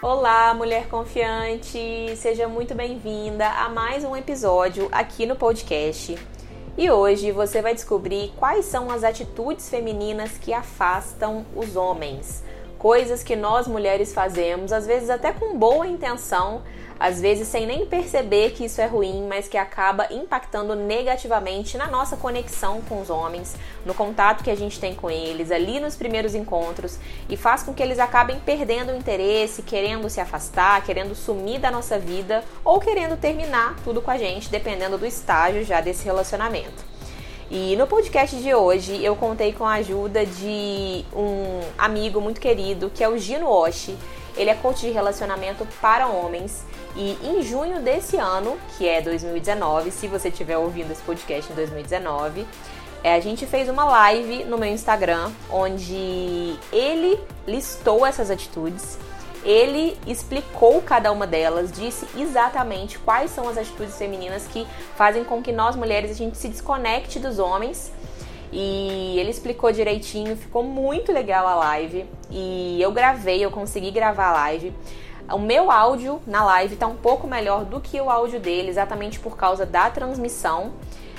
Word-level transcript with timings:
Olá, 0.00 0.54
mulher 0.54 0.86
confiante! 0.86 2.14
Seja 2.14 2.46
muito 2.46 2.72
bem-vinda 2.72 3.48
a 3.48 3.68
mais 3.68 4.04
um 4.04 4.14
episódio 4.14 4.88
aqui 4.92 5.26
no 5.26 5.34
podcast. 5.34 6.16
E 6.76 6.88
hoje 6.88 7.32
você 7.32 7.60
vai 7.60 7.74
descobrir 7.74 8.32
quais 8.36 8.66
são 8.66 8.92
as 8.92 9.02
atitudes 9.02 9.68
femininas 9.68 10.38
que 10.38 10.52
afastam 10.52 11.44
os 11.52 11.74
homens. 11.74 12.44
Coisas 12.78 13.24
que 13.24 13.34
nós 13.34 13.66
mulheres 13.66 14.14
fazemos, 14.14 14.72
às 14.72 14.86
vezes 14.86 15.10
até 15.10 15.32
com 15.32 15.58
boa 15.58 15.84
intenção, 15.84 16.62
às 16.98 17.20
vezes 17.20 17.48
sem 17.48 17.66
nem 17.66 17.86
perceber 17.86 18.50
que 18.50 18.64
isso 18.64 18.80
é 18.80 18.86
ruim, 18.86 19.26
mas 19.28 19.48
que 19.48 19.56
acaba 19.56 20.12
impactando 20.12 20.74
negativamente 20.74 21.76
na 21.76 21.86
nossa 21.86 22.16
conexão 22.16 22.80
com 22.88 23.00
os 23.00 23.10
homens, 23.10 23.54
no 23.84 23.94
contato 23.94 24.42
que 24.42 24.50
a 24.50 24.56
gente 24.56 24.80
tem 24.80 24.94
com 24.94 25.10
eles 25.10 25.50
ali 25.50 25.78
nos 25.78 25.96
primeiros 25.96 26.34
encontros 26.34 26.98
e 27.28 27.36
faz 27.36 27.62
com 27.62 27.72
que 27.72 27.82
eles 27.82 27.98
acabem 27.98 28.40
perdendo 28.40 28.92
o 28.92 28.96
interesse, 28.96 29.62
querendo 29.62 30.10
se 30.10 30.20
afastar, 30.20 30.84
querendo 30.84 31.14
sumir 31.14 31.60
da 31.60 31.70
nossa 31.70 31.98
vida 31.98 32.42
ou 32.64 32.80
querendo 32.80 33.16
terminar 33.16 33.76
tudo 33.84 34.02
com 34.02 34.10
a 34.10 34.18
gente, 34.18 34.50
dependendo 34.50 34.98
do 34.98 35.06
estágio 35.06 35.64
já 35.64 35.80
desse 35.80 36.04
relacionamento. 36.04 36.88
E 37.50 37.76
no 37.76 37.86
podcast 37.86 38.36
de 38.36 38.54
hoje 38.54 39.02
eu 39.02 39.16
contei 39.16 39.54
com 39.54 39.64
a 39.64 39.74
ajuda 39.74 40.26
de 40.26 41.04
um 41.14 41.60
amigo 41.78 42.20
muito 42.20 42.40
querido 42.40 42.90
que 42.90 43.02
é 43.02 43.08
o 43.08 43.16
Gino 43.16 43.48
Oshi. 43.48 43.96
Ele 44.36 44.50
é 44.50 44.54
coach 44.54 44.80
de 44.80 44.90
relacionamento 44.90 45.66
para 45.80 46.06
homens 46.06 46.64
e 46.98 47.16
em 47.22 47.42
junho 47.42 47.80
desse 47.80 48.16
ano, 48.16 48.58
que 48.76 48.88
é 48.88 49.00
2019, 49.00 49.92
se 49.92 50.08
você 50.08 50.30
estiver 50.30 50.58
ouvindo 50.58 50.90
esse 50.90 51.00
podcast 51.02 51.52
em 51.52 51.54
2019, 51.54 52.44
é, 53.04 53.14
a 53.14 53.20
gente 53.20 53.46
fez 53.46 53.68
uma 53.68 53.84
live 53.84 54.42
no 54.44 54.58
meu 54.58 54.68
Instagram 54.68 55.30
onde 55.48 56.56
ele 56.72 57.16
listou 57.46 58.04
essas 58.04 58.32
atitudes, 58.32 58.98
ele 59.44 59.96
explicou 60.08 60.82
cada 60.82 61.12
uma 61.12 61.24
delas, 61.24 61.70
disse 61.70 62.04
exatamente 62.16 62.98
quais 62.98 63.30
são 63.30 63.48
as 63.48 63.56
atitudes 63.56 63.96
femininas 63.96 64.48
que 64.48 64.66
fazem 64.96 65.22
com 65.22 65.40
que 65.40 65.52
nós 65.52 65.76
mulheres 65.76 66.10
a 66.10 66.14
gente 66.14 66.36
se 66.36 66.48
desconecte 66.48 67.20
dos 67.20 67.38
homens. 67.38 67.92
E 68.50 69.16
ele 69.18 69.30
explicou 69.30 69.70
direitinho, 69.70 70.34
ficou 70.34 70.64
muito 70.64 71.12
legal 71.12 71.46
a 71.46 71.54
live. 71.54 72.06
E 72.30 72.80
eu 72.80 72.90
gravei, 72.90 73.44
eu 73.44 73.50
consegui 73.50 73.90
gravar 73.90 74.30
a 74.30 74.32
live. 74.32 74.72
O 75.30 75.38
meu 75.38 75.70
áudio 75.70 76.22
na 76.26 76.42
live 76.42 76.72
está 76.72 76.86
um 76.86 76.96
pouco 76.96 77.26
melhor 77.26 77.66
do 77.66 77.80
que 77.80 78.00
o 78.00 78.08
áudio 78.08 78.40
dele, 78.40 78.70
exatamente 78.70 79.20
por 79.20 79.36
causa 79.36 79.66
da 79.66 79.90
transmissão. 79.90 80.72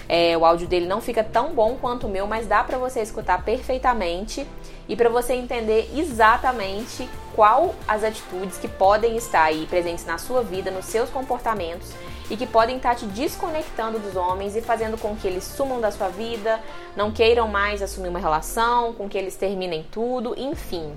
É, 0.07 0.35
o 0.35 0.43
áudio 0.43 0.67
dele 0.67 0.87
não 0.87 0.99
fica 0.99 1.23
tão 1.23 1.53
bom 1.53 1.77
quanto 1.79 2.07
o 2.07 2.09
meu, 2.09 2.25
mas 2.25 2.47
dá 2.47 2.63
para 2.63 2.79
você 2.79 3.01
escutar 3.01 3.43
perfeitamente 3.43 4.47
e 4.87 4.95
para 4.95 5.07
você 5.09 5.33
entender 5.33 5.91
exatamente 5.95 7.07
qual 7.35 7.75
as 7.87 8.03
atitudes 8.03 8.57
que 8.57 8.67
podem 8.67 9.15
estar 9.15 9.43
aí 9.43 9.67
presentes 9.67 10.03
na 10.07 10.17
sua 10.17 10.41
vida, 10.41 10.71
nos 10.71 10.85
seus 10.85 11.11
comportamentos 11.11 11.91
e 12.31 12.35
que 12.35 12.47
podem 12.47 12.77
estar 12.77 12.95
te 12.95 13.05
desconectando 13.05 13.99
dos 13.99 14.15
homens 14.15 14.55
e 14.55 14.61
fazendo 14.61 14.97
com 14.97 15.15
que 15.15 15.27
eles 15.27 15.43
sumam 15.43 15.79
da 15.79 15.91
sua 15.91 16.09
vida, 16.09 16.59
não 16.95 17.11
queiram 17.11 17.47
mais 17.47 17.83
assumir 17.83 18.09
uma 18.09 18.19
relação, 18.19 18.93
com 18.93 19.07
que 19.07 19.17
eles 19.17 19.35
terminem 19.35 19.85
tudo, 19.91 20.33
enfim. 20.35 20.91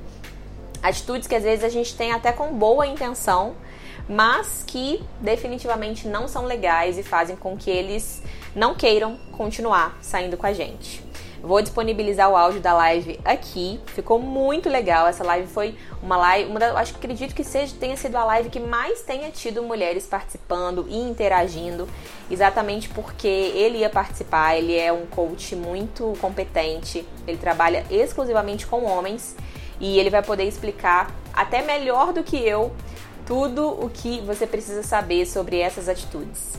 Atitudes 0.83 1.29
que 1.29 1.35
às 1.35 1.45
vezes 1.45 1.65
a 1.65 1.69
gente 1.69 1.95
tem 1.95 2.13
até 2.13 2.33
com 2.33 2.53
boa 2.53 2.87
intenção, 2.87 3.55
mas 4.09 4.65
que 4.67 5.03
definitivamente 5.21 6.09
não 6.09 6.27
são 6.27 6.45
legais 6.45 6.99
e 6.99 7.03
fazem 7.03 7.37
com 7.37 7.57
que 7.57 7.71
eles 7.71 8.23
não 8.55 8.75
queiram 8.75 9.17
continuar 9.33 9.97
saindo 10.01 10.37
com 10.37 10.47
a 10.47 10.53
gente. 10.53 11.03
Vou 11.43 11.61
disponibilizar 11.61 12.31
o 12.31 12.37
áudio 12.37 12.61
da 12.61 12.73
live 12.73 13.19
aqui. 13.25 13.81
Ficou 13.87 14.17
muito 14.21 14.69
legal. 14.69 15.09
Essa 15.09 15.25
live 15.25 15.49
foi 15.49 15.75
uma 16.01 16.17
live, 16.17 16.49
uma 16.49 16.61
da, 16.61 16.79
acho 16.79 16.93
que 16.93 16.99
acredito 16.99 17.35
que 17.35 17.43
seja 17.43 17.75
tenha 17.81 17.97
sido 17.97 18.15
a 18.15 18.25
live 18.25 18.49
que 18.49 18.61
mais 18.61 19.03
tenha 19.03 19.29
tido 19.29 19.61
mulheres 19.61 20.07
participando 20.07 20.87
e 20.89 20.97
interagindo, 20.97 21.89
exatamente 22.31 22.89
porque 22.91 23.27
ele 23.27 23.79
ia 23.79 23.91
participar. 23.91 24.57
Ele 24.57 24.79
é 24.79 24.93
um 24.93 25.05
coach 25.07 25.57
muito 25.57 26.13
competente. 26.21 27.05
Ele 27.27 27.39
trabalha 27.39 27.85
exclusivamente 27.91 28.65
com 28.65 28.85
homens 28.85 29.35
e 29.83 29.99
ele 29.99 30.09
vai 30.09 30.23
poder 30.23 30.45
explicar 30.45 31.11
até 31.35 31.61
melhor 31.61 32.13
do 32.13 32.23
que 32.23 32.37
eu 32.37 32.73
tudo 33.27 33.69
o 33.69 33.91
que 33.91 34.21
você 34.21 34.47
precisa 34.47 34.83
saber 34.83 35.27
sobre 35.27 35.59
essas 35.59 35.89
atitudes. 35.89 36.53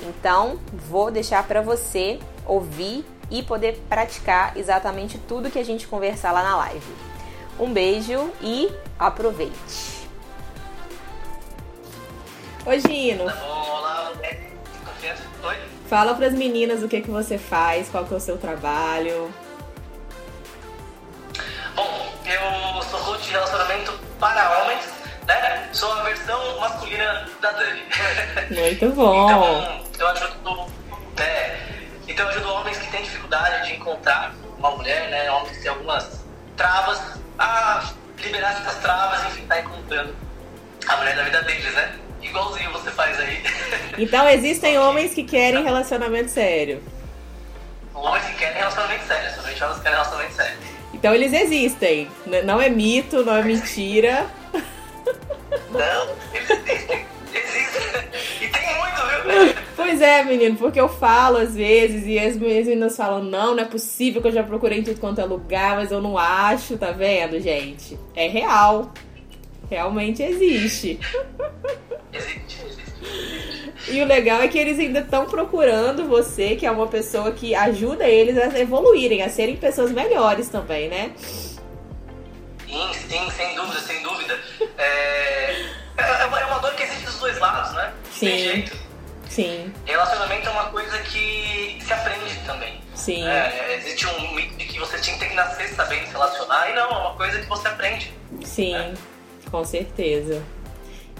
Então, 0.00 0.60
vou 0.88 1.10
deixar 1.10 1.46
para 1.48 1.62
você 1.62 2.20
ouvir 2.46 3.04
e 3.30 3.42
poder 3.42 3.82
praticar 3.88 4.56
exatamente 4.56 5.18
tudo 5.18 5.50
que 5.50 5.58
a 5.58 5.64
gente 5.64 5.86
conversar 5.86 6.32
lá 6.32 6.42
na 6.42 6.56
live. 6.56 6.94
Um 7.58 7.72
beijo 7.72 8.30
e 8.42 8.70
aproveite. 8.98 10.06
Oi, 12.66 12.80
Gino. 12.80 13.24
Olá, 13.24 14.12
Oi. 15.44 15.56
Fala 15.88 16.14
para 16.14 16.26
as 16.26 16.34
meninas 16.34 16.82
o 16.82 16.88
que 16.88 17.00
que 17.00 17.10
você 17.10 17.38
faz, 17.38 17.88
qual 17.88 18.04
que 18.04 18.12
é 18.12 18.16
o 18.16 18.20
seu 18.20 18.36
trabalho. 18.36 19.32
Bom, 21.76 22.05
eu 22.28 22.82
sou 22.82 23.00
coach 23.00 23.22
de 23.24 23.30
relacionamento 23.30 23.92
para 24.18 24.60
homens, 24.60 24.84
né? 25.26 25.68
Sou 25.72 25.92
a 25.92 26.02
versão 26.02 26.58
masculina 26.58 27.28
da 27.40 27.52
Dani. 27.52 27.82
Muito 28.50 28.90
bom. 28.92 29.24
Então, 29.24 29.82
eu 29.98 30.08
ajudo, 30.08 30.72
né? 31.16 31.60
Então 32.08 32.24
eu 32.26 32.30
ajudo 32.30 32.52
homens 32.52 32.78
que 32.78 32.90
têm 32.90 33.02
dificuldade 33.02 33.68
de 33.68 33.76
encontrar 33.76 34.34
uma 34.58 34.70
mulher, 34.72 35.08
né? 35.10 35.30
Homens 35.30 35.56
que 35.56 35.62
têm 35.62 35.70
algumas 35.70 36.24
travas, 36.56 37.00
a 37.38 37.92
liberar 38.18 38.52
essas 38.52 38.76
travas, 38.80 39.24
enfim, 39.26 39.46
tá 39.46 39.60
encontrando 39.60 40.14
a 40.88 40.96
mulher 40.96 41.16
da 41.16 41.22
vida 41.22 41.42
deles, 41.42 41.74
né? 41.74 41.94
Igualzinho 42.22 42.72
você 42.72 42.90
faz 42.90 43.18
aí. 43.20 43.42
Então 43.98 44.28
existem 44.28 44.78
homens 44.78 45.14
que 45.14 45.24
querem 45.24 45.62
relacionamento 45.62 46.30
sério. 46.30 46.82
Homens 47.94 48.26
que 48.26 48.34
querem 48.34 48.58
relacionamento 48.58 49.04
sério, 49.06 49.34
somente 49.34 49.62
homens 49.62 49.76
que 49.78 49.82
querem 49.82 49.98
relacionamento 49.98 50.34
sério. 50.34 50.75
Então 50.96 51.14
eles 51.14 51.32
existem. 51.34 52.08
Não 52.44 52.60
é 52.60 52.70
mito, 52.70 53.22
não 53.22 53.36
é 53.36 53.42
mentira. 53.42 54.26
Não, 55.70 56.08
eles 56.32 56.50
existem. 56.50 58.06
E 58.40 58.48
tem 58.48 58.78
muito, 58.78 59.52
viu? 59.52 59.66
Pois 59.76 60.00
é, 60.00 60.24
menino, 60.24 60.56
porque 60.56 60.80
eu 60.80 60.88
falo 60.88 61.36
às 61.36 61.54
vezes 61.54 62.06
e 62.06 62.18
as 62.18 62.36
meninas 62.36 62.96
falam: 62.96 63.22
não, 63.22 63.54
não 63.54 63.62
é 63.62 63.66
possível 63.66 64.22
que 64.22 64.28
eu 64.28 64.32
já 64.32 64.42
procurei 64.42 64.78
em 64.78 64.82
tudo 64.82 64.98
quanto 64.98 65.20
é 65.20 65.24
lugar, 65.24 65.76
mas 65.76 65.92
eu 65.92 66.00
não 66.00 66.16
acho, 66.16 66.78
tá 66.78 66.92
vendo, 66.92 67.38
gente? 67.40 67.98
É 68.14 68.26
real. 68.26 68.90
Realmente. 69.68 70.22
Existe, 70.22 70.98
existe. 72.10 72.45
E 73.88 74.02
o 74.02 74.06
legal 74.06 74.42
é 74.42 74.48
que 74.48 74.58
eles 74.58 74.78
ainda 74.78 75.00
estão 75.00 75.26
procurando 75.26 76.06
você, 76.06 76.56
que 76.56 76.66
é 76.66 76.70
uma 76.70 76.88
pessoa 76.88 77.30
que 77.32 77.54
ajuda 77.54 78.04
eles 78.04 78.36
a 78.36 78.58
evoluírem, 78.58 79.22
a 79.22 79.28
serem 79.28 79.56
pessoas 79.56 79.92
melhores 79.92 80.48
também, 80.48 80.88
né? 80.88 81.12
Sim, 82.66 82.92
sim, 83.08 83.30
sem 83.30 83.54
dúvida, 83.54 83.80
sem 83.80 84.02
dúvida. 84.02 84.38
É, 84.76 85.66
é, 85.96 86.26
uma, 86.26 86.40
é 86.40 86.44
uma 86.46 86.58
dor 86.58 86.74
que 86.74 86.82
existe 86.82 87.04
dos 87.04 87.18
dois 87.20 87.38
lados, 87.38 87.72
né? 87.74 87.92
Sim. 88.10 88.26
Tem 88.26 88.38
jeito. 88.38 88.76
Sim. 89.28 89.72
Relacionamento 89.84 90.48
é 90.48 90.50
uma 90.50 90.70
coisa 90.70 90.98
que 91.00 91.78
se 91.80 91.92
aprende 91.92 92.34
também. 92.44 92.80
Sim. 92.94 93.26
É, 93.26 93.76
existe 93.76 94.06
um 94.06 94.34
mito 94.34 94.56
de 94.56 94.64
que 94.64 94.78
você 94.78 94.98
tinha 94.98 95.16
que 95.18 95.34
nascer 95.34 95.68
sabendo 95.68 96.06
se 96.06 96.12
relacionar, 96.12 96.70
e 96.70 96.74
não, 96.74 96.90
é 96.90 96.98
uma 96.98 97.14
coisa 97.14 97.40
que 97.40 97.46
você 97.46 97.68
aprende. 97.68 98.12
Sim, 98.44 98.72
né? 98.72 98.94
com 99.50 99.64
certeza. 99.64 100.42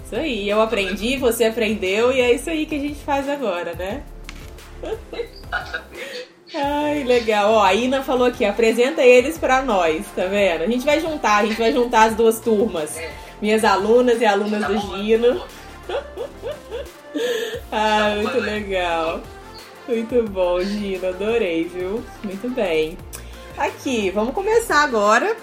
Isso 0.07 0.15
aí, 0.15 0.49
eu 0.49 0.61
aprendi, 0.61 1.17
você 1.17 1.43
aprendeu 1.43 2.13
e 2.13 2.21
é 2.21 2.33
isso 2.33 2.49
aí 2.49 2.65
que 2.65 2.75
a 2.75 2.79
gente 2.79 2.95
faz 2.95 3.27
agora, 3.27 3.73
né? 3.73 4.03
Ai, 6.55 7.03
legal. 7.03 7.51
Ó, 7.51 7.61
a 7.61 7.73
Ina 7.73 8.01
falou 8.01 8.25
aqui, 8.25 8.45
apresenta 8.45 9.01
eles 9.01 9.37
para 9.37 9.61
nós, 9.63 10.05
tá 10.15 10.23
vendo? 10.23 10.63
A 10.63 10.67
gente 10.67 10.85
vai 10.85 11.01
juntar, 11.01 11.39
a 11.39 11.45
gente 11.45 11.57
vai 11.57 11.73
juntar 11.73 12.03
as 12.03 12.15
duas 12.15 12.39
turmas. 12.39 12.97
Minhas 13.41 13.65
alunas 13.65 14.21
e 14.21 14.25
alunas 14.25 14.63
do 14.63 14.79
Gino. 14.79 15.43
ah, 17.69 18.15
muito 18.15 18.39
legal. 18.39 19.19
Muito 19.89 20.23
bom, 20.23 20.61
Gino, 20.61 21.09
adorei, 21.09 21.65
viu? 21.65 22.01
Muito 22.23 22.47
bem. 22.47 22.97
Aqui, 23.57 24.09
vamos 24.09 24.33
começar 24.33 24.85
agora 24.85 25.35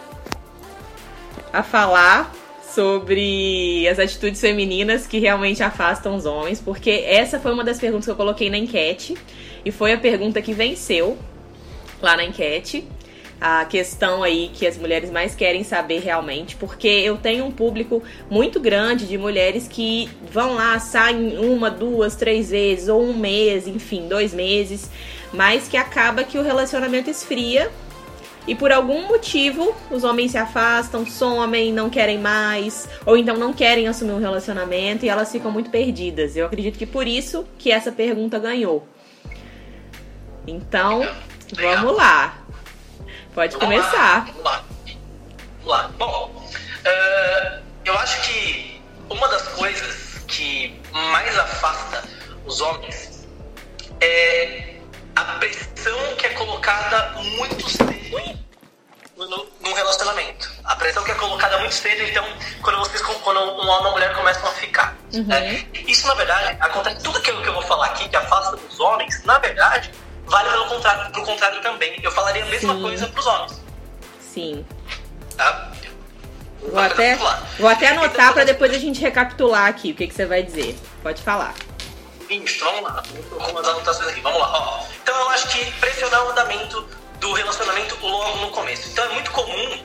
a 1.52 1.62
falar 1.62 2.32
sobre 2.75 3.87
as 3.88 3.99
atitudes 3.99 4.41
femininas 4.41 5.06
que 5.06 5.19
realmente 5.19 5.62
afastam 5.62 6.17
os 6.17 6.26
homens, 6.26 6.61
porque 6.61 6.91
essa 7.06 7.38
foi 7.38 7.53
uma 7.53 7.62
das 7.62 7.79
perguntas 7.79 8.05
que 8.05 8.11
eu 8.11 8.17
coloquei 8.17 8.50
na 8.50 8.59
enquete 8.59 9.17
e 9.65 9.71
foi 9.71 9.93
a 9.93 9.99
pergunta 9.99 10.43
que 10.43 10.53
venceu 10.53 11.17
lá 12.03 12.17
na 12.17 12.25
enquete. 12.25 12.87
A 13.41 13.65
questão 13.65 14.23
aí 14.23 14.50
que 14.55 14.67
as 14.67 14.76
mulheres 14.76 15.11
mais 15.11 15.35
querem 15.35 15.62
saber 15.65 16.00
realmente, 16.00 16.56
porque 16.56 16.88
eu 16.88 17.17
tenho 17.17 17.44
um 17.44 17.50
público 17.50 18.03
muito 18.31 18.59
grande 18.59 19.06
de 19.06 19.19
mulheres 19.19 19.69
que 19.69 20.09
vão 20.32 20.55
lá, 20.55 20.79
saem 20.79 21.37
uma, 21.38 21.71
duas, 21.71 22.17
três 22.17 22.50
vezes, 22.50 22.88
ou 22.88 23.03
um 23.03 23.12
mês, 23.12 23.69
enfim, 23.69 24.09
dois 24.09 24.32
meses, 24.32 24.91
mas 25.32 25.69
que 25.69 25.76
acaba 25.76 26.25
que 26.25 26.38
o 26.38 26.43
relacionamento 26.43 27.11
esfria 27.11 27.71
e 28.46 28.55
por 28.55 28.70
algum 28.70 29.08
motivo 29.08 29.75
os 29.91 30.05
homens 30.05 30.32
se 30.32 30.38
afastam, 30.38 31.06
somem, 31.06 31.73
não 31.73 31.88
querem 31.88 32.19
mais, 32.19 32.88
ou 33.06 33.17
então 33.17 33.37
não 33.37 33.52
querem 33.52 33.88
assumir 33.88 34.12
um 34.12 34.20
relacionamento 34.20 35.05
e 35.05 35.08
elas 35.08 35.32
ficam 35.32 35.50
muito 35.50 35.70
perdidas. 35.70 36.37
Eu 36.37 36.46
acredito 36.46 36.79
que 36.79 36.87
por 36.87 37.06
isso 37.06 37.46
que 37.58 37.70
essa 37.70 37.91
pergunta 37.91 38.38
ganhou. 38.38 38.87
Então, 40.46 41.00
Legal. 41.56 41.76
vamos 41.76 41.96
lá. 41.96 42.38
Pode 43.35 43.56
vamos 43.56 43.64
começar. 43.64 44.26
Lá. 44.26 44.26
Vamos 44.26 44.44
lá. 44.44 44.64
Vamos 45.58 45.67
lá. 45.67 45.90
Bom, 45.99 46.49
uh, 46.87 47.62
eu 47.85 47.99
acho 47.99 48.31
que 48.31 48.81
uma 49.08 49.26
das 49.29 49.49
coisas 49.49 50.19
que 50.29 50.79
mais 50.93 51.38
afasta 51.38 52.05
os 52.44 52.61
homens 52.61 53.26
é 54.00 54.75
a 55.17 55.25
pressão 55.38 55.99
que 56.19 56.26
é 56.26 56.31
colocada 56.31 57.20
muito 57.38 57.70
cedo 57.70 57.94
no, 59.16 59.46
num 59.60 59.72
relacionamento. 59.72 60.50
A 60.64 60.76
pressão 60.76 61.04
que 61.04 61.10
é 61.10 61.14
colocada 61.14 61.58
muito 61.58 61.74
cedo, 61.74 62.02
então, 62.02 62.24
quando 62.62 62.78
vocês 62.78 63.00
quando 63.02 63.38
um 63.38 63.68
homem 63.68 63.76
e 63.76 63.80
uma 63.80 63.90
mulher 63.92 64.14
começam 64.14 64.48
a 64.48 64.52
ficar. 64.52 64.96
Uhum. 65.12 65.24
Né? 65.24 65.66
Isso, 65.86 66.06
na 66.06 66.14
verdade, 66.14 66.56
acontece. 66.60 67.02
Tudo 67.02 67.18
eu, 67.18 67.42
que 67.42 67.48
eu 67.48 67.52
vou 67.52 67.62
falar 67.62 67.86
aqui, 67.86 68.08
que 68.08 68.16
afasta 68.16 68.56
os 68.56 68.80
homens, 68.80 69.22
na 69.24 69.38
verdade, 69.38 69.90
vale 70.26 70.50
pelo 70.50 70.66
contrário, 70.66 71.12
pro 71.12 71.22
contrário 71.22 71.60
também. 71.62 71.98
Eu 72.02 72.10
falaria 72.10 72.42
a 72.42 72.46
mesma 72.46 72.74
Sim. 72.74 72.82
coisa 72.82 73.06
pros 73.08 73.26
homens. 73.26 73.62
Sim. 74.20 74.66
Tá? 75.36 75.72
Vou 76.60 76.80
até, 76.80 77.16
vou 77.58 77.68
até 77.68 77.88
anotar 77.88 78.10
então, 78.10 78.32
para 78.32 78.44
depois 78.44 78.72
a 78.72 78.78
gente 78.78 79.00
recapitular 79.00 79.66
aqui 79.66 79.92
o 79.92 79.94
que, 79.94 80.06
que 80.08 80.14
você 80.14 80.24
vai 80.24 80.42
dizer. 80.42 80.78
Pode 81.02 81.22
falar. 81.22 81.54
Isso, 82.30 82.64
vamos 82.64 82.82
lá. 82.82 83.02
Com 83.30 83.58
as 83.58 83.68
anotações 83.68 84.08
aqui. 84.08 84.20
Vamos 84.22 84.40
lá. 84.40 84.50
Ó. 84.50 84.84
Então 85.02 85.14
eu 85.14 85.28
acho 85.28 85.48
que 85.48 85.70
pressionar 85.72 86.24
o 86.24 86.30
andamento 86.30 86.88
do 87.25 87.32
relacionamento 87.32 87.97
logo 88.03 88.37
no 88.41 88.50
começo. 88.50 88.87
Então 88.91 89.03
é 89.03 89.15
muito 89.15 89.31
comum, 89.31 89.82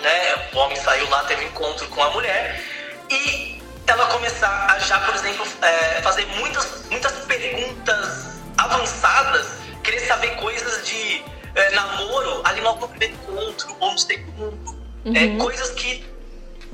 né? 0.00 0.48
O 0.52 0.58
homem 0.58 0.76
saiu 0.76 1.10
lá, 1.10 1.24
teve 1.24 1.44
um 1.44 1.48
encontro 1.48 1.84
com 1.88 2.00
a 2.00 2.10
mulher 2.10 2.64
e 3.10 3.60
ela 3.88 4.06
começar 4.06 4.70
a 4.70 4.78
já, 4.78 5.00
por 5.00 5.16
exemplo, 5.16 5.44
é, 5.62 6.00
fazer 6.00 6.24
muitas, 6.26 6.86
muitas 6.88 7.12
perguntas 7.24 8.40
avançadas, 8.56 9.48
querer 9.82 9.98
saber 10.06 10.36
coisas 10.36 10.86
de 10.86 11.24
é, 11.56 11.70
namoro 11.72 12.40
ali 12.44 12.60
no 12.60 12.86
primeiro 12.86 13.14
encontro 13.14 13.76
ou 13.80 13.90
no 13.90 13.98
segundo, 13.98 14.80
é, 15.06 15.08
uhum. 15.08 15.16
é, 15.16 15.38
coisas 15.38 15.70
que 15.70 16.06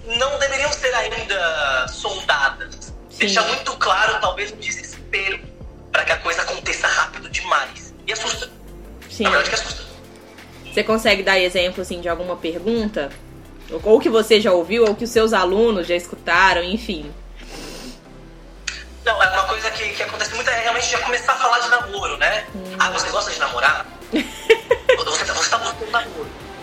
não 0.05 0.39
deveriam 0.39 0.71
ser 0.75 0.95
ainda 0.95 1.89
sondadas. 1.89 2.93
Sim. 3.09 3.19
Deixa 3.21 3.41
muito 3.41 3.75
claro, 3.79 4.21
talvez, 4.21 4.53
um 4.53 4.57
desespero 4.57 5.41
para 5.91 6.05
que 6.05 6.13
a 6.13 6.19
coisa 6.19 6.43
aconteça 6.43 6.87
rápido 6.87 7.31
demais. 7.31 7.95
E 8.07 8.13
assusta. 8.13 8.57
Sim. 9.11 9.25
Na 9.25 9.31
verdade, 9.31 9.51
que 9.51 9.55
assusta. 9.55 9.87
Você 10.73 10.85
consegue 10.85 11.23
dar 11.23 11.39
exemplo 11.39 11.81
assim, 11.81 12.01
de 12.01 12.09
alguma 12.09 12.37
pergunta? 12.37 13.11
Ou 13.83 13.99
que 13.99 14.09
você 14.09 14.41
já 14.41 14.53
ouviu, 14.53 14.85
ou 14.85 14.95
que 14.95 15.05
os 15.05 15.11
seus 15.11 15.33
alunos 15.33 15.87
já 15.87 15.97
escutaram, 15.97 16.63
enfim. 16.63 17.13
Não, 19.05 19.23
é 19.23 19.29
uma 19.31 19.45
coisa 19.45 19.71
que, 19.71 19.89
que 19.91 20.03
acontece 20.03 20.35
muito 20.35 20.51
é 20.51 20.61
realmente 20.61 20.91
já 20.91 20.99
começar 20.99 21.33
a 21.33 21.37
falar 21.37 21.61
de 21.61 21.69
namoro, 21.69 22.17
né? 22.19 22.45
Hum. 22.55 22.77
Ah, 22.79 22.91
você 22.91 23.09
gosta 23.09 23.31
de 23.31 23.39
namorar? 23.39 23.87
você, 24.13 25.25
você 25.25 25.51
tá 25.51 25.59
buscando 25.59 25.91
namoro. 25.91 26.29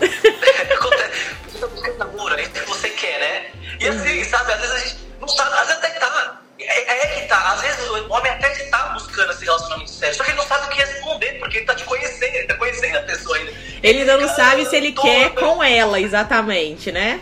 você 1.48 1.58
tá 1.58 1.66
buscando 1.66 1.98
namoro, 1.98 2.34
é 2.34 2.42
isso 2.42 2.50
que 2.52 2.60
você 2.68 2.88
quer, 2.90 3.18
né? 3.18 3.50
E 3.80 3.88
assim, 3.88 4.18
uhum. 4.18 4.24
sabe, 4.24 4.52
às 4.52 4.60
vezes 4.60 4.74
a 4.74 4.78
gente 4.78 4.96
não 5.20 5.28
sabe, 5.28 5.54
às 5.54 5.66
vezes 5.66 5.82
até 5.82 5.88
tá 5.98 6.40
é, 6.58 7.04
é, 7.04 7.06
que 7.20 7.26
tá. 7.26 7.52
Às 7.52 7.60
vezes 7.62 7.88
o 7.88 8.12
homem 8.12 8.30
até 8.32 8.52
está 8.52 8.88
buscando 8.90 9.32
esse 9.32 9.44
relacionamento 9.44 9.90
sério, 9.90 10.14
só 10.14 10.24
que 10.24 10.30
ele 10.30 10.38
não 10.38 10.46
sabe 10.46 10.66
o 10.66 10.68
que 10.70 10.78
responder, 10.78 11.32
porque 11.38 11.58
ele 11.58 11.66
tá 11.66 11.74
te 11.74 11.84
conhecendo, 11.84 12.34
ele 12.34 12.46
tá 12.46 12.54
conhecendo 12.54 12.98
a 12.98 13.02
pessoa 13.02 13.36
ainda. 13.36 13.52
Ele 13.82 14.00
ainda 14.00 14.16
não 14.16 14.28
sabe 14.28 14.66
se 14.66 14.76
ele 14.76 14.92
quer 14.92 15.30
com 15.30 15.62
ela, 15.62 16.00
exatamente, 16.00 16.92
né? 16.92 17.20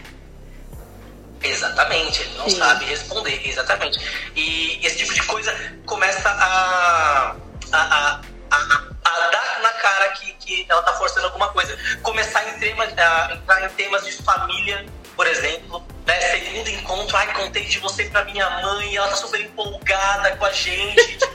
Exatamente, 1.42 2.22
ele 2.22 2.34
não 2.36 2.48
Sim. 2.48 2.58
sabe 2.58 2.84
responder, 2.84 3.48
exatamente. 3.48 3.98
E 4.36 4.78
esse 4.86 4.98
tipo 4.98 5.12
de 5.12 5.22
coisa 5.24 5.52
começa 5.86 6.28
a, 6.28 7.34
a, 7.72 7.78
a, 7.78 8.20
a, 8.50 8.82
a 9.04 9.30
dar 9.30 9.60
na 9.60 9.70
cara 9.70 10.08
que, 10.10 10.32
que 10.34 10.66
ela 10.68 10.82
tá 10.82 10.92
forçando 10.92 11.26
alguma 11.26 11.48
coisa. 11.48 11.76
Começar 12.02 12.48
em 12.48 12.58
temas, 12.60 12.96
a 12.96 13.34
entrar 13.34 13.64
em 13.64 13.68
temas 13.70 14.04
de 14.04 14.12
família, 14.22 14.86
por 15.16 15.26
exemplo, 15.26 15.84
né? 16.20 16.38
Segundo 16.38 16.68
encontro, 16.68 17.16
ai, 17.16 17.32
contei 17.34 17.64
de 17.64 17.78
você 17.78 18.04
pra 18.04 18.24
minha 18.24 18.48
mãe, 18.62 18.96
ela 18.96 19.08
tá 19.08 19.16
super 19.16 19.40
empolgada 19.40 20.36
com 20.36 20.44
a 20.44 20.52
gente. 20.52 21.18
tipo, 21.18 21.32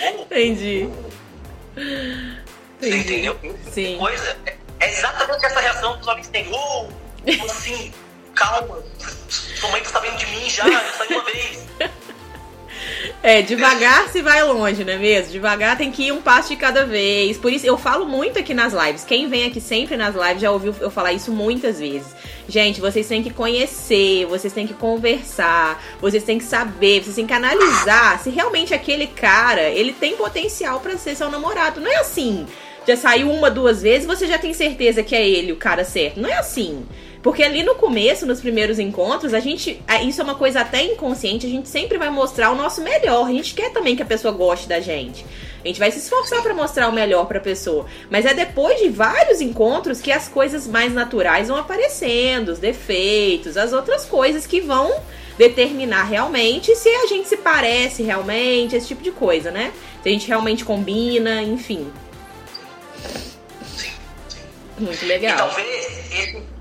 Entendi. 0.22 0.88
Você 2.80 2.96
entendeu? 2.96 3.38
Sim. 3.70 3.98
Coisa, 3.98 4.36
é, 4.46 4.88
exatamente 4.88 5.44
essa 5.44 5.60
reação 5.60 5.94
que 5.94 6.00
os 6.00 6.08
homens 6.08 6.28
têm. 6.28 6.50
Oh, 6.52 6.88
assim, 7.44 7.92
calma, 8.34 8.82
sua 9.28 9.70
mãe 9.70 9.82
tá 9.82 9.90
sabendo 9.90 10.16
de 10.16 10.26
mim 10.26 10.48
já, 10.48 10.64
só 10.96 11.04
uma 11.04 11.24
vez. 11.24 11.66
É, 13.22 13.42
devagar 13.42 14.08
se 14.08 14.22
vai 14.22 14.42
longe, 14.42 14.82
não 14.82 14.94
é 14.94 14.96
mesmo? 14.96 15.32
Devagar 15.32 15.76
tem 15.76 15.92
que 15.92 16.04
ir 16.04 16.12
um 16.12 16.22
passo 16.22 16.48
de 16.48 16.56
cada 16.56 16.86
vez. 16.86 17.36
Por 17.36 17.52
isso 17.52 17.66
eu 17.66 17.76
falo 17.76 18.06
muito 18.06 18.38
aqui 18.38 18.54
nas 18.54 18.72
lives. 18.72 19.04
Quem 19.04 19.28
vem 19.28 19.44
aqui 19.44 19.60
sempre 19.60 19.96
nas 19.96 20.14
lives 20.14 20.40
já 20.40 20.50
ouviu 20.50 20.74
eu 20.80 20.90
falar 20.90 21.12
isso 21.12 21.30
muitas 21.30 21.78
vezes. 21.78 22.14
Gente, 22.50 22.80
vocês 22.80 23.06
têm 23.06 23.22
que 23.22 23.30
conhecer, 23.30 24.26
vocês 24.26 24.52
têm 24.52 24.66
que 24.66 24.74
conversar, 24.74 25.80
vocês 26.00 26.24
têm 26.24 26.36
que 26.36 26.42
saber, 26.42 27.00
vocês 27.00 27.14
têm 27.14 27.24
que 27.24 27.32
analisar 27.32 28.18
se 28.18 28.28
realmente 28.28 28.74
aquele 28.74 29.06
cara, 29.06 29.68
ele 29.68 29.92
tem 29.92 30.16
potencial 30.16 30.80
para 30.80 30.98
ser 30.98 31.14
seu 31.14 31.30
namorado. 31.30 31.80
Não 31.80 31.88
é 31.88 31.98
assim. 31.98 32.44
Já 32.84 32.96
saiu 32.96 33.30
uma, 33.30 33.48
duas 33.48 33.82
vezes, 33.82 34.04
você 34.04 34.26
já 34.26 34.36
tem 34.36 34.52
certeza 34.52 35.00
que 35.00 35.14
é 35.14 35.24
ele 35.24 35.52
o 35.52 35.56
cara 35.56 35.84
certo. 35.84 36.20
Não 36.20 36.28
é 36.28 36.38
assim. 36.38 36.84
Porque 37.22 37.42
ali 37.42 37.62
no 37.62 37.74
começo, 37.74 38.24
nos 38.24 38.40
primeiros 38.40 38.78
encontros, 38.78 39.34
a 39.34 39.40
gente. 39.40 39.82
Isso 40.06 40.20
é 40.20 40.24
uma 40.24 40.34
coisa 40.34 40.60
até 40.60 40.82
inconsciente, 40.82 41.46
a 41.46 41.50
gente 41.50 41.68
sempre 41.68 41.98
vai 41.98 42.08
mostrar 42.08 42.50
o 42.50 42.54
nosso 42.54 42.80
melhor. 42.80 43.26
A 43.26 43.32
gente 43.32 43.54
quer 43.54 43.70
também 43.72 43.94
que 43.94 44.02
a 44.02 44.06
pessoa 44.06 44.32
goste 44.32 44.66
da 44.68 44.80
gente. 44.80 45.24
A 45.62 45.68
gente 45.68 45.78
vai 45.78 45.90
se 45.90 45.98
esforçar 45.98 46.42
para 46.42 46.54
mostrar 46.54 46.88
o 46.88 46.92
melhor 46.92 47.26
para 47.26 47.36
a 47.36 47.42
pessoa. 47.42 47.84
Mas 48.08 48.24
é 48.24 48.32
depois 48.32 48.80
de 48.80 48.88
vários 48.88 49.42
encontros 49.42 50.00
que 50.00 50.10
as 50.10 50.26
coisas 50.26 50.66
mais 50.66 50.94
naturais 50.94 51.48
vão 51.48 51.58
aparecendo, 51.58 52.48
os 52.48 52.58
defeitos, 52.58 53.58
as 53.58 53.74
outras 53.74 54.06
coisas 54.06 54.46
que 54.46 54.62
vão 54.62 54.90
determinar 55.36 56.04
realmente 56.04 56.74
se 56.74 56.88
a 56.88 57.06
gente 57.06 57.28
se 57.28 57.36
parece 57.36 58.02
realmente, 58.02 58.74
esse 58.74 58.88
tipo 58.88 59.02
de 59.02 59.10
coisa, 59.10 59.50
né? 59.50 59.72
Se 60.02 60.08
a 60.08 60.12
gente 60.12 60.26
realmente 60.26 60.64
combina, 60.64 61.42
enfim. 61.42 61.92
Muito 64.78 65.04
legal. 65.04 65.34
E 65.34 65.36
talvez 65.36 65.86
esse 66.10 66.59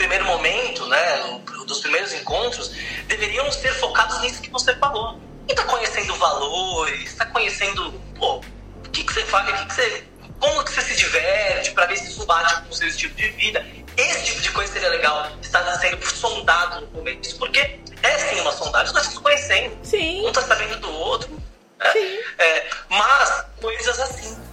primeiro 0.00 0.24
momento, 0.24 0.86
né, 0.86 1.40
dos 1.66 1.80
primeiros 1.80 2.14
encontros, 2.14 2.72
deveriam 3.06 3.52
ser 3.52 3.74
focados 3.74 4.18
nisso 4.22 4.40
que 4.40 4.50
você 4.50 4.74
falou. 4.76 5.20
E 5.46 5.54
tá 5.54 5.62
conhecendo 5.64 6.14
valores, 6.16 7.14
tá 7.14 7.26
conhecendo, 7.26 7.92
pô, 8.16 8.36
o 8.36 8.90
que, 8.90 9.04
que 9.04 9.12
você 9.12 9.24
faz, 9.26 9.48
o 9.48 9.52
que, 9.52 9.66
que 9.66 9.74
você. 9.74 10.04
Como 10.38 10.64
que 10.64 10.72
você 10.72 10.80
se 10.80 10.96
diverte 10.96 11.72
para 11.72 11.84
ver 11.84 11.98
se 11.98 12.08
isso 12.08 12.24
bate 12.24 12.62
com 12.62 12.70
o 12.70 12.74
seu 12.74 12.88
estilo 12.88 13.12
de 13.14 13.28
vida. 13.32 13.66
Esse 13.94 14.24
tipo 14.24 14.40
de 14.40 14.50
coisa 14.52 14.72
seria 14.72 14.88
legal 14.88 15.30
estar 15.42 15.62
sendo 15.78 16.02
sondado 16.06 16.80
no 16.80 16.86
começo, 16.86 17.36
porque 17.36 17.78
é 18.02 18.18
sim 18.18 18.40
uma 18.40 18.52
sondagem, 18.52 18.86
os 18.86 18.92
dois 18.92 19.06
estão 19.06 19.18
se 19.18 19.22
conhecendo. 19.22 19.78
Sim. 19.82 20.26
Um 20.26 20.32
tá 20.32 20.40
sabendo 20.40 20.78
do 20.78 20.90
outro. 20.90 21.30
Né? 21.78 21.92
Sim. 21.92 22.18
É, 22.38 22.70
mas 22.88 23.44
coisas 23.60 24.00
assim 24.00 24.50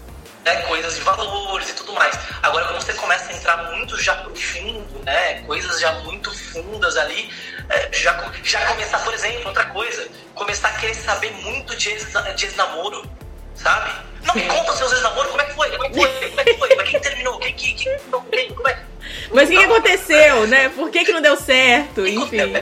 né, 0.48 0.62
coisas 0.64 0.96
de 0.96 1.02
valores 1.02 1.70
e 1.70 1.74
tudo 1.74 1.94
mais. 1.94 2.18
Agora, 2.42 2.66
quando 2.66 2.82
você 2.82 2.94
começa 2.94 3.32
a 3.32 3.36
entrar 3.36 3.72
muito 3.72 4.02
já 4.02 4.16
profundo, 4.16 4.87
né, 5.08 5.42
coisas 5.48 5.80
já 5.80 5.94
muito 6.02 6.38
fundas 6.38 6.98
ali, 6.98 7.32
é, 7.70 7.90
já, 7.94 8.30
já 8.44 8.66
começar, 8.66 9.00
por 9.00 9.14
exemplo, 9.14 9.48
outra 9.48 9.64
coisa, 9.68 10.06
começar 10.36 10.68
a 10.68 10.74
querer 10.74 10.96
saber 10.96 11.32
muito 11.32 11.78
de, 11.78 11.92
ex, 11.92 12.14
ex-namoro, 12.44 13.10
sabe? 13.56 13.90
Não 14.24 14.36
me 14.36 14.44
conta 14.44 14.76
seus 14.76 14.92
ex-namoros, 14.92 15.32
como 15.32 15.42
é 15.42 15.46
que 15.46 15.54
foi? 15.54 15.72
Como 15.72 15.86
é 15.86 15.90
que 15.90 15.96
foi? 15.96 16.30
Como 16.30 16.42
é 16.42 16.44
que 16.44 16.54
foi? 16.56 16.76
Mas 16.76 16.90
quem 16.90 17.00
terminou? 17.00 17.40
Quem, 17.40 17.54
quem, 17.54 17.74
quem, 17.74 17.98
quem, 18.32 18.54
como 18.54 18.68
é? 18.68 18.84
Mas 19.32 19.48
o 19.48 19.52
que, 19.52 19.58
que, 19.58 19.64
aconteceu, 19.64 20.46
né? 20.48 20.68
Por 20.70 20.90
que, 20.90 21.06
que 21.06 21.14
não 21.14 21.22
deu 21.22 21.38
certo? 21.38 22.06
Enfim. 22.06 22.38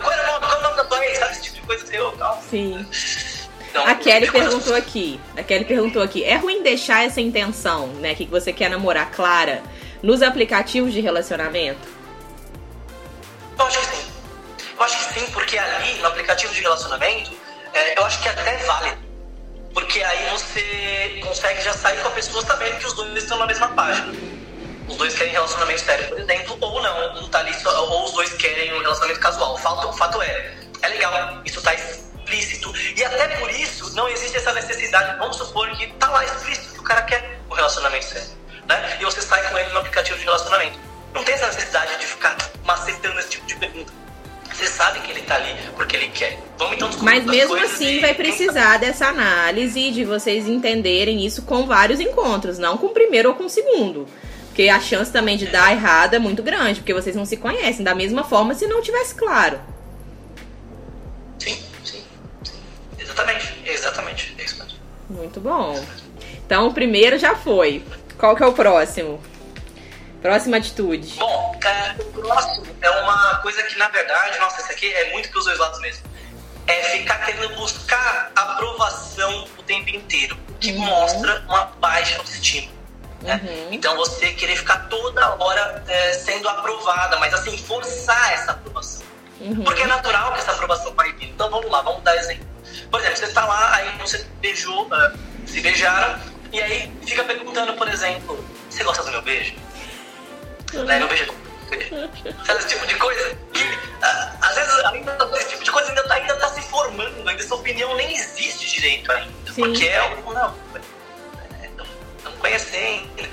Qual 0.00 0.12
era 0.12 0.22
o 0.22 0.32
nome, 0.32 0.46
qual 0.46 0.52
é 0.52 0.58
o 0.58 0.62
nome 0.62 0.76
da 0.76 0.84
tua 0.84 1.04
ex? 1.04 1.18
Sabe 1.18 1.32
esse 1.32 1.42
tipo 1.42 1.56
de 1.56 1.62
coisa 1.62 1.84
que 1.84 1.96
eu? 1.96 2.16
Sim. 2.48 2.86
A 3.74 3.94
Kelly 3.96 4.30
perguntou 4.30 4.74
aqui. 4.74 5.20
A 5.36 5.42
Kelly 5.42 5.64
perguntou 5.64 6.00
aqui: 6.02 6.22
é 6.22 6.36
ruim 6.36 6.62
deixar 6.62 7.04
essa 7.04 7.20
intenção, 7.20 7.88
né? 7.88 8.14
Que 8.14 8.24
você 8.26 8.52
quer 8.52 8.70
namorar 8.70 9.10
clara 9.10 9.62
nos 10.06 10.22
aplicativos 10.22 10.92
de 10.92 11.00
relacionamento? 11.00 11.88
Eu 13.58 13.66
acho 13.66 13.80
que 13.80 13.86
sim. 13.86 14.12
Eu 14.78 14.82
acho 14.84 14.98
que 14.98 15.14
sim, 15.18 15.32
porque 15.32 15.58
ali 15.58 15.94
no 15.94 16.06
aplicativo 16.06 16.54
de 16.54 16.60
relacionamento, 16.60 17.32
é, 17.74 17.98
eu 17.98 18.04
acho 18.04 18.22
que 18.22 18.28
até 18.28 18.56
vale. 18.58 18.96
Porque 19.74 20.00
aí 20.04 20.30
você 20.30 21.20
consegue 21.24 21.60
já 21.60 21.72
sair 21.72 22.00
com 22.00 22.08
a 22.08 22.12
pessoa 22.12 22.40
sabendo 22.46 22.78
que 22.78 22.86
os 22.86 22.92
dois 22.92 23.16
estão 23.16 23.36
na 23.36 23.46
mesma 23.46 23.68
página. 23.70 24.14
Os 24.88 24.96
dois 24.96 25.12
querem 25.14 25.32
relacionamento 25.32 25.80
sério, 25.80 26.08
por 26.08 26.20
exemplo, 26.20 26.56
ou 26.60 26.80
não, 26.80 27.14
não 27.14 27.28
tá 27.28 27.40
ali 27.40 27.52
ou 27.66 28.04
os 28.04 28.12
dois 28.12 28.32
querem 28.34 28.72
um 28.74 28.82
relacionamento 28.82 29.18
casual. 29.18 29.54
O 29.54 29.58
fato, 29.58 29.88
o 29.88 29.92
fato 29.92 30.22
é, 30.22 30.54
é 30.82 30.88
legal, 30.88 31.42
isso 31.44 31.60
tá 31.60 31.74
explícito. 31.74 32.72
E 32.96 33.04
até 33.04 33.26
por 33.38 33.50
isso 33.50 33.92
não 33.96 34.08
existe 34.08 34.36
essa 34.36 34.52
necessidade, 34.52 35.18
vamos 35.18 35.36
supor 35.36 35.68
que 35.76 35.88
tá 35.94 36.08
lá 36.10 36.24
explícito 36.24 36.74
que 36.74 36.80
o 36.80 36.84
cara 36.84 37.02
quer 37.02 37.40
um 37.50 37.54
relacionamento 37.54 38.04
sério. 38.04 38.35
Né? 38.68 38.98
E 39.00 39.04
você 39.04 39.22
sai 39.22 39.48
com 39.50 39.58
ele 39.58 39.70
no 39.70 39.78
aplicativo 39.78 40.18
de 40.18 40.24
relacionamento. 40.24 40.78
Não 41.14 41.24
tem 41.24 41.34
essa 41.34 41.46
necessidade 41.46 41.98
de 41.98 42.06
ficar 42.06 42.36
macetando 42.64 43.18
esse 43.18 43.30
tipo 43.30 43.46
de 43.46 43.56
pergunta. 43.56 43.92
Você 44.52 44.66
sabe 44.66 45.00
que 45.00 45.10
ele 45.10 45.20
tá 45.22 45.34
ali 45.34 45.54
porque 45.76 45.96
ele 45.96 46.08
quer. 46.08 46.38
Vamos 46.56 46.76
então 46.76 46.90
Mas 47.02 47.24
mesmo 47.24 47.56
assim 47.56 48.00
vai 48.00 48.14
precisar 48.14 48.78
dessa 48.78 49.08
análise 49.08 49.90
de 49.90 50.04
vocês 50.04 50.48
entenderem 50.48 51.26
isso 51.26 51.42
com 51.42 51.66
vários 51.66 52.00
encontros, 52.00 52.58
não 52.58 52.78
com 52.78 52.86
o 52.86 52.94
primeiro 52.94 53.30
ou 53.30 53.34
com 53.34 53.44
o 53.44 53.50
segundo. 53.50 54.08
Porque 54.46 54.70
a 54.70 54.80
chance 54.80 55.12
também 55.12 55.36
de 55.36 55.46
dar 55.46 55.72
errado 55.72 56.14
é 56.14 56.18
muito 56.18 56.42
grande, 56.42 56.80
porque 56.80 56.94
vocês 56.94 57.14
não 57.14 57.26
se 57.26 57.36
conhecem 57.36 57.84
da 57.84 57.94
mesma 57.94 58.24
forma 58.24 58.54
se 58.54 58.66
não 58.66 58.80
tivesse 58.80 59.14
claro. 59.14 59.60
Sim, 61.38 61.62
sim, 61.84 62.02
sim. 62.42 62.54
Exatamente, 62.98 63.54
exatamente. 63.66 64.34
É 64.38 64.44
isso 64.44 64.56
mesmo. 64.58 64.78
Muito 65.10 65.40
bom. 65.40 65.78
Então 66.46 66.68
o 66.68 66.72
primeiro 66.72 67.18
já 67.18 67.36
foi. 67.36 67.84
Qual 68.18 68.34
que 68.34 68.42
é 68.42 68.46
o 68.46 68.52
próximo? 68.52 69.22
Próxima 70.22 70.56
atitude. 70.56 71.18
Bom, 71.18 71.56
o 71.98 72.04
próximo 72.20 72.66
é 72.80 72.90
uma 72.90 73.36
coisa 73.36 73.62
que, 73.64 73.78
na 73.78 73.88
verdade, 73.88 74.38
nossa, 74.38 74.60
isso 74.60 74.72
aqui 74.72 74.92
é 74.92 75.12
muito 75.12 75.28
pros 75.30 75.44
dois 75.44 75.58
lados 75.58 75.80
mesmo. 75.80 76.04
É 76.66 76.82
ficar 76.82 77.24
querendo 77.24 77.54
buscar 77.54 78.32
aprovação 78.34 79.46
o 79.56 79.62
tempo 79.62 79.90
inteiro, 79.90 80.36
que 80.58 80.72
uhum. 80.72 80.80
mostra 80.80 81.44
uma 81.46 81.66
baixa 81.78 82.18
autoestima. 82.18 82.72
Né? 83.22 83.40
Uhum. 83.42 83.68
Então 83.72 83.96
você 83.96 84.32
querer 84.32 84.56
ficar 84.56 84.88
toda 84.88 85.36
hora 85.36 85.84
é, 85.86 86.12
sendo 86.14 86.48
aprovada, 86.48 87.18
mas 87.18 87.32
assim, 87.34 87.56
forçar 87.58 88.32
essa 88.32 88.52
aprovação. 88.52 89.06
Uhum. 89.40 89.62
Porque 89.62 89.82
é 89.82 89.86
natural 89.86 90.32
que 90.32 90.40
essa 90.40 90.52
aprovação 90.52 90.92
vai 90.94 91.12
vir. 91.12 91.28
Então 91.28 91.50
vamos 91.50 91.70
lá, 91.70 91.82
vamos 91.82 92.02
dar 92.02 92.16
exemplo. 92.16 92.46
Por 92.90 93.00
exemplo, 93.00 93.16
você 93.18 93.24
está 93.26 93.46
lá, 93.46 93.74
aí 93.76 93.98
você 93.98 94.26
beijou, 94.40 94.86
uh, 94.86 95.18
se 95.46 95.60
beijaram, 95.60 96.18
e 96.56 96.62
aí 96.62 96.90
fica 97.06 97.22
perguntando, 97.22 97.74
por 97.74 97.86
exemplo, 97.86 98.42
você 98.70 98.82
gosta 98.82 99.02
do 99.02 99.10
meu 99.10 99.20
beijo? 99.20 99.54
né? 100.72 100.98
Não 100.98 101.06
vejo 101.06 101.26
Sabe 102.46 102.60
esse 102.60 102.68
tipo 102.68 102.86
de 102.86 102.94
coisa? 102.94 103.38
Que, 103.52 103.62
uh, 103.62 104.38
às 104.40 104.54
vezes, 104.54 104.84
ainda, 104.86 105.18
esse 105.34 105.48
tipo 105.50 105.64
de 105.64 105.70
coisa 105.70 105.90
ainda, 105.90 106.02
tá, 106.04 106.14
ainda 106.14 106.34
tá 106.36 106.48
se 106.48 106.62
formando, 106.62 107.28
ainda 107.28 107.42
essa 107.42 107.54
opinião 107.54 107.94
nem 107.96 108.16
existe 108.16 108.74
direito 108.74 109.12
ainda. 109.12 109.52
Sim. 109.52 109.62
Porque 109.64 109.84
é 109.84 110.02
um. 110.02 110.32
Não, 110.32 110.54
estamos 112.16 112.38
conhecendo. 112.38 113.28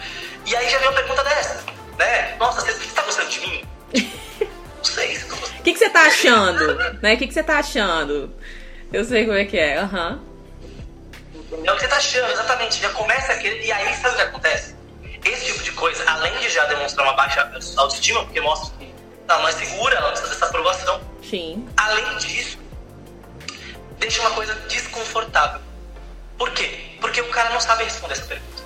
E 0.46 0.56
aí 0.58 0.70
já 0.70 0.78
vem 0.80 0.90
uma 0.90 0.96
pergunta 0.96 1.24
dessa, 1.24 1.64
né? 1.98 2.36
Nossa, 2.38 2.60
você, 2.60 2.74
você 2.74 2.94
tá 2.94 3.04
gostando 3.04 3.30
de 3.30 3.40
mim? 3.40 3.64
Não 4.78 4.84
sei 4.84 5.16
se. 5.16 5.32
O 5.32 5.64
que, 5.64 5.72
que 5.72 5.80
você 5.80 5.90
tá 5.90 6.02
achando? 6.02 6.76
né? 7.02 7.14
O 7.14 7.18
que, 7.18 7.28
que 7.28 7.34
você 7.34 7.44
tá 7.44 7.60
achando? 7.60 8.36
Eu 8.92 9.06
sei 9.06 9.24
como 9.24 9.38
é 9.38 9.46
que 9.46 9.58
é, 9.58 9.78
aham. 9.78 10.20
Uhum. 10.22 10.33
É 11.64 11.72
o 11.72 11.76
que 11.76 11.82
você 11.82 11.88
tá 11.88 11.98
achando, 11.98 12.32
exatamente. 12.32 12.82
Já 12.82 12.90
começa 12.90 13.34
aquele. 13.34 13.66
E 13.66 13.72
aí 13.72 13.96
sabe 13.96 14.16
o 14.16 14.18
que 14.18 14.24
acontece? 14.24 14.84
esse 15.26 15.46
tipo 15.46 15.64
de 15.64 15.72
coisa, 15.72 16.04
além 16.10 16.38
de 16.40 16.50
já 16.50 16.66
demonstrar 16.66 17.08
uma 17.08 17.16
baixa 17.16 17.50
autoestima, 17.78 18.24
porque 18.26 18.42
mostra 18.42 18.78
que 18.78 18.94
ela 19.28 19.40
não 19.42 19.48
é 19.48 19.52
segura, 19.52 19.96
ela 19.96 20.10
precisa 20.10 20.34
dessa 20.34 20.46
aprovação. 20.46 21.02
Sim. 21.24 21.68
Além 21.78 22.18
disso, 22.18 22.58
deixa 23.98 24.22
uma 24.22 24.32
coisa 24.32 24.54
desconfortável. 24.68 25.62
Por 26.38 26.52
quê? 26.52 26.98
Porque 27.00 27.22
o 27.22 27.30
cara 27.30 27.50
não 27.52 27.60
sabe 27.60 27.84
responder 27.84 28.14
essa 28.14 28.26
pergunta. 28.26 28.64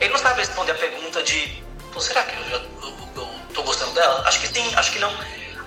Ele 0.00 0.10
não 0.10 0.18
sabe 0.18 0.40
responder 0.40 0.72
a 0.72 0.74
pergunta 0.74 1.22
de, 1.22 1.62
será 2.00 2.22
que 2.24 2.36
eu, 2.36 2.44
já, 2.50 2.56
eu, 2.56 2.94
eu 3.16 3.28
tô 3.54 3.62
gostando 3.62 3.92
dela? 3.92 4.22
Acho 4.26 4.40
que 4.40 4.48
sim, 4.48 4.74
acho 4.74 4.92
que 4.92 4.98
não. 4.98 5.12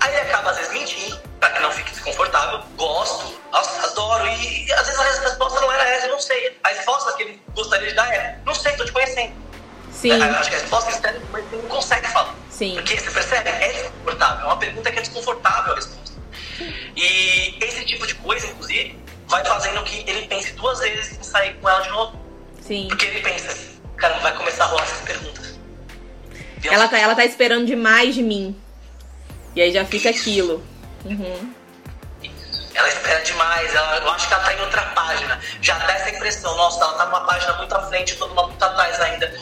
Aí 0.02 0.12
ele 0.14 0.22
acaba 0.22 0.50
às 0.50 0.56
vezes 0.56 0.72
mentindo, 0.72 1.16
pra 1.38 1.50
que 1.50 1.60
não 1.60 1.70
fique 1.70 1.92
desconfortável. 1.92 2.60
Gosto, 2.76 3.40
adoro. 3.52 4.26
E, 4.26 4.66
e 4.66 4.72
às 4.72 4.86
vezes 4.86 4.98
a 4.98 5.04
resposta 5.04 5.60
não 5.60 5.72
era 5.72 5.88
essa, 5.90 6.06
eu 6.06 6.12
não 6.12 6.20
sei. 6.20 6.58
A 6.64 6.68
resposta 6.70 7.12
que 7.16 7.22
ele 7.22 7.42
gostaria 7.54 7.88
de 7.88 7.94
dar 7.94 8.12
é, 8.12 8.36
não 8.44 8.52
sei, 8.52 8.72
tô 8.72 8.84
te 8.84 8.90
conhecendo. 8.90 9.32
Sim. 9.92 10.10
Eu 10.10 10.24
acho 10.24 10.50
que 10.50 10.56
a 10.56 10.58
resposta 10.58 10.90
é 10.90 10.94
externa, 10.94 11.20
mas 11.30 11.44
você 11.44 11.56
não 11.56 11.68
consegue 11.68 12.08
falar. 12.08 12.34
Sim. 12.50 12.74
Porque 12.74 12.98
você 12.98 13.10
percebe? 13.12 13.48
É 13.48 13.72
desconfortável. 13.72 14.42
É 14.42 14.46
uma 14.46 14.56
pergunta 14.56 14.90
que 14.90 14.98
é 14.98 15.02
desconfortável 15.02 15.72
a 15.72 15.76
resposta. 15.76 16.20
E 16.96 17.64
esse 17.64 17.84
tipo 17.84 18.04
de 18.04 18.16
coisa, 18.16 18.44
inclusive, 18.48 18.98
vai 19.28 19.44
fazendo 19.44 19.84
que 19.84 20.04
ele 20.10 20.26
pense 20.26 20.52
duas 20.54 20.80
vezes 20.80 21.16
em 21.16 21.22
sair 21.22 21.54
com 21.54 21.68
ela 21.68 21.80
de 21.80 21.90
novo. 21.90 22.20
Sim. 22.60 22.88
Porque 22.88 23.06
ele 23.06 23.20
pensa, 23.20 23.56
cara, 23.96 24.18
vai 24.18 24.36
começar 24.36 24.64
a 24.64 24.66
rolar 24.66 24.82
essas 24.82 25.00
perguntas. 25.02 25.58
ela 26.64 26.88
tá, 26.88 26.98
ela 26.98 27.14
tá 27.14 27.24
esperando 27.24 27.66
demais 27.66 28.16
de 28.16 28.22
mim. 28.22 28.60
E 29.54 29.62
aí 29.62 29.72
já 29.72 29.84
fica 29.84 30.10
aquilo. 30.10 30.64
Uhum. 31.04 31.54
Ela 32.74 32.88
espera 32.88 33.20
demais, 33.20 33.74
ela, 33.74 33.96
eu 33.98 34.10
acho 34.10 34.28
que 34.28 34.34
ela 34.34 34.42
tá 34.42 34.54
em 34.54 34.60
outra 34.60 34.82
página. 34.82 35.40
Já 35.60 35.78
dá 35.78 35.92
essa 35.92 36.10
impressão, 36.10 36.56
nossa, 36.56 36.82
ela 36.82 36.94
tá 36.94 37.06
numa 37.06 37.20
página 37.20 37.52
muito 37.58 37.74
à 37.74 37.82
frente, 37.88 38.16
todo 38.16 38.34
mundo 38.34 38.48
muito 38.48 38.62
atrás 38.62 38.98
ainda 39.00 39.32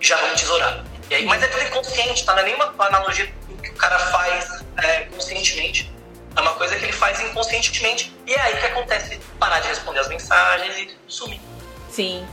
já 0.00 0.16
vamos 0.16 0.40
tesourar. 0.40 0.84
E 1.10 1.14
aí, 1.14 1.24
mas 1.24 1.42
é 1.42 1.48
tudo 1.48 1.62
inconsciente, 1.64 2.24
tá? 2.24 2.32
Não 2.34 2.40
é 2.40 2.44
nenhuma 2.44 2.74
analogia 2.78 3.32
que 3.62 3.70
o 3.70 3.74
cara 3.74 3.98
faz 3.98 4.64
é, 4.76 5.00
conscientemente. 5.04 5.92
É 6.36 6.40
uma 6.40 6.54
coisa 6.54 6.76
que 6.76 6.84
ele 6.84 6.92
faz 6.92 7.20
inconscientemente. 7.20 8.14
E 8.26 8.34
é 8.34 8.40
aí 8.40 8.56
que 8.58 8.66
acontece 8.66 9.18
parar 9.38 9.60
de 9.60 9.68
responder 9.68 10.00
as 10.00 10.08
mensagens 10.08 10.76
e 10.76 10.96
sumir. 11.08 11.40
Sim. 11.90 12.26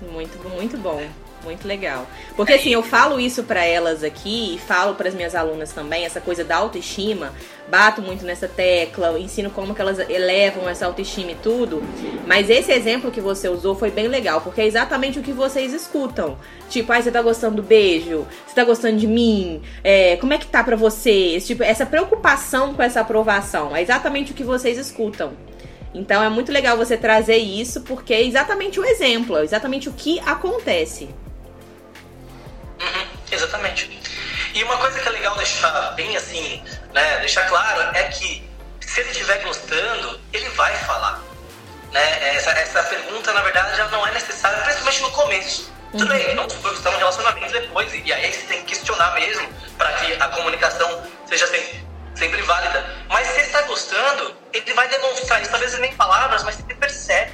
Muito, 0.00 0.38
muito 0.48 0.76
bom. 0.76 1.08
Muito 1.44 1.68
legal. 1.68 2.06
Porque 2.36 2.52
assim, 2.52 2.70
eu 2.70 2.82
falo 2.82 3.20
isso 3.20 3.44
para 3.44 3.64
elas 3.64 4.02
aqui 4.02 4.56
e 4.56 4.58
falo 4.58 4.94
para 4.94 5.08
as 5.08 5.14
minhas 5.14 5.34
alunas 5.34 5.72
também, 5.72 6.04
essa 6.04 6.20
coisa 6.20 6.44
da 6.44 6.56
autoestima, 6.56 7.32
bato 7.70 8.02
muito 8.02 8.24
nessa 8.24 8.48
tecla, 8.48 9.18
ensino 9.18 9.50
como 9.50 9.74
que 9.74 9.80
elas 9.80 9.98
elevam 10.10 10.68
essa 10.68 10.86
autoestima 10.86 11.32
e 11.32 11.34
tudo. 11.36 11.82
Mas 12.26 12.50
esse 12.50 12.72
exemplo 12.72 13.10
que 13.10 13.20
você 13.20 13.48
usou 13.48 13.74
foi 13.74 13.90
bem 13.90 14.08
legal, 14.08 14.40
porque 14.40 14.60
é 14.60 14.66
exatamente 14.66 15.18
o 15.18 15.22
que 15.22 15.32
vocês 15.32 15.72
escutam. 15.72 16.36
Tipo, 16.68 16.92
ai, 16.92 17.02
você 17.02 17.10
tá 17.10 17.22
gostando 17.22 17.56
do 17.56 17.62
beijo? 17.62 18.26
Você 18.46 18.54
tá 18.54 18.64
gostando 18.64 18.98
de 18.98 19.06
mim? 19.06 19.62
É, 19.84 20.16
como 20.16 20.32
é 20.32 20.38
que 20.38 20.46
tá 20.46 20.64
pra 20.64 20.76
você? 20.76 21.40
Tipo, 21.40 21.62
essa 21.62 21.86
preocupação 21.86 22.74
com 22.74 22.82
essa 22.82 23.00
aprovação. 23.00 23.74
É 23.76 23.80
exatamente 23.80 24.32
o 24.32 24.34
que 24.34 24.44
vocês 24.44 24.76
escutam. 24.76 25.32
Então 25.94 26.22
é 26.22 26.28
muito 26.28 26.52
legal 26.52 26.76
você 26.76 26.96
trazer 26.96 27.38
isso, 27.38 27.80
porque 27.82 28.12
é 28.12 28.22
exatamente 28.22 28.78
o 28.78 28.84
exemplo, 28.84 29.36
é 29.38 29.44
exatamente 29.44 29.88
o 29.88 29.92
que 29.92 30.20
acontece. 30.20 31.08
Uhum, 32.80 33.06
exatamente. 33.30 34.00
E 34.54 34.64
uma 34.64 34.76
coisa 34.78 34.98
que 34.98 35.08
é 35.08 35.12
legal 35.12 35.36
deixar 35.36 35.92
bem 35.92 36.16
assim, 36.16 36.62
né, 36.92 37.18
deixar 37.18 37.48
claro, 37.48 37.96
é 37.96 38.04
que 38.04 38.48
se 38.80 39.00
ele 39.00 39.10
estiver 39.10 39.42
gostando, 39.42 40.20
ele 40.32 40.48
vai 40.50 40.74
falar. 40.78 41.20
Né? 41.92 42.36
Essa, 42.36 42.50
essa 42.52 42.82
pergunta, 42.84 43.32
na 43.32 43.42
verdade, 43.42 43.76
já 43.76 43.86
não 43.88 44.06
é 44.06 44.12
necessária, 44.12 44.62
principalmente 44.62 45.02
no 45.02 45.10
começo. 45.10 45.72
Uhum. 45.92 45.98
Tudo 46.00 46.08
bem, 46.08 46.34
não 46.34 46.48
supor 46.48 46.70
que 46.72 46.78
está 46.78 46.90
no 46.90 46.98
relacionamento 46.98 47.52
depois, 47.52 47.92
e 47.92 48.12
aí 48.12 48.32
você 48.32 48.46
tem 48.46 48.60
que 48.60 48.74
questionar 48.74 49.14
mesmo, 49.14 49.48
para 49.76 49.92
que 49.94 50.12
a 50.14 50.28
comunicação 50.28 51.02
seja 51.26 51.46
sempre, 51.46 51.84
sempre 52.14 52.42
válida. 52.42 52.84
Mas 53.08 53.26
se 53.26 53.34
ele 53.34 53.46
está 53.46 53.62
gostando, 53.62 54.36
ele 54.52 54.72
vai 54.74 54.88
demonstrar 54.88 55.40
isso, 55.42 55.50
talvez 55.50 55.78
nem 55.78 55.94
palavras, 55.94 56.42
mas 56.44 56.56
você 56.56 56.74
percebe. 56.74 57.32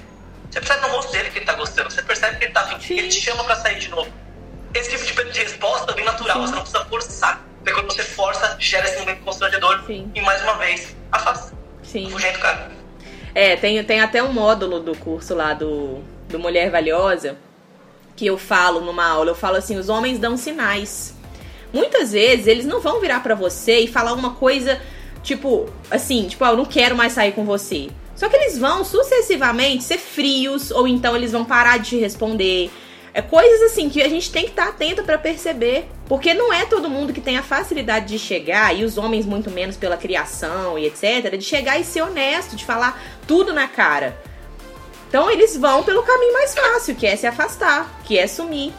Você 0.50 0.60
percebe 0.60 0.82
no 0.82 0.88
rosto 0.88 1.10
dele 1.10 1.30
que 1.30 1.38
ele 1.38 1.44
está 1.44 1.54
gostando, 1.54 1.90
você 1.90 2.02
percebe 2.02 2.36
que 2.36 2.44
ele 2.44 2.50
está 2.50 2.60
afim, 2.60 2.98
ele 2.98 3.08
te 3.08 3.20
chama 3.20 3.42
para 3.42 3.56
sair 3.56 3.78
de 3.78 3.88
novo 3.88 4.23
esse 4.74 5.06
tipo 5.06 5.24
de 5.24 5.38
resposta 5.40 5.92
é 5.92 5.94
bem 5.94 6.04
natural, 6.04 6.40
Sim. 6.40 6.46
você 6.46 6.54
não 6.54 6.62
precisa 6.62 6.84
forçar. 6.84 7.44
Porque 7.58 7.72
quando 7.72 7.92
você 7.92 8.02
força, 8.02 8.56
gera 8.58 8.86
esse 8.86 8.98
momento 8.98 9.22
constrangedor 9.22 9.82
Sim. 9.86 10.10
e 10.14 10.20
mais 10.20 10.42
uma 10.42 10.54
vez 10.54 10.94
afasta. 11.10 11.56
Sim. 11.82 12.10
Fugendo, 12.10 12.38
cara. 12.38 12.70
É, 13.34 13.56
tem, 13.56 13.82
tem 13.84 14.00
até 14.00 14.22
um 14.22 14.32
módulo 14.32 14.80
do 14.80 14.96
curso 14.96 15.34
lá 15.34 15.54
do, 15.54 16.02
do 16.28 16.38
Mulher 16.38 16.70
Valiosa 16.70 17.36
que 18.16 18.26
eu 18.26 18.38
falo 18.38 18.80
numa 18.80 19.04
aula, 19.04 19.30
eu 19.30 19.34
falo 19.34 19.56
assim, 19.56 19.76
os 19.76 19.88
homens 19.88 20.18
dão 20.18 20.36
sinais. 20.36 21.14
Muitas 21.72 22.12
vezes 22.12 22.46
eles 22.46 22.64
não 22.64 22.80
vão 22.80 23.00
virar 23.00 23.20
para 23.20 23.34
você 23.34 23.80
e 23.80 23.88
falar 23.88 24.12
uma 24.12 24.34
coisa 24.34 24.80
tipo, 25.22 25.68
assim, 25.90 26.28
tipo, 26.28 26.44
ah, 26.44 26.50
eu 26.50 26.56
não 26.56 26.64
quero 26.64 26.94
mais 26.94 27.12
sair 27.12 27.32
com 27.32 27.44
você. 27.44 27.88
Só 28.14 28.28
que 28.28 28.36
eles 28.36 28.56
vão 28.56 28.84
sucessivamente 28.84 29.82
ser 29.82 29.98
frios, 29.98 30.70
ou 30.70 30.86
então 30.86 31.16
eles 31.16 31.32
vão 31.32 31.44
parar 31.44 31.78
de 31.78 31.90
te 31.90 31.96
responder, 31.96 32.70
é 33.14 33.22
coisas 33.22 33.70
assim 33.70 33.88
que 33.88 34.02
a 34.02 34.08
gente 34.08 34.30
tem 34.32 34.42
que 34.42 34.50
estar 34.50 34.64
tá 34.64 34.68
atento 34.70 35.04
para 35.04 35.16
perceber, 35.16 35.86
porque 36.08 36.34
não 36.34 36.52
é 36.52 36.66
todo 36.66 36.90
mundo 36.90 37.12
que 37.12 37.20
tem 37.20 37.38
a 37.38 37.44
facilidade 37.44 38.06
de 38.06 38.18
chegar 38.18 38.76
e 38.76 38.84
os 38.84 38.98
homens 38.98 39.24
muito 39.24 39.52
menos 39.52 39.76
pela 39.76 39.96
criação 39.96 40.76
e 40.76 40.86
etc, 40.86 41.36
de 41.38 41.44
chegar 41.44 41.78
e 41.78 41.84
ser 41.84 42.02
honesto, 42.02 42.56
de 42.56 42.64
falar 42.64 43.00
tudo 43.24 43.52
na 43.52 43.68
cara. 43.68 44.20
Então 45.08 45.30
eles 45.30 45.56
vão 45.56 45.84
pelo 45.84 46.02
caminho 46.02 46.32
mais 46.32 46.56
fácil, 46.56 46.96
que 46.96 47.06
é 47.06 47.14
se 47.14 47.24
afastar, 47.24 48.00
que 48.02 48.18
é 48.18 48.26
sumir, 48.26 48.72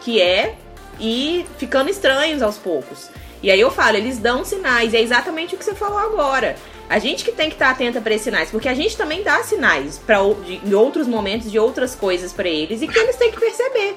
que 0.00 0.20
é 0.20 0.56
ir 0.98 1.46
ficando 1.56 1.88
estranhos 1.88 2.42
aos 2.42 2.58
poucos. 2.58 3.08
E 3.40 3.52
aí 3.52 3.60
eu 3.60 3.70
falo, 3.70 3.96
eles 3.96 4.18
dão 4.18 4.44
sinais, 4.44 4.94
é 4.94 5.00
exatamente 5.00 5.54
o 5.54 5.58
que 5.58 5.64
você 5.64 5.76
falou 5.76 5.98
agora. 5.98 6.56
A 6.88 6.98
gente 6.98 7.24
que 7.24 7.32
tem 7.32 7.48
que 7.48 7.56
estar 7.56 7.70
atenta 7.70 8.00
para 8.00 8.14
esses 8.14 8.24
sinais, 8.24 8.50
porque 8.50 8.68
a 8.68 8.74
gente 8.74 8.96
também 8.96 9.22
dá 9.22 9.42
sinais 9.42 9.98
para 9.98 10.18
em 10.18 10.72
outros 10.72 11.06
momentos 11.08 11.50
de 11.50 11.58
outras 11.58 11.94
coisas 11.94 12.32
para 12.32 12.48
eles 12.48 12.80
e 12.80 12.86
que 12.86 12.98
eles 12.98 13.16
têm 13.16 13.32
que 13.32 13.40
perceber. 13.40 13.96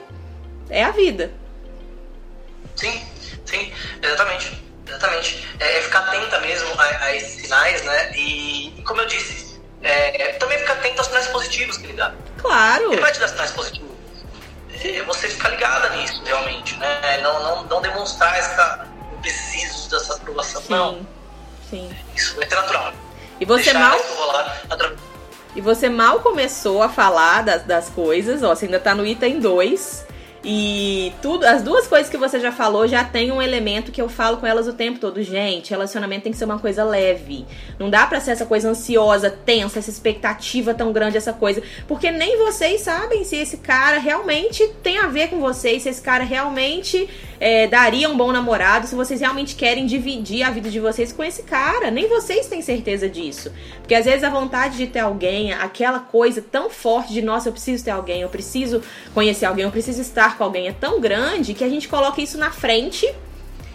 É 0.69 0.83
a 0.83 0.91
vida. 0.91 1.31
Sim, 2.75 3.01
sim, 3.45 3.71
exatamente. 4.01 4.69
Exatamente. 4.87 5.47
É, 5.59 5.77
é 5.77 5.81
ficar 5.81 5.99
atenta 5.99 6.39
mesmo 6.39 6.69
a, 6.79 6.83
a, 6.83 7.15
esses 7.15 7.43
sinais, 7.43 7.83
né? 7.83 8.11
E, 8.15 8.81
como 8.85 9.01
eu 9.01 9.05
disse, 9.05 9.61
é, 9.83 10.21
é, 10.21 10.33
também 10.33 10.57
ficar 10.57 10.73
atento 10.73 10.97
aos 10.97 11.07
sinais 11.07 11.27
positivos 11.27 11.77
que 11.77 11.85
ele 11.85 11.93
dá. 11.93 12.13
Claro. 12.39 12.91
Ele 12.91 13.01
vai 13.01 13.11
te 13.11 13.19
dar 13.19 13.27
sinais 13.27 13.51
positivos. 13.51 13.91
é 14.83 15.03
você 15.03 15.27
ficar 15.27 15.49
ligada 15.49 15.89
nisso, 15.89 16.23
realmente, 16.25 16.75
né? 16.77 17.19
Não, 17.21 17.43
não, 17.43 17.63
não 17.65 17.81
demonstrar 17.81 18.35
essa. 18.37 18.87
Eu 19.11 19.17
preciso 19.19 19.89
dessa 19.91 20.15
aprovação. 20.15 20.61
Sim. 20.61 20.73
Não. 20.73 21.18
Sim. 21.69 21.89
Isso 22.15 22.35
vai 22.35 22.47
ser 22.47 22.55
natural. 22.55 22.93
E 23.39 23.45
você 23.45 23.63
Deixar 23.65 23.79
mal. 23.79 23.99
rolar 24.17 24.61
atra- 24.69 24.95
E 25.55 25.61
você 25.61 25.89
mal 25.89 26.19
começou 26.19 26.81
a 26.83 26.89
falar 26.89 27.43
das, 27.43 27.63
das 27.63 27.89
coisas, 27.89 28.43
ó, 28.43 28.53
você 28.55 28.65
ainda 28.65 28.79
tá 28.79 28.93
no 28.95 29.05
item 29.05 29.39
2. 29.39 30.05
E 30.51 31.13
tudo, 31.21 31.45
as 31.45 31.61
duas 31.61 31.85
coisas 31.85 32.09
que 32.09 32.17
você 32.17 32.39
já 32.39 32.51
falou 32.51 32.87
já 32.87 33.03
tem 33.03 33.31
um 33.31 33.39
elemento 33.39 33.91
que 33.91 34.01
eu 34.01 34.09
falo 34.09 34.37
com 34.37 34.47
elas 34.47 34.67
o 34.67 34.73
tempo 34.73 34.97
todo. 34.97 35.21
Gente, 35.21 35.69
relacionamento 35.69 36.23
tem 36.23 36.31
que 36.31 36.39
ser 36.39 36.45
uma 36.45 36.57
coisa 36.57 36.83
leve. 36.83 37.45
Não 37.77 37.87
dá 37.87 38.07
pra 38.07 38.19
ser 38.19 38.31
essa 38.31 38.47
coisa 38.47 38.67
ansiosa, 38.67 39.29
tensa, 39.29 39.77
essa 39.77 39.91
expectativa 39.91 40.73
tão 40.73 40.91
grande, 40.91 41.17
essa 41.17 41.33
coisa. 41.33 41.61
Porque 41.87 42.09
nem 42.09 42.35
vocês 42.39 42.81
sabem 42.81 43.23
se 43.23 43.35
esse 43.35 43.57
cara 43.57 43.99
realmente 43.99 44.67
tem 44.81 44.97
a 44.97 45.05
ver 45.05 45.27
com 45.27 45.39
vocês, 45.39 45.83
se 45.83 45.89
esse 45.89 46.01
cara 46.01 46.23
realmente 46.23 47.07
é, 47.39 47.67
daria 47.67 48.09
um 48.09 48.17
bom 48.17 48.31
namorado, 48.31 48.87
se 48.87 48.95
vocês 48.95 49.21
realmente 49.21 49.55
querem 49.55 49.85
dividir 49.85 50.41
a 50.41 50.49
vida 50.49 50.71
de 50.71 50.79
vocês 50.79 51.13
com 51.13 51.23
esse 51.23 51.43
cara. 51.43 51.91
Nem 51.91 52.09
vocês 52.09 52.47
têm 52.47 52.63
certeza 52.63 53.07
disso. 53.07 53.51
Porque 53.77 53.93
às 53.93 54.05
vezes 54.05 54.23
a 54.23 54.31
vontade 54.31 54.77
de 54.77 54.87
ter 54.87 54.99
alguém, 54.99 55.53
aquela 55.53 55.99
coisa 55.99 56.41
tão 56.41 56.71
forte 56.71 57.13
de 57.13 57.21
nossa, 57.21 57.49
eu 57.49 57.53
preciso 57.53 57.85
ter 57.85 57.91
alguém, 57.91 58.21
eu 58.21 58.29
preciso 58.29 58.81
conhecer 59.13 59.45
alguém, 59.45 59.65
eu 59.65 59.71
preciso 59.71 60.01
estar 60.01 60.38
com 60.39 60.45
alguém, 60.45 60.69
é 60.69 60.71
tão 60.71 61.01
grande 61.01 61.53
que 61.53 61.63
a 61.63 61.69
gente 61.69 61.87
coloca 61.87 62.21
isso 62.21 62.37
na 62.37 62.49
frente. 62.49 63.13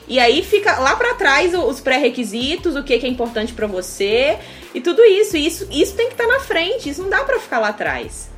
E 0.08 0.18
aí 0.18 0.42
fica 0.42 0.80
lá 0.80 0.96
pra 0.96 1.14
trás 1.14 1.54
os 1.54 1.80
pré-requisitos, 1.80 2.74
o 2.74 2.82
que 2.82 2.98
que 2.98 3.06
é 3.06 3.08
importante 3.08 3.52
pra 3.52 3.66
você 3.66 4.38
e 4.74 4.80
tudo 4.80 5.04
isso. 5.04 5.36
E 5.36 5.46
isso. 5.46 5.68
Isso 5.70 5.94
tem 5.94 6.08
que 6.08 6.14
estar 6.14 6.26
na 6.26 6.40
frente, 6.40 6.88
isso 6.88 7.02
não 7.02 7.10
dá 7.10 7.22
pra 7.22 7.38
ficar 7.38 7.58
lá 7.60 7.68
atrás. 7.68 8.30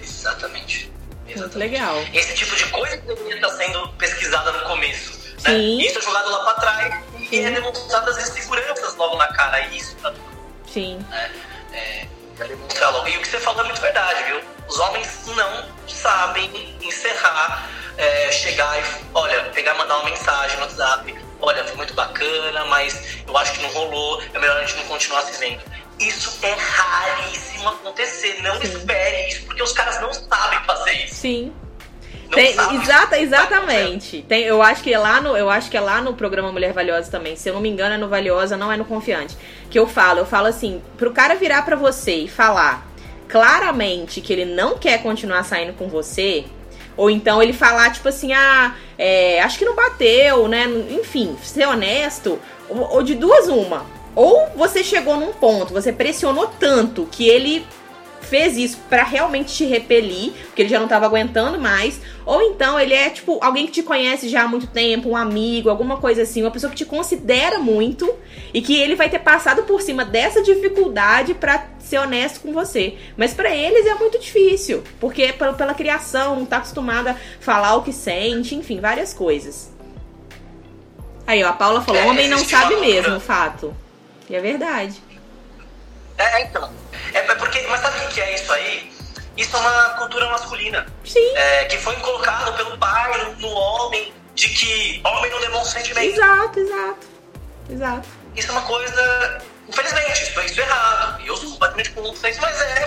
Exatamente. 0.00 0.90
Muito 1.24 1.38
Exatamente. 1.38 1.70
legal. 1.70 1.96
Esse 2.12 2.34
tipo 2.34 2.54
de 2.54 2.66
coisa 2.66 2.96
deveria 2.98 3.34
estar 3.36 3.50
sendo 3.50 3.88
pesquisada 3.94 4.52
no 4.52 4.60
começo. 4.68 5.18
Né? 5.44 5.50
Sim. 5.50 5.80
Isso 5.80 5.98
é 5.98 6.02
jogado 6.02 6.30
lá 6.30 6.44
pra 6.44 6.54
trás 6.54 7.04
e 7.18 7.26
Sim. 7.26 7.44
é 7.44 7.50
demonstrado 7.50 8.10
as 8.10 8.28
inseguranças 8.28 8.96
logo 8.96 9.16
na 9.16 9.28
cara. 9.28 9.60
E 9.66 9.76
isso 9.78 9.96
tá 9.96 10.12
Sim. 10.70 10.98
é, 11.72 12.06
é 12.40 12.44
demonstrar 12.44 12.92
logo. 12.92 13.08
E 13.08 13.16
o 13.16 13.20
que 13.20 13.28
você 13.28 13.40
falou 13.40 13.62
é 13.62 13.64
muito 13.64 13.80
verdade, 13.80 14.22
viu? 14.24 14.40
Os 14.70 14.78
homens 14.78 15.26
não 15.26 15.64
sabem 15.88 16.48
encerrar, 16.80 17.68
é, 17.98 18.30
chegar 18.30 18.78
e, 18.78 18.84
olha, 19.12 19.42
pegar, 19.52 19.74
mandar 19.74 19.96
uma 19.96 20.10
mensagem 20.10 20.56
no 20.58 20.62
WhatsApp. 20.62 21.12
Olha, 21.40 21.64
foi 21.64 21.76
muito 21.76 21.92
bacana, 21.92 22.64
mas 22.66 23.18
eu 23.26 23.36
acho 23.36 23.52
que 23.54 23.62
não 23.62 23.70
rolou, 23.70 24.22
é 24.32 24.38
melhor 24.38 24.58
a 24.58 24.64
gente 24.64 24.76
não 24.76 24.84
continuar 24.84 25.22
se 25.22 25.40
vendo. 25.40 25.60
Isso 25.98 26.38
é 26.42 26.52
raríssimo 26.52 27.68
acontecer. 27.68 28.40
Não 28.42 28.54
Sim. 28.60 28.62
espere 28.62 29.28
isso, 29.28 29.44
porque 29.46 29.60
os 29.60 29.72
caras 29.72 30.00
não 30.00 30.12
sabem 30.14 30.60
fazer 30.60 30.92
isso. 31.04 31.14
Sim. 31.16 31.52
Tem- 32.30 32.54
exata, 32.80 33.18
exatamente. 33.18 34.22
Tem, 34.22 34.44
eu 34.44 34.62
acho 34.62 34.84
que 34.84 34.94
é 34.94 34.98
lá 34.98 35.20
no, 35.20 35.36
eu 35.36 35.50
acho 35.50 35.68
que 35.68 35.76
é 35.76 35.80
lá 35.80 36.00
no 36.00 36.14
programa 36.14 36.52
Mulher 36.52 36.72
Valiosa 36.72 37.10
também. 37.10 37.34
Se 37.34 37.48
eu 37.48 37.54
não 37.54 37.60
me 37.60 37.68
engano, 37.68 37.96
é 37.96 37.98
no 37.98 38.08
Valiosa, 38.08 38.56
não 38.56 38.70
é 38.70 38.76
no 38.76 38.84
Confiante. 38.84 39.36
Que 39.68 39.76
eu 39.76 39.88
falo, 39.88 40.20
eu 40.20 40.26
falo 40.26 40.46
assim, 40.46 40.80
pro 40.96 41.12
cara 41.12 41.34
virar 41.34 41.62
pra 41.62 41.74
você 41.74 42.14
e 42.14 42.28
falar 42.28 42.86
claramente 43.30 44.20
que 44.20 44.32
ele 44.32 44.44
não 44.44 44.76
quer 44.76 45.02
continuar 45.02 45.44
saindo 45.44 45.72
com 45.74 45.88
você, 45.88 46.44
ou 46.96 47.08
então 47.08 47.42
ele 47.42 47.52
falar, 47.52 47.92
tipo 47.92 48.08
assim, 48.08 48.32
ah, 48.32 48.74
é, 48.98 49.40
acho 49.40 49.58
que 49.58 49.64
não 49.64 49.74
bateu, 49.74 50.48
né? 50.48 50.66
Enfim, 50.90 51.36
ser 51.42 51.66
honesto, 51.66 52.38
ou, 52.68 52.96
ou 52.96 53.02
de 53.02 53.14
duas 53.14 53.48
uma. 53.48 53.86
Ou 54.14 54.48
você 54.56 54.82
chegou 54.82 55.16
num 55.16 55.32
ponto, 55.32 55.72
você 55.72 55.92
pressionou 55.92 56.48
tanto 56.58 57.08
que 57.10 57.28
ele 57.28 57.64
fez 58.20 58.56
isso 58.56 58.78
pra 58.88 59.02
realmente 59.02 59.54
te 59.54 59.64
repelir, 59.64 60.32
porque 60.46 60.62
ele 60.62 60.68
já 60.68 60.78
não 60.78 60.86
tava 60.86 61.06
aguentando 61.06 61.58
mais, 61.58 62.00
ou 62.24 62.42
então 62.42 62.78
ele 62.78 62.94
é 62.94 63.10
tipo 63.10 63.38
alguém 63.42 63.66
que 63.66 63.72
te 63.72 63.82
conhece 63.82 64.28
já 64.28 64.42
há 64.42 64.48
muito 64.48 64.66
tempo, 64.66 65.10
um 65.10 65.16
amigo, 65.16 65.70
alguma 65.70 65.96
coisa 65.96 66.22
assim, 66.22 66.42
uma 66.42 66.50
pessoa 66.50 66.70
que 66.70 66.76
te 66.76 66.84
considera 66.84 67.58
muito 67.58 68.12
e 68.52 68.60
que 68.60 68.76
ele 68.76 68.94
vai 68.94 69.08
ter 69.08 69.20
passado 69.20 69.62
por 69.64 69.80
cima 69.80 70.04
dessa 70.04 70.42
dificuldade 70.42 71.34
pra 71.34 71.66
ser 71.78 71.98
honesto 71.98 72.40
com 72.40 72.52
você. 72.52 72.96
Mas 73.16 73.34
pra 73.34 73.54
eles 73.54 73.86
é 73.86 73.94
muito 73.94 74.18
difícil, 74.18 74.84
porque 75.00 75.22
é 75.22 75.32
pela, 75.32 75.52
pela 75.52 75.74
criação, 75.74 76.36
não 76.36 76.46
tá 76.46 76.58
acostumado 76.58 77.08
a 77.08 77.16
falar 77.40 77.74
o 77.76 77.82
que 77.82 77.92
sente, 77.92 78.54
enfim, 78.54 78.80
várias 78.80 79.12
coisas. 79.12 79.72
Aí, 81.26 81.44
ó, 81.44 81.48
a 81.48 81.52
Paula 81.52 81.80
falou, 81.80 82.00
É, 82.00 82.06
homem 82.06 82.28
não 82.28 82.38
existe 82.38 82.54
uma 82.54 82.62
sabe 82.62 82.76
mesmo, 82.80 83.20
fato. 83.20 83.74
E 84.28 84.34
é 84.34 84.40
verdade. 84.40 85.00
É, 86.20 86.42
então. 86.42 86.70
É, 87.14 87.18
é 87.18 87.34
porque, 87.34 87.60
mas 87.62 87.80
sabe 87.80 88.04
o 88.04 88.08
que 88.08 88.20
é 88.20 88.34
isso 88.34 88.52
aí? 88.52 88.92
Isso 89.36 89.56
é 89.56 89.60
uma 89.60 89.90
cultura 89.90 90.28
masculina. 90.28 90.86
Sim. 91.04 91.34
é, 91.34 91.64
que 91.64 91.78
foi 91.78 91.96
colocado 91.96 92.54
pelo 92.56 92.76
pai 92.78 93.34
no 93.38 93.48
homem 93.48 94.12
de 94.34 94.48
que 94.50 95.00
homem 95.04 95.30
não 95.30 95.40
demonstra 95.40 95.80
sentimento. 95.80 96.14
Exato, 96.14 96.60
exato. 96.60 97.06
Exato. 97.70 98.08
Isso 98.36 98.48
é 98.48 98.52
uma 98.52 98.62
coisa. 98.62 99.42
Infelizmente, 99.68 100.22
isso, 100.22 100.40
isso 100.40 100.60
é 100.60 100.64
errado. 100.64 101.22
E 101.22 101.26
eu 101.28 101.36
sou 101.36 101.50
completamente 101.52 101.90
contra 101.90 102.28
isso, 102.28 102.40
mas 102.40 102.60
é, 102.60 102.79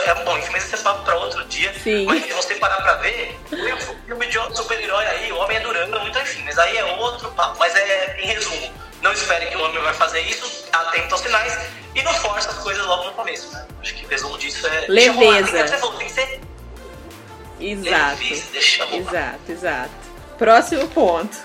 isso 0.00 0.10
é 0.10 0.24
bom, 0.24 0.38
enfim, 0.38 0.50
mas 0.52 0.64
esse 0.64 0.74
é 0.74 0.78
papo 0.78 1.04
pra 1.04 1.16
outro 1.16 1.44
dia. 1.46 1.72
Sim. 1.74 2.04
Mas 2.06 2.24
se 2.24 2.32
você 2.32 2.54
parar 2.56 2.80
pra 2.82 2.94
ver, 2.94 3.38
o 3.52 4.06
filme 4.06 4.26
de 4.26 4.56
super-herói 4.56 5.06
aí, 5.06 5.32
o 5.32 5.36
homem 5.38 5.56
é 5.56 5.60
durão, 5.60 6.06
então 6.06 6.22
enfim, 6.22 6.42
mas 6.44 6.58
aí 6.58 6.76
é 6.76 6.84
outro 6.96 7.30
papo. 7.32 7.56
Mas 7.58 7.74
é, 7.76 8.20
em 8.20 8.26
resumo, 8.26 8.72
não 9.02 9.12
espere 9.12 9.46
que 9.46 9.56
o 9.56 9.62
homem 9.64 9.80
vai 9.82 9.94
fazer 9.94 10.20
isso, 10.20 10.64
atento 10.72 11.14
aos 11.14 11.22
sinais 11.22 11.70
e 11.94 12.02
não 12.02 12.12
force 12.14 12.48
as 12.48 12.58
coisas 12.58 12.84
logo 12.86 13.04
no 13.04 13.12
começo, 13.12 13.52
né? 13.52 13.66
Acho 13.80 13.94
que 13.94 14.04
o 14.04 14.08
resumo 14.08 14.38
disso 14.38 14.66
é. 14.66 14.86
deixa 14.86 15.12
rolar. 15.12 15.30
Leveza. 15.40 15.78
Tem 15.78 16.06
que- 16.06 16.12
ser 16.12 16.40
Exato. 17.60 17.90
leve, 17.90 18.40
deixa 18.52 18.84
rolar. 18.84 18.96
Exato, 18.98 19.52
exato. 19.52 19.90
Próximo 20.38 20.88
ponto. 20.88 21.36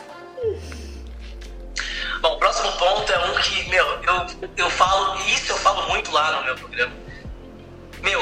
Bom, 2.22 2.34
o 2.34 2.40
próximo 2.40 2.72
ponto 2.74 3.12
é 3.12 3.20
um 3.26 3.34
que, 3.36 3.70
meu, 3.70 3.86
eu, 3.86 4.28
eu 4.58 4.70
falo, 4.70 5.20
e 5.22 5.34
isso 5.36 5.52
eu 5.52 5.58
falo 5.58 5.88
muito 5.90 6.12
lá 6.12 6.32
no 6.40 6.46
meu 6.46 6.56
programa. 6.56 6.94
Meu, 8.06 8.22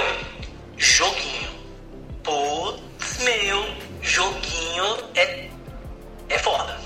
joguinho. 0.78 1.50
Putz, 2.24 3.18
meu, 3.18 3.66
joguinho 4.02 5.10
é, 5.14 5.50
é 6.30 6.40
foda. 6.40 6.80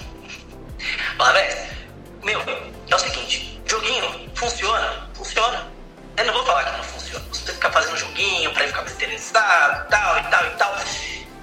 Fala, 1.15 1.33
velho, 1.33 1.77
meu, 2.23 2.41
é 2.89 2.95
o 2.95 2.97
seguinte, 2.97 3.61
joguinho 3.67 4.31
funciona? 4.33 5.07
Funciona. 5.13 5.71
Eu 6.17 6.25
não 6.25 6.33
vou 6.33 6.43
falar 6.43 6.63
que 6.63 6.77
não 6.77 6.83
funciona. 6.85 7.23
Você 7.31 7.53
fica 7.53 7.71
fazendo 7.71 7.97
joguinho 7.97 8.51
pra 8.53 8.65
ficar 8.65 8.81
mais 8.81 8.95
interessado, 8.95 9.89
tal 9.89 10.17
e 10.17 10.23
tal 10.23 10.47
e 10.47 10.49
tal. 10.55 10.75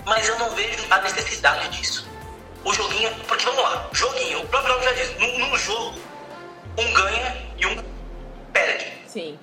Mas 0.06 0.28
eu 0.28 0.36
não 0.40 0.50
vejo 0.56 0.84
a 0.90 1.00
necessidade 1.02 1.68
disso. 1.68 2.04
O 2.64 2.74
joguinho, 2.74 3.14
porque 3.28 3.44
vamos 3.44 3.62
lá, 3.62 3.88
joguinho, 3.92 4.40
o 4.40 4.48
próprio 4.48 4.74
nome 4.74 4.86
já 4.86 4.92
diz, 4.94 5.16
num, 5.18 5.38
num 5.38 5.56
jogo, 5.56 6.00
um 6.76 6.92
ganha 6.94 7.46
e 7.58 7.66
um 7.66 7.84
perde. 8.52 8.92
Sim. 9.06 9.38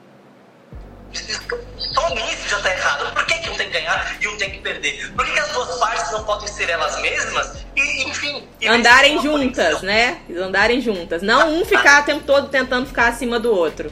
Só 1.14 2.10
nisso 2.16 2.48
já 2.50 2.60
tá 2.62 2.72
errado. 2.72 3.14
Por 3.14 3.26
que, 3.26 3.34
que 3.40 3.50
um 3.50 3.56
tem 3.58 3.68
que 3.68 3.74
ganhar 3.74 4.18
e 4.22 4.28
um 4.28 4.38
tem 4.38 4.50
que 4.52 4.60
perder? 4.60 5.12
Por 5.14 5.26
que, 5.26 5.32
que 5.34 5.40
as 5.40 5.50
duas 5.52 5.78
partes 5.80 6.12
não 6.12 6.24
podem 6.24 6.48
ser 6.48 6.70
elas 6.70 7.00
mesmas 7.02 7.66
e, 7.76 8.04
enfim. 8.04 8.48
e 8.60 8.68
Andarem 8.68 9.22
juntas, 9.22 9.80
conexão? 9.80 9.82
né? 9.84 10.22
Andarem 10.38 10.82
juntas. 10.82 11.22
Não 11.22 11.50
um 11.56 11.66
ficar 11.66 12.02
o 12.02 12.06
tempo 12.06 12.24
todo 12.26 12.48
tentando 12.50 12.88
ficar 12.88 13.08
acima 13.10 13.40
do 13.40 13.54
outro. 13.54 13.92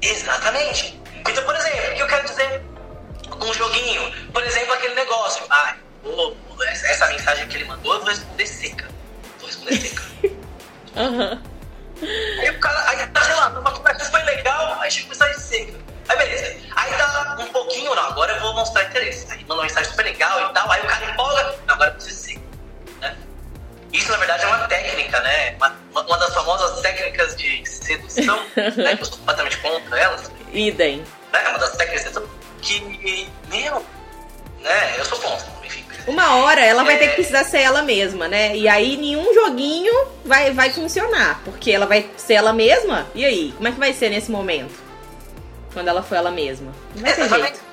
Exatamente. 0.00 0.98
Então, 1.28 1.44
por 1.44 1.54
exemplo, 1.56 1.90
o 1.92 1.94
que 1.96 2.02
eu 2.02 2.06
quero 2.06 2.28
dizer 2.28 2.62
com 3.30 3.44
um 3.44 3.54
joguinho? 3.54 4.12
Por 4.32 4.42
exemplo, 4.44 4.72
aquele 4.74 4.94
negócio. 4.94 5.44
Ah, 5.50 5.74
vou- 6.02 6.36
essa, 6.84 7.06
mensagem 7.08 7.46
que 7.48 7.56
ele 7.56 7.64
mandou, 7.64 7.92
eu 7.94 8.00
vou 8.00 8.08
responder 8.08 8.46
seca. 8.46 8.88
Vou 9.38 9.46
responder 9.46 9.76
seca. 9.76 10.02
Aham. 10.96 11.42
Aí 12.02 12.50
o 12.50 12.60
cara, 12.60 12.90
aí 12.90 13.06
tá, 13.08 13.34
lá, 13.34 13.48
uma 13.60 13.70
conversa 13.70 14.10
foi 14.10 14.22
legal, 14.24 14.78
aí 14.80 14.90
chega 14.90 15.08
mensagem 15.08 15.38
seca. 15.38 15.78
Aí 16.08 16.16
beleza. 16.18 16.56
Aí 16.76 16.92
tá 16.94 17.36
um 17.40 17.46
pouquinho, 17.48 17.94
não, 17.94 18.02
agora 18.04 18.32
eu 18.32 18.40
vou 18.40 18.54
mostrar 18.54 18.84
interesse. 18.84 19.26
Aí 19.32 19.40
manda 19.42 19.54
uma 19.54 19.62
mensagem 19.62 19.90
super 19.90 20.04
legal 20.04 20.50
e 20.50 20.52
tal, 20.52 20.70
aí 20.70 20.82
o 20.82 20.86
cara 20.86 21.10
empolga, 21.10 21.58
não, 21.66 21.74
agora 21.74 21.90
eu 21.90 21.94
preciso 21.94 22.20
seca. 22.22 22.40
Né? 23.00 23.16
Isso 23.92 24.10
na 24.10 24.18
verdade 24.18 24.44
é 24.44 24.46
uma 24.46 24.68
técnica, 24.68 25.20
né? 25.20 25.56
Uma, 25.56 25.76
uma 26.02 26.18
das 26.18 26.34
famosas 26.34 26.80
técnicas 26.80 27.36
de 27.36 27.66
sedução, 27.66 28.44
né? 28.56 28.96
Que 28.96 29.02
eu 29.02 29.06
sou 29.06 29.18
completamente 29.18 29.56
contra 29.58 29.98
elas, 29.98 30.30
Idem. 30.52 31.04
né? 31.32 31.48
Uma 31.48 31.58
das 31.58 31.76
técnicas 31.76 32.04
de 32.04 32.12
sedução 32.12 32.36
que, 32.60 33.30
meu, 33.48 33.84
né? 34.60 34.98
Eu 34.98 35.04
sou 35.04 35.18
contra. 35.18 35.55
Uma 36.06 36.36
hora 36.36 36.64
ela 36.64 36.84
vai 36.84 36.94
É. 36.94 36.98
ter 36.98 37.08
que 37.08 37.14
precisar 37.16 37.42
ser 37.44 37.58
ela 37.62 37.82
mesma, 37.82 38.28
né? 38.28 38.56
E 38.56 38.68
aí 38.68 38.96
nenhum 38.96 39.34
joguinho 39.34 39.92
vai, 40.24 40.52
vai 40.52 40.70
funcionar. 40.72 41.40
Porque 41.44 41.70
ela 41.72 41.86
vai 41.86 42.08
ser 42.16 42.34
ela 42.34 42.52
mesma. 42.52 43.06
E 43.14 43.24
aí? 43.24 43.52
Como 43.56 43.66
é 43.68 43.72
que 43.72 43.78
vai 43.78 43.92
ser 43.92 44.10
nesse 44.10 44.30
momento? 44.30 44.72
Quando 45.72 45.88
ela 45.88 46.02
for 46.02 46.14
ela 46.14 46.30
mesma? 46.30 46.72
Não 46.94 47.02
vai 47.02 47.12
ter 47.12 47.20
Exatamente. 47.22 47.48
jeito. 47.58 47.66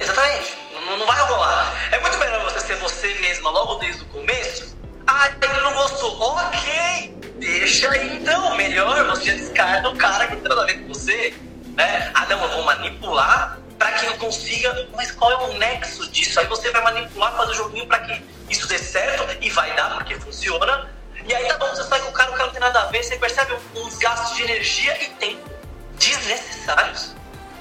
Exatamente. 0.00 0.56
Não, 0.86 0.98
não 0.98 1.06
vai 1.06 1.20
rolar. 1.28 1.74
É 1.92 2.00
muito 2.00 2.18
melhor 2.18 2.42
você 2.44 2.60
ser 2.60 2.76
você 2.76 3.14
mesma 3.20 3.50
logo 3.50 3.74
desde 3.76 4.02
o 4.02 4.06
começo. 4.06 4.76
Ah, 5.06 5.30
ele 5.40 5.60
não 5.60 5.72
gostou. 5.74 6.20
Ok. 6.20 7.14
deixa 7.38 7.90
aí 7.90 8.16
então. 8.16 8.56
Melhor 8.56 9.04
você 9.06 9.32
descarta 9.32 9.88
o 9.88 9.96
cara 9.96 10.26
que 10.28 10.36
tem 10.36 10.48
nada 10.48 10.62
a 10.62 10.66
ver 10.66 10.78
com 10.80 10.88
você. 10.88 11.34
Né? 11.76 12.10
Ah, 12.14 12.26
não, 12.28 12.42
eu 12.42 12.48
vou 12.50 12.64
manipular 12.64 13.58
para 13.82 13.92
que 13.92 14.06
eu 14.06 14.16
consiga. 14.18 14.88
Mas 14.94 15.10
qual 15.10 15.32
é 15.32 15.36
o 15.48 15.58
nexo 15.58 16.08
disso? 16.12 16.38
Aí 16.38 16.46
você 16.46 16.70
vai 16.70 16.82
manipular, 16.82 17.36
fazer 17.36 17.52
o 17.52 17.54
joguinho 17.54 17.86
para 17.88 17.98
que 17.98 18.24
isso 18.48 18.68
dê 18.68 18.78
certo 18.78 19.26
e 19.40 19.50
vai 19.50 19.74
dar 19.74 19.94
porque 19.94 20.14
funciona. 20.20 20.88
E 21.24 21.34
aí 21.34 21.46
tá 21.46 21.58
bom, 21.58 21.68
você 21.68 21.82
sai 21.84 22.00
com 22.00 22.10
o 22.10 22.12
cara, 22.12 22.30
o 22.30 22.34
cara 22.34 22.46
não 22.46 22.52
tem 22.52 22.60
nada 22.60 22.82
a 22.82 22.86
ver, 22.86 23.02
você 23.02 23.16
percebe 23.16 23.56
uns 23.74 23.98
gastos 23.98 24.36
de 24.36 24.42
energia 24.44 25.04
e 25.04 25.08
tempo 25.10 25.50
desnecessários. 25.94 27.14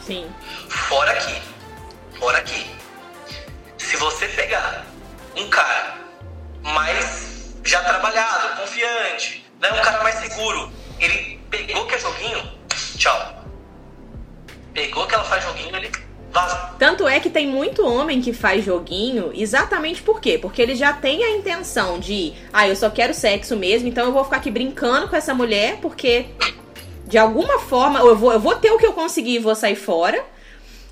Sim. 0.05 0.31
Fora 0.69 1.11
aqui. 1.11 1.41
Fora 2.19 2.37
aqui. 2.37 2.75
Se 3.77 3.97
você 3.97 4.27
pegar 4.27 4.85
um 5.35 5.49
cara 5.49 5.97
mais 6.61 7.55
já 7.63 7.83
trabalhado, 7.83 8.61
confiante, 8.61 9.45
né, 9.59 9.71
um 9.71 9.81
cara 9.81 10.03
mais 10.03 10.15
seguro, 10.15 10.71
ele 10.99 11.39
pegou 11.49 11.85
que 11.87 11.95
é 11.95 11.99
joguinho, 11.99 12.59
tchau. 12.97 13.43
Pegou 14.73 15.05
que 15.05 15.13
ela 15.13 15.23
faz 15.23 15.43
joguinho, 15.43 15.75
ele 15.75 15.91
vaza. 16.31 16.71
Tanto 16.79 17.07
é 17.07 17.19
que 17.19 17.29
tem 17.29 17.47
muito 17.47 17.85
homem 17.85 18.21
que 18.21 18.33
faz 18.33 18.63
joguinho, 18.63 19.31
exatamente 19.33 20.01
por 20.01 20.19
quê? 20.19 20.37
Porque 20.37 20.61
ele 20.61 20.75
já 20.75 20.93
tem 20.93 21.23
a 21.23 21.31
intenção 21.37 21.99
de, 21.99 22.33
ah, 22.51 22.67
eu 22.67 22.75
só 22.75 22.89
quero 22.89 23.13
sexo 23.13 23.55
mesmo, 23.55 23.87
então 23.87 24.05
eu 24.05 24.11
vou 24.11 24.23
ficar 24.23 24.37
aqui 24.37 24.49
brincando 24.49 25.07
com 25.07 25.15
essa 25.15 25.33
mulher, 25.33 25.77
porque 25.81 26.27
de 27.05 27.17
alguma 27.17 27.59
forma 27.59 27.99
eu 27.99 28.15
vou, 28.15 28.31
eu 28.31 28.39
vou 28.39 28.55
ter 28.55 28.71
o 28.71 28.77
que 28.77 28.85
eu 28.85 28.93
conseguir 28.93 29.35
e 29.35 29.39
vou 29.39 29.53
sair 29.53 29.75
fora. 29.75 30.23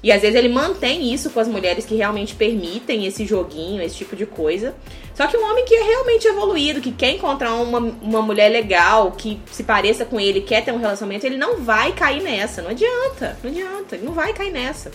E 0.01 0.13
às 0.13 0.21
vezes 0.21 0.37
ele 0.37 0.47
mantém 0.47 1.13
isso 1.13 1.29
com 1.29 1.41
as 1.41 1.47
mulheres 1.47 1.85
que 1.85 1.95
realmente 1.95 2.33
permitem 2.33 3.05
esse 3.05 3.25
joguinho, 3.25 3.81
esse 3.81 3.97
tipo 3.97 4.15
de 4.15 4.25
coisa. 4.25 4.73
Só 5.13 5.27
que 5.27 5.35
um 5.35 5.45
homem 5.45 5.65
que 5.65 5.75
é 5.75 5.83
realmente 5.83 6.25
evoluído, 6.25 6.79
que 6.79 6.93
quer 6.93 7.11
encontrar 7.11 7.53
uma, 7.55 7.79
uma 7.79 8.21
mulher 8.21 8.49
legal, 8.49 9.11
que 9.11 9.37
se 9.51 9.63
pareça 9.63 10.05
com 10.05 10.17
ele, 10.17 10.39
quer 10.39 10.63
ter 10.63 10.71
um 10.71 10.79
relacionamento, 10.79 11.25
ele 11.25 11.35
não 11.35 11.61
vai 11.61 11.91
cair 11.91 12.23
nessa. 12.23 12.61
Não 12.61 12.69
adianta, 12.69 13.37
não 13.43 13.51
adianta, 13.51 13.95
ele 13.95 14.05
não 14.05 14.13
vai 14.13 14.31
cair 14.31 14.51
nessa. 14.51 14.89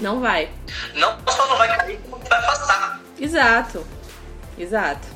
Não 0.00 0.20
vai. 0.20 0.50
Não 0.94 1.18
só 1.28 1.46
não 1.46 1.58
vai 1.58 1.76
cair, 1.76 2.00
como 2.10 2.24
vai 2.24 2.38
afastar. 2.38 3.00
Exato. 3.18 3.86
Exato. 4.58 5.06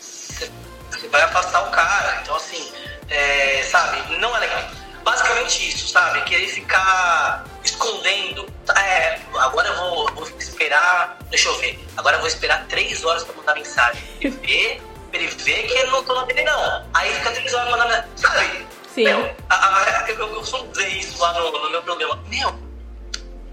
Você 0.00 1.08
vai 1.08 1.22
afastar 1.22 1.68
o 1.68 1.70
cara. 1.70 2.20
Então, 2.22 2.34
assim, 2.36 2.72
é, 3.08 3.62
sabe, 3.62 4.16
não 4.18 4.34
é 4.36 4.40
legal. 4.40 4.62
Basicamente 5.04 5.68
isso, 5.68 5.88
sabe? 5.88 6.22
Querer 6.22 6.48
ficar 6.48 7.44
escondendo. 7.62 8.46
É, 8.76 9.20
agora 9.38 9.68
eu 9.68 9.76
vou, 9.76 10.14
vou, 10.14 10.28
esperar. 10.38 11.18
Deixa 11.30 11.48
eu 11.48 11.58
ver. 11.58 11.78
Agora 11.96 12.16
eu 12.16 12.20
vou 12.20 12.28
esperar 12.28 12.66
três 12.66 13.04
horas 13.04 13.22
pra 13.22 13.36
mandar 13.36 13.54
mensagem. 13.54 14.02
Ele 14.20 14.30
vê, 14.42 14.80
ele 15.12 15.26
vê 15.28 15.62
que 15.62 15.74
eu 15.74 15.90
não 15.90 16.02
tô 16.02 16.14
na 16.14 16.24
dele, 16.24 16.42
não. 16.42 16.86
Aí 16.94 17.12
fica 17.14 17.30
três 17.32 17.54
horas 17.54 17.70
mandando 17.70 17.90
mensagem. 17.90 18.16
Sabe? 18.16 18.66
Sim. 18.94 19.04
Meu, 19.04 19.36
a, 19.50 19.54
a, 19.54 20.10
eu, 20.10 20.34
eu 20.34 20.44
só 20.44 20.64
dizer 20.72 20.88
isso 20.88 21.20
lá 21.20 21.34
no, 21.34 21.52
no 21.52 21.70
meu 21.70 21.82
programa. 21.82 22.18
Meu, 22.28 22.65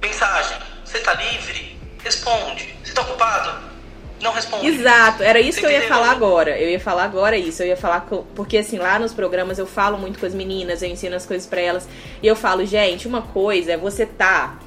mensagem. 0.03 0.57
Você 0.85 0.99
tá 0.99 1.13
livre? 1.13 1.77
Responde. 2.03 2.75
Você 2.83 2.93
tá 2.93 3.01
ocupado? 3.01 3.73
Não 4.21 4.31
responde. 4.31 4.67
Exato, 4.67 5.23
era 5.23 5.39
isso 5.39 5.59
Você 5.59 5.61
que 5.61 5.65
eu 5.65 5.71
ia 5.71 5.87
falar 5.87 6.11
agora. 6.11 6.57
Eu 6.59 6.69
ia 6.69 6.79
falar 6.79 7.05
agora 7.05 7.37
isso. 7.37 7.63
Eu 7.63 7.67
ia 7.67 7.77
falar 7.77 8.05
porque 8.35 8.57
assim, 8.57 8.77
lá 8.77 8.99
nos 8.99 9.13
programas 9.13 9.57
eu 9.57 9.65
falo 9.65 9.97
muito 9.97 10.19
com 10.19 10.25
as 10.25 10.33
meninas, 10.33 10.81
eu 10.81 10.89
ensino 10.89 11.15
as 11.15 11.25
coisas 11.25 11.47
para 11.47 11.61
elas 11.61 11.87
e 12.21 12.27
eu 12.27 12.35
falo, 12.35 12.65
gente, 12.65 13.07
uma 13.07 13.21
coisa 13.21 13.73
é 13.73 13.77
você 13.77 14.05
tá 14.05 14.57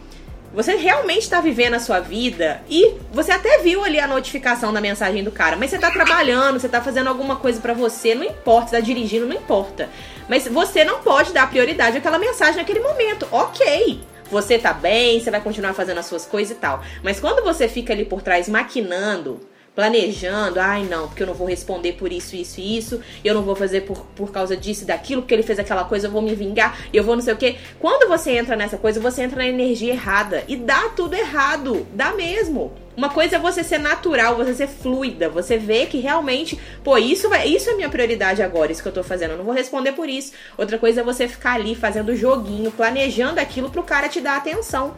você 0.54 0.74
realmente 0.74 1.22
está 1.22 1.38
vivendo 1.38 1.74
a 1.74 1.78
sua 1.78 2.00
vida 2.00 2.62
e 2.68 2.94
você 3.12 3.30
até 3.30 3.58
viu 3.58 3.84
ali 3.84 4.00
a 4.00 4.06
notificação 4.06 4.72
da 4.72 4.80
mensagem 4.80 5.22
do 5.22 5.30
cara, 5.30 5.54
mas 5.54 5.70
você 5.70 5.78
tá 5.78 5.90
trabalhando, 5.90 6.58
você 6.58 6.68
tá 6.68 6.80
fazendo 6.80 7.08
alguma 7.08 7.36
coisa 7.36 7.60
para 7.60 7.74
você, 7.74 8.14
não 8.14 8.24
importa, 8.24 8.68
você 8.68 8.76
tá 8.76 8.80
dirigindo, 8.80 9.26
não 9.26 9.36
importa. 9.36 9.90
Mas 10.28 10.48
você 10.48 10.82
não 10.82 11.00
pode 11.00 11.32
dar 11.34 11.50
prioridade 11.50 11.98
àquela 11.98 12.18
mensagem 12.18 12.56
naquele 12.56 12.80
momento. 12.80 13.26
OK. 13.30 14.00
Você 14.30 14.58
tá 14.58 14.72
bem, 14.72 15.20
você 15.20 15.30
vai 15.30 15.40
continuar 15.40 15.74
fazendo 15.74 15.98
as 15.98 16.06
suas 16.06 16.26
coisas 16.26 16.56
e 16.56 16.60
tal. 16.60 16.82
Mas 17.02 17.20
quando 17.20 17.44
você 17.44 17.68
fica 17.68 17.92
ali 17.92 18.04
por 18.04 18.22
trás 18.22 18.48
maquinando, 18.48 19.40
planejando, 19.76 20.58
ai 20.58 20.84
não, 20.84 21.06
porque 21.06 21.22
eu 21.22 21.26
não 21.26 21.34
vou 21.34 21.46
responder 21.46 21.92
por 21.92 22.10
isso, 22.10 22.34
isso 22.34 22.58
e 22.58 22.78
isso, 22.78 23.00
eu 23.22 23.34
não 23.34 23.42
vou 23.42 23.54
fazer 23.54 23.82
por, 23.82 24.06
por 24.16 24.32
causa 24.32 24.56
disso 24.56 24.84
e 24.84 24.86
daquilo, 24.86 25.20
porque 25.20 25.34
ele 25.34 25.42
fez 25.42 25.58
aquela 25.58 25.84
coisa, 25.84 26.06
eu 26.06 26.10
vou 26.10 26.22
me 26.22 26.34
vingar, 26.34 26.80
eu 26.94 27.04
vou 27.04 27.14
não 27.14 27.22
sei 27.22 27.34
o 27.34 27.36
quê. 27.36 27.56
Quando 27.78 28.08
você 28.08 28.30
entra 28.30 28.56
nessa 28.56 28.78
coisa, 28.78 28.98
você 28.98 29.22
entra 29.22 29.36
na 29.36 29.46
energia 29.46 29.92
errada 29.92 30.42
e 30.48 30.56
dá 30.56 30.88
tudo 30.88 31.14
errado, 31.14 31.86
dá 31.92 32.14
mesmo. 32.14 32.72
Uma 32.96 33.10
coisa 33.10 33.36
é 33.36 33.38
você 33.38 33.62
ser 33.62 33.76
natural, 33.76 34.36
você 34.36 34.54
ser 34.54 34.68
fluida, 34.68 35.28
você 35.28 35.58
vê 35.58 35.84
que 35.84 35.98
realmente, 35.98 36.58
pô, 36.82 36.96
isso, 36.96 37.28
vai, 37.28 37.46
isso 37.46 37.68
é 37.68 37.74
minha 37.74 37.90
prioridade 37.90 38.42
agora, 38.42 38.72
isso 38.72 38.80
que 38.80 38.88
eu 38.88 38.92
tô 38.92 39.04
fazendo, 39.04 39.32
eu 39.32 39.36
não 39.36 39.44
vou 39.44 39.52
responder 39.52 39.92
por 39.92 40.08
isso. 40.08 40.32
Outra 40.56 40.78
coisa 40.78 41.02
é 41.02 41.04
você 41.04 41.28
ficar 41.28 41.52
ali 41.52 41.74
fazendo 41.74 42.16
joguinho, 42.16 42.72
planejando 42.72 43.38
aquilo 43.38 43.68
pro 43.68 43.82
cara 43.82 44.08
te 44.08 44.22
dar 44.22 44.38
atenção. 44.38 44.94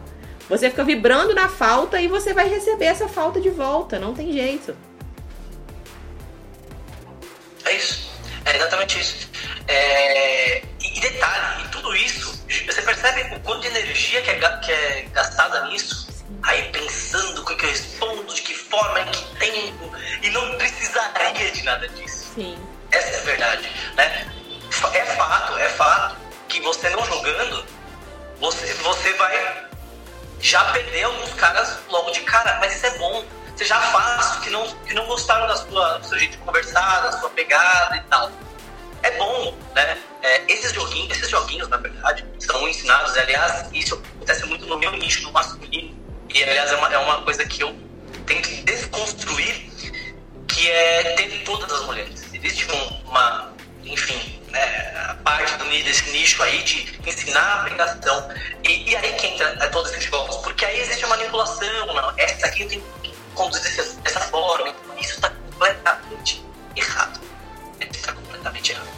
Você 0.49 0.69
fica 0.69 0.83
vibrando 0.83 1.33
na 1.35 1.47
falta 1.47 2.01
e 2.01 2.07
você 2.07 2.33
vai 2.33 2.49
receber 2.49 2.85
essa 2.85 3.07
falta 3.07 3.39
de 3.39 3.49
volta, 3.49 3.99
não 3.99 4.13
tem 4.13 4.33
jeito. 4.33 4.75
É 7.65 7.73
isso, 7.73 8.09
é 8.45 8.55
exatamente 8.55 8.99
isso. 8.99 9.29
É... 9.67 10.63
E, 10.81 10.99
detalhe, 10.99 11.65
e 11.65 11.67
tudo 11.69 11.95
isso, 11.95 12.43
você 12.65 12.81
percebe 12.81 13.35
o 13.35 13.39
quanto 13.41 13.61
de 13.61 13.67
energia 13.67 14.21
que 14.21 14.31
é, 14.31 14.57
que 14.57 14.71
é 14.71 15.01
gastada 15.13 15.67
nisso? 15.67 16.09
aí 16.43 16.69
pensando 16.71 17.41
o 17.41 17.45
que 17.45 17.65
eu 17.65 17.69
respondo, 17.69 18.33
de 18.33 18.41
que 18.41 18.53
forma, 18.53 19.01
em 19.01 19.11
que 19.11 19.23
tempo, 19.37 19.91
e 20.21 20.29
não 20.29 20.55
precisaria 20.57 21.51
de 21.51 21.63
nada 21.63 21.87
disso. 21.89 22.31
Sim. 22.35 22.57
Essa 22.91 23.09
é 23.09 23.19
a 23.19 23.23
verdade, 23.23 23.71
né? 23.95 24.31
É 24.93 25.05
fato, 25.05 25.57
é 25.57 25.69
fato 25.69 26.17
que 26.47 26.59
você 26.61 26.89
não 26.89 27.05
jogando, 27.05 27.65
você, 28.39 28.73
você 28.73 29.13
vai 29.13 29.68
já 30.49 30.63
perder 30.71 31.03
alguns 31.03 31.33
caras 31.33 31.79
logo 31.89 32.11
de 32.11 32.21
cara, 32.21 32.57
mas 32.59 32.75
isso 32.75 32.85
é 32.85 32.97
bom. 32.97 33.23
Você 33.55 33.65
já 33.65 33.79
faz 33.79 34.37
que 34.37 34.49
não, 34.49 34.65
que 34.85 34.93
não 34.93 35.05
gostaram 35.05 35.47
da 35.47 35.55
sua, 35.55 35.97
do 35.97 36.07
seu 36.07 36.17
jeito 36.17 36.31
de 36.31 36.37
conversar, 36.39 37.01
da 37.01 37.11
sua 37.19 37.29
pegada 37.29 37.97
e 37.97 38.01
tal. 38.03 38.31
É 39.03 39.11
bom, 39.17 39.57
né? 39.75 39.97
É, 40.21 40.51
esses, 40.51 40.73
joguinhos, 40.73 41.17
esses 41.17 41.29
joguinhos, 41.29 41.67
na 41.69 41.77
verdade, 41.77 42.25
são 42.39 42.67
ensinados. 42.67 43.15
Aliás, 43.17 43.69
isso 43.73 44.01
acontece 44.15 44.45
muito 44.45 44.65
no 44.65 44.77
meu 44.77 44.91
nicho, 44.91 45.23
no 45.23 45.31
masculino 45.31 45.99
e 46.33 46.43
aliás 46.43 46.71
é 46.71 46.75
uma, 46.75 46.93
é 46.93 46.97
uma 46.97 47.21
coisa 47.23 47.43
que 47.45 47.63
eu 47.63 47.75
tenho 48.25 48.41
que 48.41 48.61
desconstruir, 48.63 49.69
que 50.47 50.69
é 50.69 51.15
ter 51.15 51.43
todas 51.43 51.71
as 51.71 51.85
mulheres. 51.85 52.33
Existe 52.33 52.67
uma, 53.05 53.51
enfim, 53.83 54.38
né, 54.51 55.15
parte 55.23 55.55
do, 55.57 55.65
desse 55.65 56.09
nicho 56.11 56.41
aí 56.43 56.63
de 56.63 56.99
ensinar 57.07 57.61
a 57.61 57.63
pregação. 57.63 58.29
E, 58.63 58.89
e 58.89 58.95
aí 58.95 59.13
que 59.13 59.27
entra 59.27 59.57
é, 59.59 59.67
todos 59.67 59.91
esses 59.91 60.05
jogos, 60.05 60.37
porque 60.37 60.65
aí 60.65 60.79
existe 60.81 61.05
a 61.05 61.07
manipulação, 61.07 61.85
não, 61.87 62.13
essa 62.17 62.47
aqui 62.47 62.65
tem 62.65 62.83
que 63.03 63.13
conduzir 63.35 63.75
dessa, 64.03 64.19
forma. 64.21 64.73
Isso 64.99 65.13
está 65.13 65.29
completamente 65.29 66.43
errado. 66.75 67.19
Está 67.79 68.13
completamente 68.13 68.71
errado. 68.71 68.89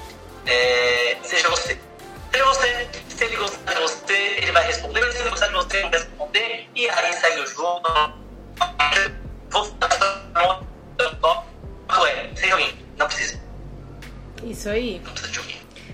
É, 0.45 1.17
seja 1.23 1.49
você. 1.49 1.79
Seja 2.31 2.45
você, 2.45 2.89
se 3.09 3.23
ele 3.25 3.35
gostar 3.35 3.73
de 3.73 3.81
você, 3.81 4.13
ele 4.13 4.51
vai 4.51 4.65
responder, 4.65 5.11
se 5.11 5.19
ele 5.19 5.29
gostar 5.29 5.47
de 5.47 5.53
você, 5.53 5.77
ele 5.77 5.89
vai 5.89 5.99
responder, 5.99 6.69
e 6.73 6.89
aí 6.89 7.13
segue 7.13 7.39
o 7.41 7.47
jogo. 7.47 7.81
Vou 9.49 9.65
é, 12.07 12.29
seja 12.35 12.53
alguém, 12.53 12.73
não 12.97 13.07
precisa. 13.07 13.39
Isso 14.43 14.69
aí. 14.69 15.01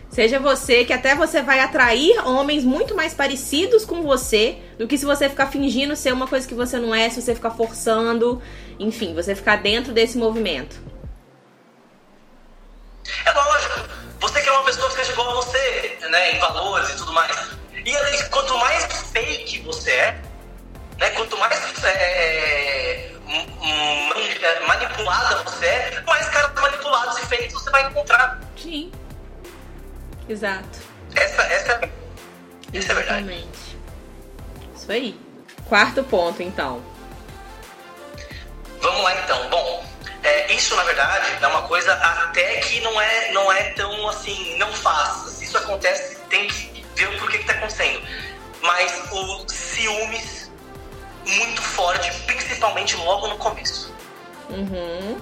Seja 0.09 0.39
você, 0.39 0.83
que 0.83 0.93
até 0.93 1.13
você 1.13 1.43
vai 1.43 1.59
atrair 1.59 2.17
homens 2.25 2.63
muito 2.63 2.95
mais 2.95 3.13
parecidos 3.13 3.85
com 3.85 4.01
você 4.01 4.57
do 4.77 4.87
que 4.87 4.97
se 4.97 5.05
você 5.05 5.29
ficar 5.29 5.47
fingindo 5.47 5.95
ser 5.95 6.11
uma 6.11 6.27
coisa 6.27 6.47
que 6.47 6.55
você 6.55 6.79
não 6.79 6.95
é, 6.95 7.07
se 7.09 7.21
você 7.21 7.35
ficar 7.35 7.51
forçando, 7.51 8.41
enfim, 8.79 9.13
você 9.13 9.35
ficar 9.35 9.57
dentro 9.57 9.93
desse 9.93 10.17
movimento. 10.17 10.75
É 13.25 13.31
lógico, 13.31 13.89
você 14.19 14.41
quer 14.41 14.51
uma 14.51 14.63
pessoa 14.63 14.89
que 14.89 14.95
seja 14.95 15.11
igual 15.11 15.29
a 15.29 15.35
você, 15.35 15.97
né, 16.09 16.35
em 16.35 16.39
valores 16.39 16.89
e 16.89 16.97
tudo 16.97 17.13
mais. 17.13 17.31
E 17.85 18.29
quanto 18.29 18.57
mais 18.57 18.85
fake 19.11 19.61
você 19.61 19.91
é, 19.91 20.21
né, 20.99 21.09
quanto 21.11 21.37
mais 21.37 21.83
é, 21.83 23.11
manipulada 24.67 25.43
você 25.43 25.65
é, 25.65 26.01
mais 26.05 26.27
caras 26.29 26.53
manipulados 26.53 27.17
e 27.17 27.25
fakes 27.25 27.53
você 27.53 27.69
vai 27.69 27.87
encontrar. 27.87 28.39
Sim. 28.55 28.91
Exato. 30.27 30.79
Essa, 31.15 31.41
essa, 31.43 31.89
essa 32.73 32.89
é 32.89 32.91
a 32.91 32.95
verdade. 32.95 33.47
Isso 34.75 34.91
aí. 34.91 35.19
Quarto 35.67 36.03
ponto, 36.03 36.41
então. 36.41 36.83
Vamos 38.81 39.03
lá, 39.03 39.13
então. 39.23 39.49
Bom, 39.49 39.85
é, 40.23 40.53
isso, 40.53 40.75
na 40.75 40.83
verdade, 40.83 41.27
é 41.41 41.47
uma 41.47 41.63
coisa 41.63 41.93
até 41.93 42.57
que 42.57 42.81
não 42.81 42.99
é, 43.01 43.31
não 43.31 43.51
é 43.51 43.63
tão 43.71 44.07
assim, 44.09 44.57
não 44.57 44.71
faça. 44.73 45.29
Se 45.29 45.45
isso 45.45 45.57
acontece, 45.57 46.17
tem 46.29 46.47
que 46.47 46.85
ver 46.95 47.09
o 47.09 47.19
porquê 47.19 47.37
que 47.37 47.43
está 47.43 47.53
acontecendo. 47.53 48.01
Mas 48.61 49.11
o 49.11 49.47
ciúmes 49.47 50.26
forte, 51.77 52.11
principalmente 52.23 52.95
logo 52.97 53.27
no 53.27 53.37
começo. 53.37 53.93
Uhum. 54.49 55.21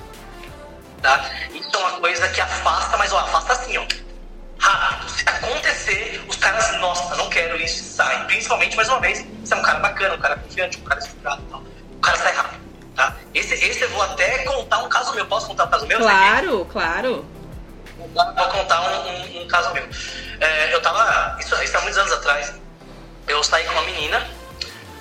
tá? 1.01 1.29
É 1.51 1.77
uma 1.77 1.99
coisa 1.99 2.29
que 2.29 2.39
afasta, 2.39 2.97
mas 2.97 3.11
ó, 3.11 3.19
afasta 3.19 3.53
assim, 3.53 3.77
ó. 3.77 3.85
Rápido. 4.57 5.11
Se 5.11 5.27
acontecer, 5.27 6.23
os 6.27 6.37
caras, 6.37 6.79
nossa, 6.79 7.13
não 7.15 7.29
quero 7.29 7.57
isso, 7.57 7.83
sai. 7.83 8.25
Principalmente, 8.25 8.75
mais 8.77 8.87
uma 8.87 9.01
vez, 9.01 9.25
se 9.43 9.53
é 9.53 9.57
um 9.57 9.61
cara 9.61 9.79
bacana, 9.79 10.15
um 10.15 10.19
cara 10.19 10.37
confiante, 10.37 10.77
um 10.77 10.83
cara 10.85 10.99
estruturado 11.01 11.43
e 11.45 11.51
tal. 11.51 11.63
O 11.97 11.99
cara 11.99 12.17
sai 12.17 12.33
rápido, 12.33 12.61
tá? 12.95 13.15
Esse, 13.33 13.53
esse 13.53 13.81
eu 13.81 13.89
vou 13.89 14.01
até 14.01 14.39
contar 14.45 14.77
um 14.77 14.89
caso 14.89 15.13
meu. 15.13 15.25
Posso 15.25 15.47
contar 15.47 15.65
um 15.65 15.69
caso 15.69 15.85
meu? 15.85 15.99
Claro, 15.99 16.65
claro. 16.71 17.25
Vou 17.97 18.07
contar 18.07 18.81
um, 18.81 19.09
um, 19.09 19.41
um 19.41 19.47
caso 19.47 19.73
meu. 19.73 19.87
É, 20.39 20.73
eu 20.73 20.81
tava. 20.81 21.37
Isso, 21.39 21.53
isso 21.61 21.77
há 21.77 21.81
muitos 21.81 21.97
anos 21.97 22.13
atrás. 22.13 22.53
Eu 23.27 23.43
saí 23.43 23.65
com 23.65 23.73
uma 23.73 23.81
menina 23.81 24.25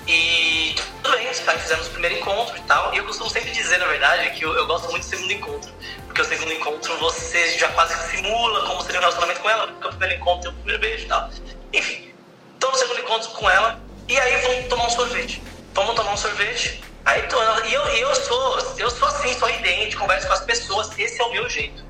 e 0.07 0.75
tudo 1.01 1.17
bem, 1.17 1.27
tá, 1.27 1.57
fizemos 1.57 1.87
o 1.87 1.91
primeiro 1.91 2.17
encontro 2.17 2.55
e 2.55 2.61
tal. 2.61 2.93
E 2.93 2.97
eu 2.97 3.05
costumo 3.05 3.29
sempre 3.29 3.51
dizer, 3.51 3.77
na 3.77 3.87
verdade, 3.87 4.29
que 4.31 4.45
eu, 4.45 4.53
eu 4.53 4.67
gosto 4.67 4.89
muito 4.89 5.03
do 5.03 5.09
segundo 5.09 5.33
encontro. 5.33 5.71
Porque 6.05 6.21
o 6.21 6.25
segundo 6.25 6.53
encontro 6.53 6.97
você 6.97 7.57
já 7.57 7.67
quase 7.69 7.95
simula 8.09 8.67
como 8.67 8.81
seria 8.81 8.99
um 8.99 9.01
relacionamento 9.01 9.41
com 9.41 9.49
ela, 9.49 9.67
porque 9.67 9.87
o 9.87 9.89
primeiro 9.89 10.15
encontro 10.15 10.49
é 10.49 10.51
o 10.51 10.55
primeiro 10.55 10.81
beijo 10.81 11.05
e 11.05 11.07
tal. 11.07 11.29
Enfim, 11.73 12.13
tô 12.59 12.69
no 12.69 12.77
segundo 12.77 12.99
encontro 12.99 13.29
com 13.31 13.49
ela 13.49 13.79
e 14.07 14.19
aí 14.19 14.41
vamos 14.41 14.67
tomar 14.67 14.85
um 14.85 14.89
sorvete. 14.89 15.41
Vamos 15.73 15.95
tomar 15.95 16.13
um 16.13 16.17
sorvete. 16.17 16.81
Aí 17.03 17.21
tô, 17.23 17.37
e 17.65 17.73
eu, 17.73 17.81
eu 17.81 18.15
sou, 18.15 18.59
eu 18.77 18.89
sou 18.89 19.07
assim, 19.07 19.33
sorridente, 19.33 19.95
converso 19.95 20.27
com 20.27 20.33
as 20.33 20.41
pessoas, 20.41 20.97
esse 20.97 21.21
é 21.21 21.23
o 21.23 21.31
meu 21.31 21.49
jeito. 21.49 21.83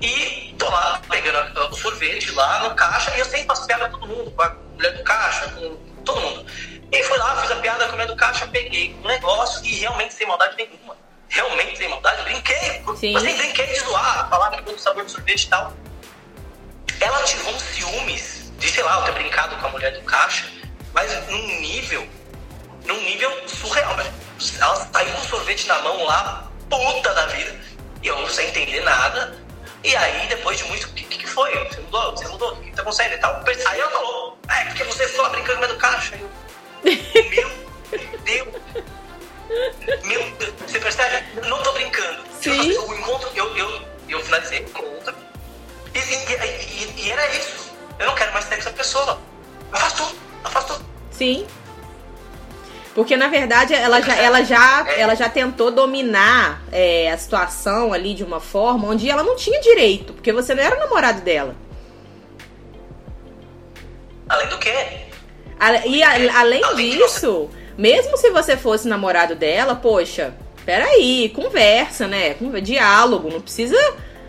E 0.00 0.54
tô 0.58 0.68
lá 0.68 1.00
pegando 1.08 1.60
o 1.70 1.76
sorvete 1.76 2.30
lá 2.32 2.68
no 2.68 2.74
caixa 2.74 3.14
e 3.16 3.20
eu 3.20 3.24
sempre 3.24 3.46
faço 3.46 3.66
piada 3.66 3.88
com 3.88 3.98
todo 3.98 4.08
mundo, 4.08 4.30
com 4.32 4.42
a 4.42 4.56
mulher 4.74 4.96
do 4.96 5.04
caixa, 5.04 5.48
com 5.50 5.76
todo 6.04 6.20
mundo. 6.20 6.46
E 6.92 7.02
fui 7.02 7.18
lá, 7.18 7.40
fiz 7.42 7.50
a 7.50 7.56
piada 7.56 7.84
com 7.84 7.90
a 7.90 7.92
mulher 7.92 8.06
do 8.06 8.16
caixa, 8.16 8.46
peguei 8.48 8.96
um 9.02 9.08
negócio 9.08 9.64
e 9.64 9.74
realmente 9.76 10.14
sem 10.14 10.26
maldade 10.26 10.56
nenhuma. 10.56 10.96
Realmente 11.28 11.78
sem 11.78 11.88
maldade, 11.88 12.22
brinquei. 12.22 12.82
Sim. 12.96 13.16
Assim, 13.16 13.36
brinquei 13.36 13.66
de 13.66 13.80
zoar, 13.80 14.28
falar 14.28 14.50
do 14.50 14.78
sabor 14.78 15.04
do 15.04 15.10
sorvete 15.10 15.44
e 15.44 15.48
tal. 15.48 15.72
Ela 17.00 17.22
tirou 17.22 17.50
um 17.52 17.58
ciúmes 17.58 18.52
de, 18.58 18.70
sei 18.70 18.84
lá, 18.84 18.98
eu 18.98 19.04
ter 19.04 19.12
brincado 19.12 19.56
com 19.56 19.66
a 19.66 19.70
mulher 19.70 19.92
do 19.92 20.02
caixa, 20.02 20.48
mas 20.92 21.12
num 21.28 21.60
nível, 21.60 22.06
num 22.84 23.00
nível 23.00 23.48
surreal, 23.48 23.96
velho. 23.96 24.12
Ela 24.60 24.76
saiu 24.76 25.12
com 25.12 25.20
o 25.20 25.24
sorvete 25.24 25.66
na 25.66 25.80
mão 25.80 26.04
lá, 26.04 26.50
puta 26.70 27.14
da 27.14 27.26
vida. 27.26 27.58
E 28.02 28.06
eu 28.06 28.28
sem 28.28 28.48
entender 28.48 28.80
nada. 28.80 29.42
E 29.82 29.94
aí, 29.96 30.26
depois 30.28 30.58
de 30.58 30.64
muito, 30.64 30.86
o 30.86 30.92
que, 30.92 31.04
que, 31.04 31.26
foi? 31.26 31.52
Você 31.68 31.80
mudou? 31.80 32.10
Você 32.12 32.28
mudou? 32.28 32.52
O 32.52 32.56
que, 32.56 32.70
que 32.70 32.76
tá 32.76 32.82
acontecendo 32.82 33.14
e 33.14 33.18
tal? 33.18 33.44
Aí 33.66 33.80
ela 33.80 33.90
falou, 33.90 34.38
é, 34.48 34.64
porque 34.64 34.84
você 34.84 35.06
ficou 35.08 35.24
lá 35.24 35.30
brincando 35.30 35.58
com 35.58 35.64
a 35.64 35.68
do 35.68 35.76
caixa. 35.76 36.16
Eu, 36.16 36.30
meu 36.84 37.50
Deus! 38.24 38.48
Meu 40.04 40.30
Deus! 40.38 40.54
Você 40.66 40.78
percebe? 40.78 41.24
Não 41.48 41.62
tô 41.62 41.72
brincando. 41.72 42.22
Sim. 42.40 42.72
Eu, 42.72 42.88
o 42.88 42.94
encontro, 42.94 43.30
eu, 43.34 43.56
eu, 43.56 43.82
eu 44.08 44.20
finalizei 44.20 44.60
o 44.60 44.62
encontro. 44.64 45.14
E, 45.94 45.98
e, 45.98 47.00
e, 47.00 47.06
e, 47.06 47.10
era 47.10 47.26
isso. 47.36 47.72
Eu 47.98 48.06
não 48.06 48.14
quero 48.14 48.32
mais 48.32 48.46
ter 48.46 48.58
essa 48.58 48.70
pessoa. 48.70 49.18
Afastou, 49.72 50.12
afastou. 50.42 50.78
Sim. 51.10 51.46
Porque 52.94 53.16
na 53.16 53.26
verdade 53.26 53.74
ela 53.74 54.00
já, 54.00 54.14
ela 54.14 54.44
já, 54.44 54.86
é. 54.88 55.00
ela 55.00 55.14
já 55.16 55.28
tentou 55.28 55.70
dominar 55.70 56.62
é, 56.70 57.10
a 57.10 57.18
situação 57.18 57.92
ali 57.92 58.14
de 58.14 58.22
uma 58.22 58.38
forma 58.38 58.86
onde 58.86 59.10
ela 59.10 59.24
não 59.24 59.34
tinha 59.34 59.60
direito, 59.60 60.12
porque 60.12 60.32
você 60.32 60.54
não 60.54 60.62
era 60.62 60.76
o 60.76 60.78
namorado 60.78 61.20
dela. 61.20 61.56
Além 64.28 64.48
do 64.48 64.58
E 65.86 66.02
a, 66.02 66.40
além 66.40 66.62
disso, 66.76 67.48
mesmo 67.76 68.16
se 68.16 68.30
você 68.30 68.56
fosse 68.56 68.88
namorado 68.88 69.34
dela, 69.34 69.74
poxa, 69.74 70.34
peraí, 70.64 71.30
conversa, 71.34 72.06
né? 72.06 72.36
Diálogo, 72.62 73.30
não 73.30 73.40
precisa 73.40 73.78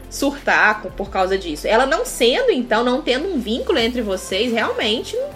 surtar 0.10 0.82
por 0.96 1.10
causa 1.10 1.38
disso. 1.38 1.68
Ela 1.68 1.86
não 1.86 2.06
sendo, 2.06 2.52
então, 2.52 2.84
não 2.84 3.02
tendo 3.02 3.28
um 3.28 3.40
vínculo 3.40 3.78
entre 3.78 4.02
vocês, 4.02 4.52
realmente 4.52 5.16
não, 5.18 5.30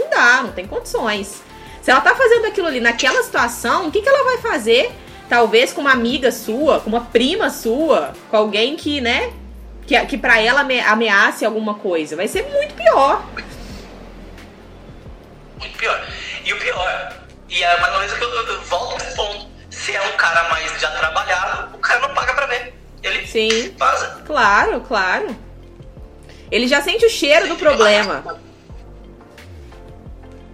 não 0.00 0.10
dá, 0.10 0.42
não 0.42 0.52
tem 0.52 0.66
condições. 0.66 1.42
Se 1.82 1.90
ela 1.90 2.00
tá 2.00 2.14
fazendo 2.14 2.46
aquilo 2.46 2.66
ali 2.66 2.80
naquela 2.80 3.22
situação, 3.22 3.88
o 3.88 3.90
que, 3.90 4.02
que 4.02 4.08
ela 4.08 4.24
vai 4.24 4.38
fazer? 4.38 4.90
Talvez 5.28 5.72
com 5.72 5.80
uma 5.80 5.92
amiga 5.92 6.30
sua, 6.30 6.80
com 6.80 6.88
uma 6.88 7.02
prima 7.02 7.50
sua, 7.50 8.12
com 8.30 8.36
alguém 8.36 8.76
que, 8.76 9.00
né, 9.00 9.32
que, 9.86 9.98
que 10.06 10.18
para 10.18 10.40
ela 10.40 10.66
ameace 10.86 11.44
alguma 11.44 11.74
coisa. 11.74 12.16
Vai 12.16 12.28
ser 12.28 12.42
muito 12.50 12.74
pior 12.74 13.24
muito 15.58 15.78
pior. 15.78 16.06
E 16.44 16.52
o 16.52 16.58
pior, 16.58 17.12
e 17.48 17.62
é 17.62 17.80
mais 17.80 17.92
uma 17.92 18.00
vez 18.00 18.12
que 18.12 18.22
eu, 18.22 18.30
eu, 18.30 18.60
volto 18.62 19.02
nesse 19.02 19.16
ponto. 19.16 19.48
Se 19.70 19.94
é 19.94 20.02
um 20.02 20.16
cara 20.16 20.48
mais 20.48 20.80
já 20.80 20.90
trabalhado, 20.90 21.76
o 21.76 21.78
cara 21.78 22.00
não 22.00 22.14
paga 22.14 22.34
pra 22.34 22.46
ver. 22.46 22.74
Ele 23.02 23.26
Sim. 23.26 23.74
Vaza. 23.78 24.22
Claro, 24.26 24.80
claro. 24.80 25.36
Ele 26.50 26.66
já 26.66 26.82
sente 26.82 27.04
o 27.04 27.10
cheiro 27.10 27.46
Sim, 27.46 27.48
do 27.52 27.56
problema. 27.56 28.40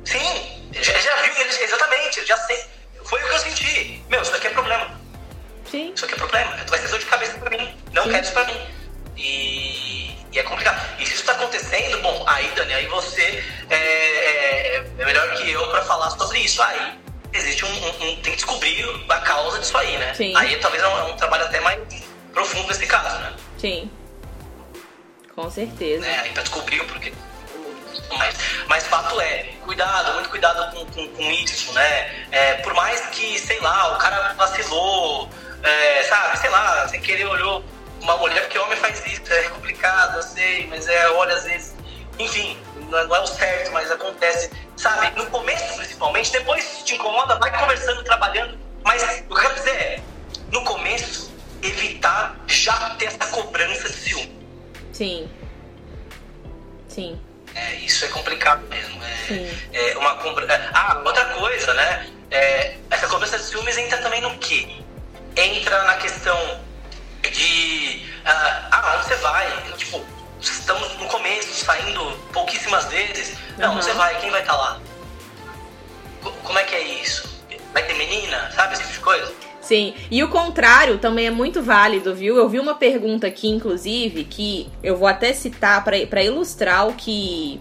Sim, 0.04 0.70
já, 0.72 0.92
já 0.92 1.16
viu, 1.22 1.40
ele, 1.40 1.64
exatamente, 1.64 2.26
já 2.26 2.36
sei. 2.38 2.64
Foi 3.04 3.22
o 3.22 3.28
que 3.28 3.34
eu 3.34 3.38
senti. 3.38 4.04
Meu, 4.08 4.20
isso 4.22 4.32
daqui 4.32 4.48
é 4.48 4.50
problema. 4.50 5.00
Sim. 5.70 5.92
Isso 5.94 6.04
aqui 6.04 6.14
é 6.14 6.18
problema. 6.18 6.56
Vai 6.68 6.78
ser 6.78 6.88
dor 6.88 6.98
de 6.98 7.06
cabeça 7.06 7.38
pra 7.38 7.50
mim. 7.50 7.74
Não 7.92 8.04
Sim. 8.04 8.10
quero 8.10 8.24
isso 8.24 8.32
pra 8.32 8.44
mim. 8.44 8.66
E 9.16 10.16
e 10.34 10.38
é 10.38 10.42
complicado. 10.42 10.84
E 10.98 11.06
se 11.06 11.12
isso 11.12 11.20
está 11.20 11.32
acontecendo, 11.32 12.02
bom, 12.02 12.24
aí, 12.26 12.50
Dani, 12.56 12.74
aí 12.74 12.86
você 12.88 13.44
é, 13.70 13.76
é, 13.76 14.84
é 14.98 15.04
melhor 15.04 15.32
que 15.36 15.50
eu 15.50 15.70
para 15.70 15.82
falar 15.84 16.10
sobre 16.10 16.40
isso. 16.40 16.60
Aí 16.60 16.98
existe 17.32 17.64
um, 17.64 17.68
um, 17.68 17.88
um, 17.88 18.16
Tem 18.16 18.32
que 18.32 18.36
descobrir 18.36 18.84
a 19.08 19.20
causa 19.20 19.60
disso 19.60 19.78
aí, 19.78 19.96
né? 19.96 20.12
Sim. 20.12 20.36
Aí 20.36 20.56
talvez 20.56 20.82
é 20.82 20.88
um, 20.88 20.98
é 20.98 21.02
um 21.04 21.16
trabalho 21.16 21.44
até 21.44 21.60
mais 21.60 21.80
profundo 22.32 22.66
nesse 22.66 22.84
caso, 22.86 23.16
né? 23.20 23.32
Sim. 23.58 23.90
Com 25.36 25.48
certeza. 25.48 26.04
É, 26.04 26.18
aí 26.18 26.30
pra 26.32 26.42
descobrir 26.42 26.80
o 26.80 26.84
porquê. 26.86 27.12
Mas, 28.18 28.36
mas 28.66 28.86
fato 28.86 29.20
é, 29.20 29.54
cuidado, 29.64 30.14
muito 30.14 30.30
cuidado 30.30 30.74
com, 30.74 30.84
com, 30.86 31.08
com 31.08 31.30
isso, 31.30 31.72
né? 31.72 32.26
É, 32.32 32.54
por 32.54 32.74
mais 32.74 33.00
que, 33.06 33.38
sei 33.38 33.60
lá, 33.60 33.94
o 33.94 33.98
cara 33.98 34.34
vacilou, 34.34 35.28
é, 35.62 36.02
sabe, 36.04 36.38
sei 36.38 36.50
lá, 36.50 36.88
sem 36.88 37.00
querer 37.00 37.26
olhou 37.26 37.64
uma 38.04 38.18
mulher, 38.18 38.42
porque 38.42 38.58
homem 38.58 38.76
faz 38.76 39.04
isso, 39.06 39.32
é 39.32 39.48
complicado, 39.48 40.16
eu 40.16 40.22
sei, 40.22 40.66
mas 40.68 40.86
é, 40.86 41.10
olha, 41.12 41.34
às 41.34 41.44
vezes, 41.44 41.74
enfim, 42.18 42.56
não 42.90 42.98
é, 42.98 43.06
não 43.06 43.16
é 43.16 43.20
o 43.20 43.26
certo, 43.26 43.72
mas 43.72 43.90
acontece, 43.90 44.50
sabe? 44.76 45.10
No 45.18 45.26
começo, 45.30 45.74
principalmente, 45.76 46.30
depois 46.30 46.62
se 46.62 46.84
te 46.84 46.94
incomoda, 46.94 47.38
vai 47.38 47.50
conversando, 47.58 48.04
trabalhando, 48.04 48.58
mas 48.84 49.02
o 49.02 49.06
que 49.06 49.32
eu 49.32 49.36
quero 49.36 49.54
dizer 49.54 49.70
é, 49.70 50.00
no 50.52 50.62
começo, 50.64 51.32
evitar 51.62 52.36
já 52.46 52.90
ter 52.96 53.06
essa 53.06 53.26
cobrança 53.28 53.88
de 53.88 53.94
ciúme. 53.94 54.46
Sim. 54.92 55.30
Sim. 56.88 57.18
É, 57.54 57.74
isso 57.76 58.04
é 58.04 58.08
complicado 58.08 58.62
mesmo. 58.68 59.02
É, 59.72 59.92
é 59.92 59.98
uma. 59.98 60.10
É, 60.52 60.70
ah, 60.74 61.00
outra 61.04 61.24
coisa, 61.26 61.72
né? 61.72 62.10
É, 62.30 62.76
essa 62.90 63.08
cobrança 63.08 63.38
de 63.38 63.44
ciúmes 63.44 63.78
entra 63.78 63.98
também 63.98 64.20
no 64.20 64.36
quê? 64.38 64.82
Entra 65.36 65.84
na 65.84 65.94
questão 65.94 66.36
de 67.30 68.02
uh, 68.24 68.68
ah, 68.70 68.96
onde 68.96 69.08
você 69.08 69.16
vai? 69.16 69.72
Tipo, 69.76 70.04
estamos 70.40 70.96
no 70.98 71.06
começo, 71.06 71.64
saindo 71.64 72.12
pouquíssimas 72.32 72.86
vezes. 72.86 73.36
Não, 73.58 73.70
uhum. 73.70 73.76
onde 73.76 73.84
você 73.84 73.92
vai? 73.92 74.18
Quem 74.20 74.30
vai 74.30 74.40
estar 74.40 74.54
tá 74.54 74.58
lá? 74.58 74.80
Como 76.42 76.58
é 76.58 76.64
que 76.64 76.74
é 76.74 77.02
isso? 77.02 77.28
Vai 77.72 77.82
ter 77.86 77.94
menina? 77.94 78.50
Sabe 78.52 78.74
esse 78.74 78.82
tipo 78.82 78.94
de 78.94 79.00
coisa? 79.00 79.32
Sim, 79.60 79.94
e 80.10 80.22
o 80.22 80.28
contrário 80.28 80.98
também 80.98 81.26
é 81.26 81.30
muito 81.30 81.62
válido, 81.62 82.14
viu? 82.14 82.36
Eu 82.36 82.48
vi 82.50 82.60
uma 82.60 82.74
pergunta 82.74 83.26
aqui, 83.26 83.48
inclusive, 83.48 84.24
que 84.24 84.70
eu 84.82 84.94
vou 84.94 85.08
até 85.08 85.32
citar 85.32 85.82
para 85.82 86.22
ilustrar 86.22 86.86
o 86.86 86.92
que, 86.92 87.58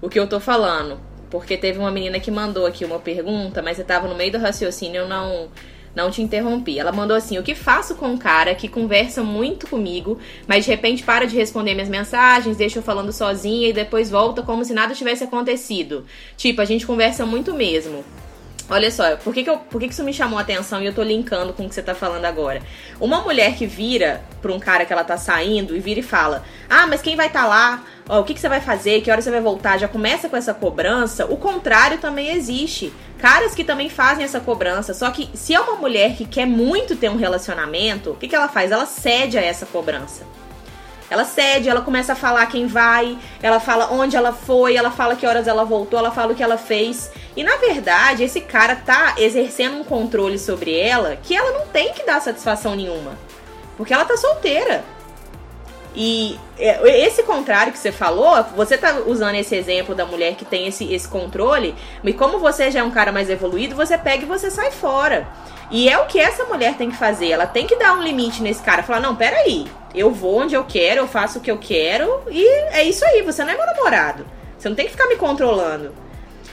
o 0.00 0.08
que 0.08 0.18
eu 0.18 0.28
tô 0.28 0.38
falando. 0.38 1.00
Porque 1.28 1.56
teve 1.56 1.78
uma 1.78 1.90
menina 1.90 2.20
que 2.20 2.30
mandou 2.30 2.66
aqui 2.66 2.84
uma 2.84 3.00
pergunta, 3.00 3.62
mas 3.62 3.76
você 3.76 3.84
tava 3.84 4.06
no 4.06 4.14
meio 4.14 4.30
do 4.30 4.38
raciocínio, 4.38 5.02
eu 5.02 5.08
não 5.08 5.48
não 5.94 6.10
te 6.10 6.22
interrompi. 6.22 6.78
Ela 6.78 6.92
mandou 6.92 7.16
assim: 7.16 7.38
O 7.38 7.42
que 7.42 7.54
faço 7.54 7.94
com 7.94 8.08
um 8.08 8.16
cara 8.16 8.54
que 8.54 8.68
conversa 8.68 9.22
muito 9.22 9.66
comigo, 9.66 10.18
mas 10.46 10.64
de 10.64 10.70
repente 10.70 11.02
para 11.02 11.26
de 11.26 11.36
responder 11.36 11.74
minhas 11.74 11.88
mensagens, 11.88 12.56
deixa 12.56 12.78
eu 12.78 12.82
falando 12.82 13.12
sozinha 13.12 13.68
e 13.68 13.72
depois 13.72 14.10
volta 14.10 14.42
como 14.42 14.64
se 14.64 14.72
nada 14.72 14.94
tivesse 14.94 15.24
acontecido? 15.24 16.04
Tipo, 16.36 16.60
a 16.60 16.64
gente 16.64 16.86
conversa 16.86 17.26
muito 17.26 17.54
mesmo. 17.54 18.04
Olha 18.70 18.88
só, 18.88 19.16
por 19.16 19.34
que, 19.34 19.42
que, 19.42 19.50
eu, 19.50 19.58
por 19.58 19.80
que, 19.80 19.88
que 19.88 19.92
isso 19.92 20.04
me 20.04 20.14
chamou 20.14 20.38
a 20.38 20.42
atenção 20.42 20.80
e 20.80 20.86
eu 20.86 20.94
tô 20.94 21.02
linkando 21.02 21.52
com 21.52 21.66
o 21.66 21.68
que 21.68 21.74
você 21.74 21.82
tá 21.82 21.92
falando 21.92 22.24
agora? 22.24 22.62
Uma 23.00 23.20
mulher 23.20 23.56
que 23.56 23.66
vira 23.66 24.22
pra 24.40 24.52
um 24.52 24.60
cara 24.60 24.84
que 24.84 24.92
ela 24.92 25.02
tá 25.02 25.18
saindo 25.18 25.76
e 25.76 25.80
vira 25.80 25.98
e 25.98 26.04
fala: 26.04 26.44
Ah, 26.68 26.86
mas 26.86 27.02
quem 27.02 27.16
vai 27.16 27.26
estar 27.26 27.42
tá 27.42 27.48
lá? 27.48 27.84
Ó, 28.08 28.20
o 28.20 28.24
que, 28.24 28.32
que 28.32 28.38
você 28.38 28.48
vai 28.48 28.60
fazer? 28.60 29.00
Que 29.00 29.10
hora 29.10 29.20
você 29.20 29.30
vai 29.30 29.40
voltar? 29.40 29.76
Já 29.76 29.88
começa 29.88 30.28
com 30.28 30.36
essa 30.36 30.54
cobrança. 30.54 31.26
O 31.26 31.36
contrário 31.36 31.98
também 31.98 32.30
existe. 32.30 32.92
Caras 33.18 33.56
que 33.56 33.64
também 33.64 33.88
fazem 33.90 34.24
essa 34.24 34.38
cobrança. 34.38 34.94
Só 34.94 35.10
que 35.10 35.28
se 35.34 35.52
é 35.52 35.60
uma 35.60 35.74
mulher 35.74 36.14
que 36.14 36.24
quer 36.24 36.46
muito 36.46 36.94
ter 36.94 37.10
um 37.10 37.16
relacionamento, 37.16 38.10
o 38.10 38.14
que, 38.14 38.28
que 38.28 38.36
ela 38.36 38.48
faz? 38.48 38.70
Ela 38.70 38.86
cede 38.86 39.36
a 39.36 39.42
essa 39.42 39.66
cobrança. 39.66 40.24
Ela 41.10 41.24
cede, 41.24 41.68
ela 41.68 41.80
começa 41.80 42.12
a 42.12 42.16
falar 42.16 42.46
quem 42.46 42.68
vai, 42.68 43.18
ela 43.42 43.58
fala 43.58 43.92
onde 43.92 44.16
ela 44.16 44.32
foi, 44.32 44.76
ela 44.76 44.92
fala 44.92 45.16
que 45.16 45.26
horas 45.26 45.48
ela 45.48 45.64
voltou, 45.64 45.98
ela 45.98 46.12
fala 46.12 46.32
o 46.32 46.36
que 46.36 46.42
ela 46.42 46.56
fez. 46.56 47.10
E 47.36 47.42
na 47.42 47.56
verdade, 47.56 48.22
esse 48.22 48.40
cara 48.40 48.76
tá 48.76 49.16
exercendo 49.18 49.76
um 49.76 49.84
controle 49.84 50.38
sobre 50.38 50.78
ela 50.78 51.16
que 51.16 51.34
ela 51.34 51.58
não 51.58 51.66
tem 51.66 51.92
que 51.92 52.04
dar 52.04 52.22
satisfação 52.22 52.76
nenhuma. 52.76 53.18
Porque 53.76 53.92
ela 53.92 54.04
tá 54.04 54.16
solteira. 54.16 54.84
E 55.94 56.38
é, 56.58 57.04
esse 57.04 57.22
contrário 57.24 57.72
que 57.72 57.78
você 57.78 57.90
falou, 57.90 58.42
você 58.56 58.78
tá 58.78 59.02
usando 59.06 59.34
esse 59.34 59.56
exemplo 59.56 59.94
da 59.94 60.06
mulher 60.06 60.36
que 60.36 60.44
tem 60.44 60.66
esse, 60.66 60.92
esse 60.92 61.08
controle, 61.08 61.74
mas 62.02 62.14
como 62.14 62.38
você 62.38 62.70
já 62.70 62.80
é 62.80 62.82
um 62.82 62.90
cara 62.90 63.10
mais 63.10 63.28
evoluído, 63.28 63.74
você 63.74 63.98
pega 63.98 64.22
e 64.22 64.26
você 64.26 64.50
sai 64.50 64.70
fora. 64.70 65.26
E 65.70 65.88
é 65.88 65.98
o 65.98 66.06
que 66.06 66.18
essa 66.18 66.44
mulher 66.44 66.74
tem 66.76 66.90
que 66.90 66.96
fazer. 66.96 67.30
Ela 67.30 67.46
tem 67.46 67.66
que 67.66 67.76
dar 67.76 67.96
um 67.96 68.02
limite 68.02 68.42
nesse 68.42 68.62
cara. 68.62 68.82
Falar, 68.82 69.00
não, 69.00 69.14
peraí, 69.14 69.66
eu 69.94 70.10
vou 70.10 70.40
onde 70.40 70.54
eu 70.54 70.64
quero, 70.64 71.00
eu 71.00 71.08
faço 71.08 71.38
o 71.38 71.42
que 71.42 71.50
eu 71.50 71.58
quero, 71.58 72.22
e 72.28 72.44
é 72.72 72.82
isso 72.82 73.04
aí, 73.04 73.22
você 73.22 73.44
não 73.44 73.52
é 73.52 73.56
meu 73.56 73.66
namorado. 73.66 74.26
Você 74.58 74.68
não 74.68 74.76
tem 74.76 74.86
que 74.86 74.92
ficar 74.92 75.06
me 75.06 75.16
controlando. 75.16 75.92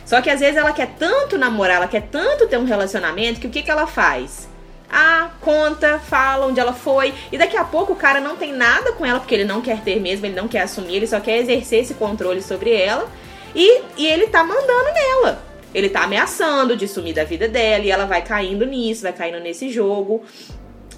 Só 0.05 0.21
que 0.21 0.29
às 0.29 0.39
vezes 0.39 0.55
ela 0.55 0.71
quer 0.71 0.95
tanto 0.97 1.37
namorar, 1.37 1.77
ela 1.77 1.87
quer 1.87 2.03
tanto 2.03 2.47
ter 2.47 2.57
um 2.57 2.65
relacionamento, 2.65 3.39
que 3.39 3.47
o 3.47 3.49
que, 3.49 3.61
que 3.61 3.69
ela 3.69 3.85
faz? 3.85 4.47
Ah, 4.89 5.31
conta, 5.41 5.99
fala 5.99 6.45
onde 6.45 6.59
ela 6.59 6.73
foi. 6.73 7.13
E 7.31 7.37
daqui 7.37 7.57
a 7.57 7.63
pouco 7.63 7.93
o 7.93 7.95
cara 7.95 8.19
não 8.19 8.37
tem 8.37 8.53
nada 8.53 8.93
com 8.93 9.05
ela, 9.05 9.19
porque 9.19 9.35
ele 9.35 9.45
não 9.45 9.61
quer 9.61 9.81
ter 9.81 9.99
mesmo, 9.99 10.25
ele 10.25 10.35
não 10.35 10.47
quer 10.47 10.61
assumir, 10.61 10.95
ele 10.95 11.07
só 11.07 11.19
quer 11.19 11.37
exercer 11.39 11.81
esse 11.81 11.93
controle 11.93 12.41
sobre 12.41 12.73
ela. 12.73 13.09
E, 13.53 13.81
e 13.97 14.07
ele 14.07 14.27
tá 14.27 14.43
mandando 14.43 14.93
nela. 14.93 15.43
Ele 15.73 15.89
tá 15.89 16.03
ameaçando 16.03 16.75
de 16.75 16.87
sumir 16.87 17.13
da 17.13 17.23
vida 17.23 17.47
dela 17.47 17.83
e 17.83 17.91
ela 17.91 18.05
vai 18.05 18.21
caindo 18.21 18.65
nisso, 18.65 19.03
vai 19.03 19.13
caindo 19.13 19.39
nesse 19.39 19.69
jogo. 19.69 20.23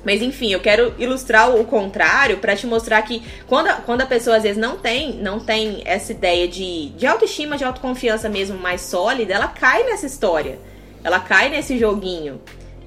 Mas 0.04 0.22
enfim, 0.22 0.52
eu 0.54 0.60
quero 0.60 0.94
ilustrar 0.98 1.54
o 1.54 1.66
contrário 1.66 2.38
para 2.38 2.56
te 2.56 2.66
mostrar 2.66 3.02
que 3.02 3.22
quando 3.48 3.68
a, 3.68 3.74
quando 3.74 4.02
a 4.02 4.06
pessoa 4.06 4.38
às 4.38 4.44
vezes 4.44 4.58
não 4.58 4.78
tem, 4.78 5.14
não 5.16 5.40
tem 5.40 5.82
essa 5.86 6.12
ideia 6.12 6.48
de, 6.48 6.90
de 6.90 7.06
autoestima, 7.06 7.58
de 7.58 7.66
autoconfiança 7.66 8.30
mesmo 8.30 8.58
mais 8.58 8.82
sólida, 8.82 9.34
ela 9.34 9.48
cai 9.48 9.84
nessa 9.84 10.06
história. 10.06 10.60
Ela 11.04 11.20
cai 11.20 11.50
nesse 11.50 11.78
joguinho. 11.78 12.40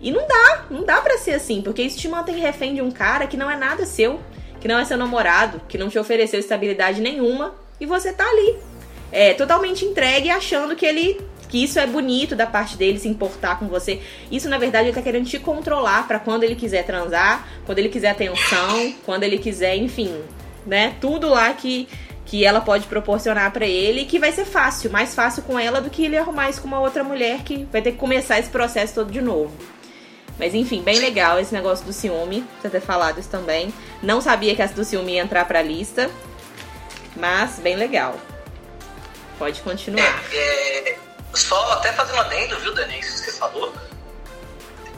E 0.03 0.11
não 0.11 0.27
dá, 0.27 0.65
não 0.69 0.85
dá 0.85 1.01
pra 1.01 1.17
ser 1.17 1.35
assim, 1.35 1.63
porque 1.63 1.81
isso 1.81 1.97
te 1.97 2.09
mantém 2.09 2.37
refém 2.39 2.75
de 2.75 2.83
um 2.83 2.91
cara 2.91 3.27
que 3.27 3.37
não 3.37 3.49
é 3.49 3.57
nada 3.57 3.87
seu, 3.87 4.21
que 4.61 4.67
não 4.67 4.79
é 4.79 4.85
seu 4.85 4.99
namorado, 4.99 5.63
que 5.69 5.79
não 5.79 5.89
te 5.89 5.99
ofereceu 5.99 6.41
estabilidade 6.41 7.01
nenhuma, 7.01 7.55
e 7.81 7.87
você 7.87 8.13
tá 8.13 8.29
ali. 8.29 8.57
É, 9.13 9.33
totalmente 9.35 9.85
entregue 9.85 10.31
achando 10.31 10.75
que 10.75 10.85
ele 10.85 11.21
que 11.49 11.63
isso 11.63 11.79
é 11.79 11.87
bonito 11.87 12.35
da 12.35 12.47
parte 12.47 12.79
dele 12.79 12.99
se 12.99 13.07
importar 13.07 13.59
com 13.59 13.69
você. 13.69 14.01
Isso, 14.31 14.49
na 14.49 14.57
verdade, 14.57 14.89
ele 14.89 14.95
tá 14.95 15.03
querendo 15.03 15.27
te 15.27 15.39
controlar 15.39 16.09
para 16.09 16.19
quando 16.19 16.45
ele 16.45 16.55
quiser 16.55 16.83
transar, 16.83 17.47
quando 17.67 17.79
ele 17.79 17.91
quiser 17.91 18.09
atenção, 18.09 18.95
quando 19.05 19.25
ele 19.25 19.37
quiser, 19.37 19.77
enfim, 19.77 20.19
né? 20.67 20.95
Tudo 20.99 21.29
lá 21.29 21.53
que, 21.53 21.87
que 22.25 22.43
ela 22.43 22.63
pode 22.63 22.87
proporcionar 22.87 23.53
para 23.53 23.67
ele, 23.67 24.07
que 24.07 24.19
vai 24.19 24.33
ser 24.33 24.47
fácil, 24.47 24.91
mais 24.91 25.15
fácil 25.15 25.43
com 25.43 25.59
ela 25.59 25.83
do 25.83 25.91
que 25.91 26.07
ele 26.07 26.17
arrumar 26.17 26.49
isso 26.49 26.63
com 26.63 26.69
uma 26.69 26.81
outra 26.81 27.05
mulher 27.05 27.43
que 27.43 27.69
vai 27.71 27.83
ter 27.83 27.93
que 27.93 27.99
começar 27.99 28.39
esse 28.39 28.49
processo 28.49 28.95
todo 28.95 29.13
de 29.13 29.21
novo. 29.21 29.53
Mas 30.43 30.57
enfim, 30.57 30.83
bem 30.83 30.99
legal 30.99 31.39
esse 31.39 31.55
negócio 31.55 31.87
do 31.87 31.93
ciúme, 31.93 32.45
você 32.61 32.69
ter 32.69 32.81
falado 32.81 33.21
isso 33.21 33.29
também. 33.29 33.73
Não 34.03 34.21
sabia 34.21 34.57
que 34.57 34.61
essa 34.61 34.75
do 34.75 34.85
ciúme 34.85 35.13
ia 35.13 35.23
entrar 35.23 35.45
pra 35.45 35.63
lista, 35.63 36.11
mas 37.15 37.61
bem 37.61 37.77
legal. 37.77 38.19
Pode 39.39 39.61
continuar. 39.61 40.21
É, 40.33 40.91
é, 40.91 40.99
só 41.33 41.75
até 41.75 41.93
fazendo 41.93 42.19
adendo, 42.19 42.59
viu, 42.59 42.75
Dani, 42.75 42.99
isso 42.99 43.23
que 43.23 43.31
você 43.31 43.39
falou. 43.39 43.73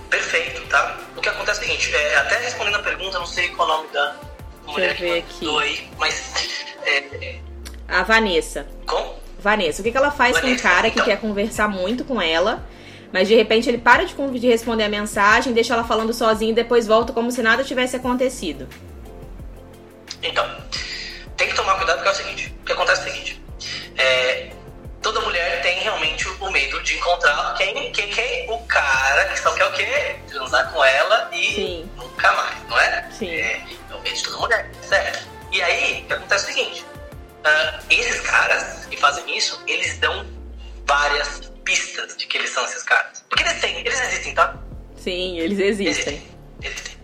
Perfeito, 0.08 0.66
tá? 0.68 0.98
O 1.14 1.20
que 1.20 1.28
acontece 1.28 1.60
é 1.60 1.64
o 1.64 1.66
seguinte, 1.66 1.94
é, 1.94 2.16
até 2.16 2.38
respondendo 2.38 2.76
a 2.76 2.82
pergunta, 2.82 3.18
não 3.18 3.26
sei 3.26 3.50
qual 3.50 3.68
o 3.68 3.72
nome 3.76 3.88
da 3.92 4.16
mulher 4.64 4.96
Deixa 4.96 5.04
eu 5.04 5.12
ver 5.12 5.18
aqui. 5.18 5.58
aí, 5.58 5.90
mas. 5.98 6.64
É, 6.86 7.38
a 7.86 8.02
Vanessa. 8.02 8.66
Como? 8.86 9.14
Vanessa, 9.38 9.82
o 9.82 9.84
que, 9.84 9.90
que 9.90 9.98
ela 9.98 10.10
faz 10.10 10.36
Vanessa, 10.36 10.54
com 10.54 10.58
um 10.58 10.72
cara 10.72 10.88
então... 10.88 11.04
que 11.04 11.10
quer 11.10 11.20
conversar 11.20 11.68
muito 11.68 12.02
com 12.02 12.22
ela, 12.22 12.66
mas 13.14 13.28
de 13.28 13.36
repente 13.36 13.68
ele 13.68 13.78
para 13.78 14.04
de, 14.04 14.12
de 14.40 14.48
responder 14.48 14.82
a 14.82 14.88
mensagem, 14.88 15.52
deixa 15.52 15.72
ela 15.72 15.84
falando 15.84 16.12
sozinha 16.12 16.50
e 16.50 16.54
depois 16.54 16.84
volta 16.84 17.12
como 17.12 17.30
se 17.30 17.44
nada 17.44 17.62
tivesse 17.62 17.94
acontecido? 17.94 18.68
Então, 20.20 20.44
tem 21.36 21.46
que 21.48 21.54
tomar 21.54 21.76
cuidado 21.76 21.98
porque 21.98 22.08
é 22.08 22.10
o 22.10 22.14
seguinte: 22.16 22.54
o 22.60 22.64
que 22.64 22.72
acontece 22.72 23.02
é 23.02 23.04
o 23.04 23.12
seguinte. 23.12 23.42
É, 23.96 24.50
toda 25.00 25.20
mulher 25.20 25.62
tem 25.62 25.78
realmente 25.78 26.28
o 26.28 26.50
medo 26.50 26.82
de 26.82 26.96
encontrar 26.96 27.54
quem, 27.54 27.92
quem, 27.92 28.10
quem 28.10 28.50
o 28.50 28.58
cara 28.66 29.26
que 29.26 29.38
só 29.38 29.52
quer 29.52 29.66
o 29.66 29.72
quê? 29.74 30.16
Transar 30.26 30.72
com 30.72 30.84
ela 30.84 31.30
e 31.32 31.54
Sim. 31.54 31.90
nunca 31.96 32.32
mais, 32.32 32.68
não 32.68 32.76
é? 32.80 33.08
Sim. 33.12 33.30
É, 33.30 33.64
é 33.92 33.94
o 33.94 34.00
medo 34.02 34.16
de 34.16 34.24
toda 34.24 34.38
mulher, 34.38 34.68
certo? 34.82 35.28
E 35.52 35.62
aí, 35.62 36.02
o 36.02 36.06
que 36.06 36.12
acontece 36.14 36.46
é 36.46 36.50
o 36.50 36.52
seguinte: 36.52 36.84
uh, 37.44 37.84
esses 37.90 38.20
caras 38.22 38.86
que 38.86 38.96
fazem 38.96 39.38
isso, 39.38 39.62
eles 39.68 39.98
dão 39.98 40.26
várias 40.84 41.53
pistas 41.64 42.16
de 42.16 42.26
que 42.26 42.38
eles 42.38 42.50
são 42.50 42.64
esses 42.64 42.82
caras. 42.82 43.24
Porque 43.28 43.42
eles 43.42 43.60
têm, 43.60 43.80
eles 43.80 44.00
existem, 44.00 44.34
tá? 44.34 44.56
Sim, 44.96 45.38
eles 45.38 45.58
existem. 45.58 46.22
Existem. 46.62 46.94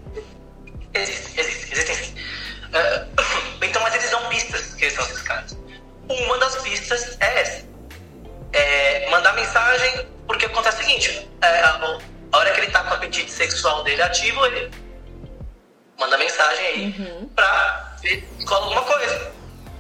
Existem, 0.94 1.40
existem, 1.40 1.72
existem, 1.72 1.94
sim. 1.96 2.14
Uh, 2.68 3.64
então, 3.64 3.82
mas 3.82 3.94
eles 3.94 4.10
dão 4.10 4.28
pistas 4.28 4.74
que 4.74 4.84
eles 4.84 4.94
são 4.94 5.04
esses 5.04 5.22
caras. 5.22 5.56
Uma 6.08 6.38
das 6.38 6.56
pistas 6.62 7.16
é 7.20 7.40
essa 7.40 7.70
é, 8.52 9.08
mandar 9.10 9.32
mensagem, 9.34 10.06
porque 10.26 10.46
acontece 10.46 10.82
o 10.82 10.84
seguinte, 10.84 11.28
é, 11.42 11.60
a, 11.60 12.00
a, 12.32 12.38
hora 12.38 12.50
que 12.52 12.60
ele 12.60 12.70
tá 12.70 12.82
com 12.84 12.90
o 12.90 12.94
apetite 12.94 13.30
sexual 13.30 13.82
dele 13.84 14.02
ativo, 14.02 14.44
ele 14.46 14.70
manda 15.98 16.16
mensagem 16.18 16.66
aí 16.66 16.94
uhum. 16.98 17.28
pra 17.28 17.96
ver 18.02 18.26
se 18.38 18.44
cola 18.44 18.64
alguma 18.64 18.82
coisa. 18.82 19.32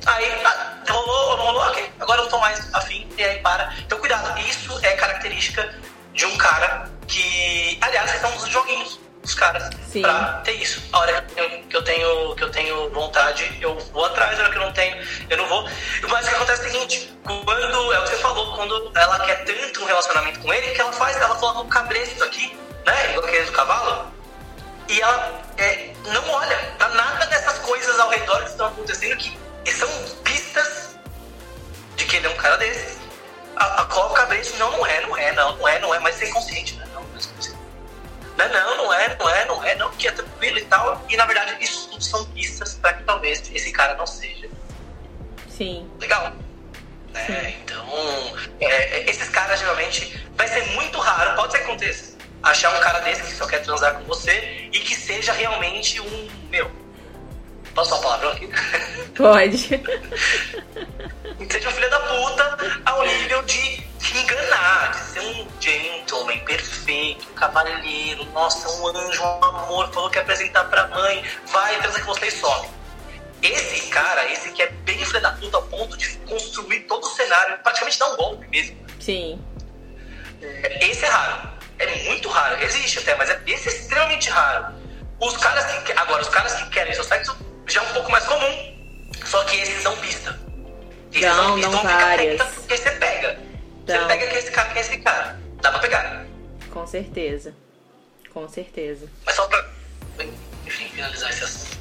Aí 0.06 0.42
ah, 0.44 0.78
rolou, 0.88 1.36
não 1.36 1.44
rolou, 1.46 1.62
ok, 1.62 1.92
agora 2.00 2.20
eu 2.20 2.24
não 2.24 2.30
tô 2.30 2.38
mais 2.38 2.74
afim, 2.74 3.08
e 3.16 3.22
aí 3.22 3.38
para. 3.40 3.74
Então 3.80 3.98
cuidado, 3.98 4.38
isso 4.40 4.78
é 4.82 4.92
característica 4.92 5.74
de 6.14 6.26
um 6.26 6.36
cara 6.36 6.90
que, 7.06 7.78
aliás, 7.80 8.10
são 8.20 8.34
os 8.36 8.48
joguinhos 8.48 9.00
os 9.22 9.34
caras 9.34 9.70
Sim. 9.90 10.02
pra 10.02 10.40
ter 10.44 10.52
isso. 10.52 10.82
A 10.92 10.98
hora 10.98 11.22
que 11.22 11.40
eu, 11.40 11.48
tenho, 11.48 11.66
que 11.66 11.76
eu, 11.76 11.82
tenho, 11.82 12.34
que 12.36 12.44
eu 12.44 12.50
tenho 12.50 12.90
vontade, 12.90 13.58
eu 13.60 13.78
vou 13.92 14.04
atrás, 14.04 14.38
a 14.38 14.42
hora 14.42 14.50
que 14.50 14.58
eu 14.58 14.62
não 14.62 14.72
tenho, 14.72 14.96
eu 15.28 15.36
não 15.36 15.46
vou. 15.46 15.68
Mas 16.08 16.26
o 16.26 16.28
que 16.28 16.34
acontece 16.36 16.62
é 16.62 16.66
o 16.66 16.70
seguinte, 16.70 17.14
quando, 17.24 17.92
é 17.92 17.98
o 17.98 18.02
que 18.02 18.10
você 18.10 18.16
falou, 18.16 18.54
quando 18.56 18.92
ela 18.94 19.20
quer 19.20 19.44
tanto 19.44 19.82
um 19.82 19.84
relacionamento 19.84 20.40
com 20.40 20.52
ele, 20.52 20.70
o 20.70 20.74
que 20.74 20.80
ela 20.80 20.92
faz? 20.92 21.16
Ela 21.16 21.34
coloca 21.34 21.60
um 21.60 21.68
cabresto 21.68 22.24
aqui, 22.24 22.56
né? 22.86 23.10
Igual 23.10 23.26
aquele 23.26 23.44
do 23.44 23.52
cavalo, 23.52 24.12
e 24.88 25.00
ela 25.00 25.42
é, 25.58 25.92
não 26.06 26.30
olha 26.30 26.56
pra 26.78 26.88
nada 26.88 27.26
dessas 27.26 27.58
coisas 27.58 28.00
ao 28.00 28.08
redor 28.08 28.42
que 28.42 28.50
estão 28.50 28.66
acontecendo 28.66 29.16
que 29.16 29.38
são 29.72 29.88
pistas 30.24 30.96
de 31.96 32.04
que 32.04 32.16
ele 32.16 32.26
é 32.26 32.30
um 32.30 32.36
cara 32.36 32.56
desses. 32.56 32.98
A, 33.56 33.82
a 33.82 33.84
coloca 33.86 34.22
cabresto, 34.22 34.56
não, 34.58 34.70
não 34.70 34.86
é, 34.86 35.06
não 35.06 35.16
é, 35.16 35.32
não, 35.32 35.56
não 35.56 35.68
é, 35.68 35.78
não 35.78 35.94
é, 35.94 35.98
mas 35.98 36.14
sem 36.14 36.30
consciente, 36.30 36.74
né? 36.76 36.86
Não, 36.94 37.02
não 37.02 37.18
é 37.18 37.22
consciente. 37.22 37.58
Não, 38.36 38.48
não, 38.48 38.76
não 38.76 38.94
é, 38.94 39.16
não 39.16 39.28
é, 39.28 39.44
não 39.44 39.64
é, 39.64 39.74
não, 39.74 39.90
que 39.92 40.08
é 40.08 40.12
tranquilo 40.12 40.58
e 40.58 40.64
tal. 40.64 41.04
E 41.08 41.16
na 41.16 41.26
verdade 41.26 41.56
isso 41.62 41.90
tudo 41.90 42.02
são 42.02 42.24
pistas 42.26 42.74
para 42.74 42.94
que 42.94 43.04
talvez 43.04 43.42
esse 43.52 43.70
cara 43.72 43.94
não 43.94 44.06
seja. 44.06 44.48
Sim. 45.48 45.90
Legal. 45.98 46.32
É, 47.14 47.50
então, 47.62 47.86
é, 48.60 49.10
esses 49.10 49.28
caras 49.30 49.58
geralmente 49.58 50.24
vai 50.36 50.46
ser 50.46 50.64
muito 50.74 50.98
raro, 50.98 51.34
pode 51.34 51.52
ser 51.52 51.58
que 51.58 51.64
aconteça, 51.64 52.16
achar 52.42 52.74
um 52.74 52.80
cara 52.80 53.00
desse 53.00 53.22
que 53.22 53.32
só 53.32 53.46
quer 53.46 53.62
transar 53.62 53.94
com 53.94 54.04
você 54.04 54.68
e 54.72 54.78
que 54.78 54.94
seja 54.94 55.32
realmente 55.32 56.00
um 56.00 56.30
meu. 56.48 56.70
Posso 57.74 57.90
falar 57.90 58.18
palavrão 58.18 58.30
aqui? 58.32 58.50
Pode. 59.16 59.80
seja 61.50 61.68
um 61.68 61.72
filho 61.72 61.90
da 61.90 62.00
puta 62.00 62.80
ao 62.84 63.06
nível 63.06 63.42
de 63.42 63.84
enganar, 64.14 64.92
de 64.92 64.98
ser 64.98 65.20
um 65.20 65.48
gentleman 65.60 66.38
perfeito, 66.40 67.28
um 67.30 67.34
cavalheiro, 67.34 68.24
nossa, 68.32 68.68
um 68.68 68.88
anjo, 68.88 69.22
um 69.22 69.44
amor, 69.44 69.92
falou 69.92 70.10
que 70.10 70.16
ia 70.16 70.22
apresentar 70.22 70.64
pra 70.64 70.88
mãe, 70.88 71.24
vai, 71.46 71.78
transa 71.80 72.00
com 72.00 72.06
você 72.06 72.26
e 72.26 72.30
some. 72.30 72.68
Esse 73.42 73.88
cara, 73.88 74.30
esse 74.32 74.50
que 74.52 74.62
é 74.62 74.70
bem 74.84 75.04
filho 75.04 75.20
da 75.20 75.32
puta 75.32 75.56
ao 75.56 75.62
ponto 75.64 75.96
de 75.96 76.08
construir 76.18 76.80
todo 76.80 77.04
o 77.04 77.08
cenário, 77.08 77.58
praticamente 77.62 77.98
dar 77.98 78.12
um 78.12 78.16
golpe 78.16 78.46
mesmo. 78.48 78.76
Sim. 78.98 79.40
É, 80.42 80.86
esse 80.86 81.04
é 81.04 81.08
raro. 81.08 81.50
É 81.78 82.04
muito 82.04 82.28
raro. 82.28 82.62
Existe 82.62 82.98
até, 82.98 83.14
mas 83.16 83.30
é, 83.30 83.40
esse 83.46 83.68
é 83.68 83.72
extremamente 83.72 84.28
raro. 84.28 84.74
Os 85.18 85.36
caras 85.38 85.64
que. 85.82 85.92
Agora, 85.92 86.20
os 86.20 86.28
caras 86.28 86.52
que 86.54 86.68
querem 86.68 86.92
seu 86.92 87.04
sexo 87.04 87.34
já 87.70 87.82
é 87.82 87.88
um 87.88 87.92
pouco 87.92 88.10
mais 88.10 88.24
comum. 88.24 88.70
Só 89.24 89.44
que 89.44 89.56
esses 89.56 89.82
são 89.82 89.96
pista. 89.98 90.38
Eles 91.12 91.28
não, 91.28 91.56
não, 91.56 91.72
não 91.72 91.82
várias. 91.82 92.42
Porque 92.42 92.76
você 92.76 92.90
pega. 92.92 93.38
Então... 93.82 94.00
Você 94.00 94.06
pega 94.06 94.26
que 94.26 94.36
esse 94.36 94.50
cara, 94.50 94.68
que 94.70 94.78
esse 94.78 94.98
cara. 94.98 95.40
Dá 95.60 95.70
pra 95.70 95.78
pegar. 95.80 96.26
Com 96.70 96.86
certeza. 96.86 97.54
Com 98.32 98.48
certeza. 98.48 99.08
Mas 99.26 99.34
só 99.34 99.46
pra, 99.46 99.64
enfim, 100.66 100.88
finalizar 100.88 101.30
esse 101.30 101.44
assunto. 101.44 101.80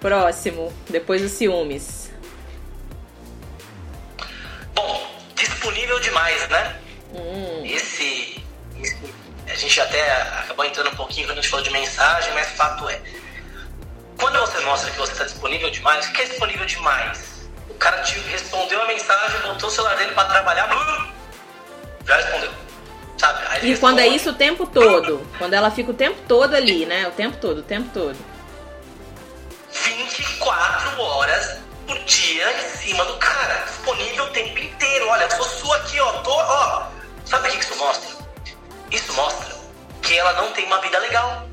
Próximo, 0.00 0.72
depois 0.88 1.22
dos 1.22 1.32
ciúmes. 1.32 2.10
Bom, 4.74 5.10
disponível 5.34 5.98
demais, 6.00 6.48
né? 6.48 6.80
Hum. 7.12 7.64
Esse, 7.64 8.42
esse, 8.80 8.96
A 9.46 9.54
gente 9.54 9.80
até 9.80 10.22
acabou 10.40 10.64
entrando 10.64 10.90
um 10.90 10.96
pouquinho 10.96 11.26
quando 11.26 11.38
a 11.38 11.40
gente 11.40 11.50
falou 11.50 11.64
de 11.64 11.70
mensagem, 11.72 12.32
mas 12.34 12.48
fato 12.48 12.88
é. 12.88 13.00
Quando 14.18 14.38
você 14.40 14.60
mostra 14.60 14.90
que 14.90 14.98
você 14.98 15.12
está 15.12 15.24
disponível 15.24 15.70
demais, 15.70 16.06
o 16.06 16.12
que 16.12 16.22
é 16.22 16.24
disponível 16.24 16.66
demais? 16.66 17.48
O 17.68 17.74
cara 17.74 18.02
te 18.02 18.18
respondeu 18.20 18.80
a 18.80 18.86
mensagem, 18.86 19.40
botou 19.40 19.68
o 19.68 19.72
celular 19.72 19.96
dele 19.96 20.12
para 20.12 20.28
trabalhar, 20.28 20.66
blum, 20.68 21.12
já 22.06 22.16
respondeu. 22.16 22.50
Sabe? 23.18 23.46
Aí 23.48 23.64
e 23.64 23.68
responde, 23.68 23.80
quando 23.80 23.98
é 24.00 24.06
isso 24.08 24.30
o 24.30 24.34
tempo 24.34 24.66
todo? 24.66 25.26
Quando 25.38 25.54
ela 25.54 25.70
fica 25.70 25.90
o 25.90 25.94
tempo 25.94 26.20
todo 26.28 26.54
ali, 26.54 26.86
né? 26.86 27.08
O 27.08 27.12
tempo 27.12 27.36
todo, 27.38 27.58
o 27.58 27.62
tempo 27.62 27.88
todo. 27.92 28.16
24 29.72 31.00
horas 31.00 31.58
por 31.86 31.98
dia 32.00 32.52
em 32.52 32.68
cima 32.76 33.04
do 33.04 33.16
cara, 33.18 33.64
disponível 33.66 34.24
o 34.24 34.30
tempo 34.30 34.58
inteiro. 34.58 35.08
Olha, 35.08 35.30
sou 35.30 35.44
sua 35.44 35.76
aqui, 35.78 36.00
ó, 36.00 36.12
tô, 36.22 36.32
ó. 36.32 36.86
Sabe 37.24 37.48
o 37.48 37.52
que 37.52 37.58
isso 37.58 37.76
mostra? 37.76 38.24
Isso 38.90 39.12
mostra 39.14 39.54
que 40.02 40.16
ela 40.16 40.32
não 40.34 40.52
tem 40.52 40.66
uma 40.66 40.80
vida 40.80 40.98
legal. 40.98 41.48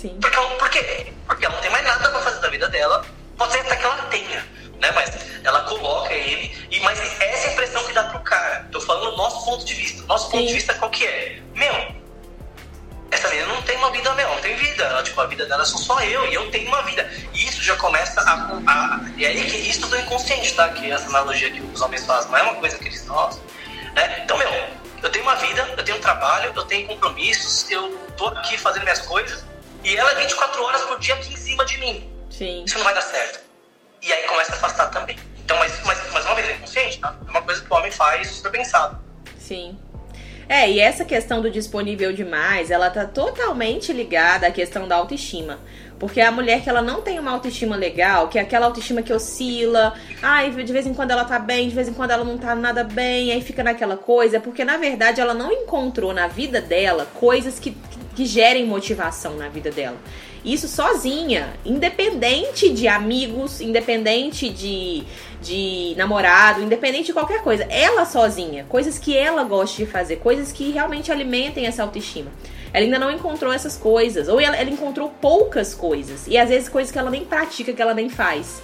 Sim. 0.00 0.16
Porque, 0.18 0.36
por 0.38 0.70
quê? 0.70 1.12
Porque 1.26 1.44
ela 1.44 1.54
não 1.54 1.60
tem 1.60 1.70
mais 1.70 1.84
nada 1.84 2.08
pra 2.08 2.20
fazer 2.20 2.40
da 2.40 2.48
vida 2.48 2.68
dela. 2.70 3.04
Pode 3.36 3.52
ser 3.52 3.58
até 3.60 3.76
que 3.76 3.84
ela 3.84 3.96
tenha, 4.04 4.46
né? 4.80 4.90
Mas 4.92 5.10
ela 5.44 5.60
coloca 5.64 6.14
ele. 6.14 6.56
E, 6.70 6.80
mas 6.80 6.98
essa 6.98 7.46
é 7.46 7.50
a 7.50 7.52
impressão 7.52 7.84
que 7.84 7.92
dá 7.92 8.04
pro 8.04 8.20
cara. 8.20 8.66
Tô 8.72 8.80
falando 8.80 9.10
do 9.10 9.16
nosso 9.18 9.44
ponto 9.44 9.62
de 9.62 9.74
vista. 9.74 10.02
Nosso 10.04 10.26
Sim. 10.26 10.38
ponto 10.38 10.46
de 10.46 10.54
vista 10.54 10.72
qual 10.72 10.90
que 10.90 11.06
é? 11.06 11.42
Meu, 11.54 11.94
essa 13.10 13.28
menina 13.28 13.48
não 13.48 13.60
tem 13.60 13.76
uma 13.76 13.90
vida, 13.90 14.10
meu, 14.14 14.26
não 14.26 14.40
tem 14.40 14.56
vida. 14.56 14.84
Ela, 14.84 15.02
tipo, 15.02 15.20
a 15.20 15.26
vida 15.26 15.44
dela 15.44 15.66
sou 15.66 15.78
só 15.78 16.00
eu 16.00 16.26
e 16.28 16.32
eu 16.32 16.50
tenho 16.50 16.68
uma 16.68 16.80
vida. 16.82 17.06
E 17.34 17.46
isso 17.46 17.62
já 17.62 17.76
começa 17.76 18.22
a. 18.22 18.62
a 18.66 19.00
e 19.18 19.26
aí 19.26 19.44
que 19.44 19.56
isso 19.58 19.86
do 19.86 19.98
inconsciente, 19.98 20.54
tá? 20.54 20.70
Que 20.70 20.90
essa 20.90 21.08
analogia 21.08 21.50
que 21.50 21.60
os 21.60 21.80
homens 21.82 22.06
fazem 22.06 22.30
não 22.30 22.38
é 22.38 22.42
uma 22.42 22.54
coisa 22.54 22.78
que 22.78 22.88
eles 22.88 23.04
nossa. 23.04 23.38
Né? 23.94 24.22
Então, 24.24 24.38
meu, 24.38 24.50
eu 25.02 25.10
tenho 25.10 25.24
uma 25.26 25.34
vida, 25.34 25.74
eu 25.76 25.84
tenho 25.84 25.98
um 25.98 26.00
trabalho, 26.00 26.52
eu 26.56 26.64
tenho 26.64 26.88
compromissos, 26.88 27.70
eu 27.70 27.90
tô 28.16 28.28
aqui 28.28 28.56
fazendo 28.56 28.84
minhas 28.84 29.00
coisas 29.00 29.49
e 29.84 29.96
ela 29.96 30.12
é 30.12 30.14
24 30.16 30.62
horas 30.62 30.82
por 30.82 30.98
dia 30.98 31.14
aqui 31.14 31.32
em 31.32 31.36
cima 31.36 31.64
de 31.64 31.78
mim. 31.78 32.12
Sim. 32.30 32.64
Isso 32.64 32.76
não 32.78 32.84
vai 32.84 32.94
dar 32.94 33.02
certo. 33.02 33.40
E 34.02 34.12
aí 34.12 34.22
começa 34.24 34.52
a 34.52 34.56
afastar 34.56 34.88
também. 34.90 35.18
Então, 35.44 35.58
mas, 35.58 35.72
mas, 35.84 35.98
mas 36.12 36.24
uma 36.24 36.34
vez 36.34 36.48
é 36.48 36.52
inconsciente, 36.54 36.98
tá? 37.00 37.14
É 37.26 37.30
uma 37.30 37.42
coisa 37.42 37.60
que 37.60 37.72
o 37.72 37.76
homem 37.76 37.90
faz 37.90 38.28
super 38.28 38.52
pensado. 38.52 38.98
Sim. 39.38 39.78
É, 40.48 40.68
e 40.68 40.80
essa 40.80 41.04
questão 41.04 41.40
do 41.40 41.50
disponível 41.50 42.12
demais, 42.12 42.70
ela 42.70 42.90
tá 42.90 43.04
totalmente 43.04 43.92
ligada 43.92 44.48
à 44.48 44.50
questão 44.50 44.88
da 44.88 44.96
autoestima. 44.96 45.60
Porque 46.00 46.18
a 46.18 46.32
mulher 46.32 46.62
que 46.62 46.70
ela 46.70 46.80
não 46.80 47.02
tem 47.02 47.18
uma 47.18 47.30
autoestima 47.30 47.76
legal, 47.76 48.28
que 48.28 48.38
é 48.38 48.40
aquela 48.40 48.64
autoestima 48.64 49.02
que 49.02 49.12
oscila, 49.12 49.92
ai, 50.22 50.50
de 50.50 50.72
vez 50.72 50.86
em 50.86 50.94
quando 50.94 51.10
ela 51.10 51.26
tá 51.26 51.38
bem, 51.38 51.68
de 51.68 51.74
vez 51.74 51.88
em 51.88 51.92
quando 51.92 52.10
ela 52.10 52.24
não 52.24 52.38
tá 52.38 52.54
nada 52.54 52.82
bem, 52.82 53.30
aí 53.30 53.42
fica 53.42 53.62
naquela 53.62 53.98
coisa, 53.98 54.38
é 54.38 54.40
porque 54.40 54.64
na 54.64 54.78
verdade 54.78 55.20
ela 55.20 55.34
não 55.34 55.52
encontrou 55.52 56.14
na 56.14 56.26
vida 56.26 56.58
dela 56.58 57.06
coisas 57.14 57.58
que, 57.58 57.72
que, 57.72 57.98
que 58.16 58.24
gerem 58.24 58.64
motivação 58.66 59.36
na 59.36 59.50
vida 59.50 59.70
dela. 59.70 59.98
Isso 60.42 60.68
sozinha, 60.68 61.52
independente 61.66 62.70
de 62.70 62.88
amigos, 62.88 63.60
independente 63.60 64.48
de, 64.48 65.04
de 65.42 65.94
namorado, 65.98 66.62
independente 66.62 67.08
de 67.08 67.12
qualquer 67.12 67.42
coisa. 67.42 67.64
Ela 67.64 68.06
sozinha, 68.06 68.64
coisas 68.70 68.98
que 68.98 69.14
ela 69.14 69.44
gosta 69.44 69.76
de 69.76 69.84
fazer, 69.84 70.16
coisas 70.16 70.50
que 70.50 70.70
realmente 70.70 71.12
alimentem 71.12 71.66
essa 71.66 71.82
autoestima. 71.82 72.30
Ela 72.72 72.84
ainda 72.84 72.98
não 72.98 73.10
encontrou 73.10 73.52
essas 73.52 73.76
coisas, 73.76 74.28
ou 74.28 74.40
ela, 74.40 74.56
ela 74.56 74.70
encontrou 74.70 75.12
poucas 75.20 75.74
coisas, 75.74 76.26
e 76.26 76.38
às 76.38 76.48
vezes 76.48 76.68
coisas 76.68 76.92
que 76.92 76.98
ela 76.98 77.10
nem 77.10 77.24
pratica, 77.24 77.72
que 77.72 77.82
ela 77.82 77.94
nem 77.94 78.08
faz. 78.08 78.60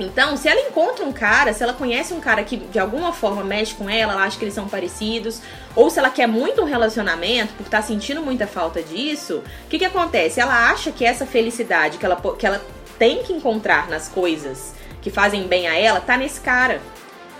Então, 0.00 0.36
se 0.36 0.48
ela 0.48 0.60
encontra 0.60 1.04
um 1.04 1.12
cara, 1.12 1.52
se 1.52 1.62
ela 1.62 1.74
conhece 1.74 2.14
um 2.14 2.20
cara 2.20 2.42
que 2.42 2.56
de 2.56 2.78
alguma 2.78 3.12
forma 3.12 3.44
mexe 3.44 3.74
com 3.74 3.88
ela, 3.88 4.14
ela 4.14 4.24
acha 4.24 4.38
que 4.38 4.44
eles 4.44 4.54
são 4.54 4.66
parecidos, 4.66 5.40
ou 5.76 5.90
se 5.90 5.98
ela 5.98 6.10
quer 6.10 6.26
muito 6.26 6.62
um 6.62 6.64
relacionamento, 6.64 7.52
porque 7.54 7.70
tá 7.70 7.82
sentindo 7.82 8.22
muita 8.22 8.46
falta 8.46 8.82
disso, 8.82 9.42
o 9.66 9.68
que 9.68 9.78
que 9.78 9.84
acontece? 9.84 10.40
Ela 10.40 10.70
acha 10.70 10.90
que 10.90 11.04
essa 11.04 11.26
felicidade 11.26 11.98
que 11.98 12.06
ela, 12.06 12.16
que 12.38 12.46
ela 12.46 12.60
tem 12.98 13.22
que 13.22 13.32
encontrar 13.32 13.88
nas 13.88 14.08
coisas 14.08 14.74
que 15.02 15.10
fazem 15.10 15.46
bem 15.46 15.66
a 15.66 15.76
ela, 15.76 16.00
tá 16.00 16.16
nesse 16.16 16.40
cara. 16.40 16.80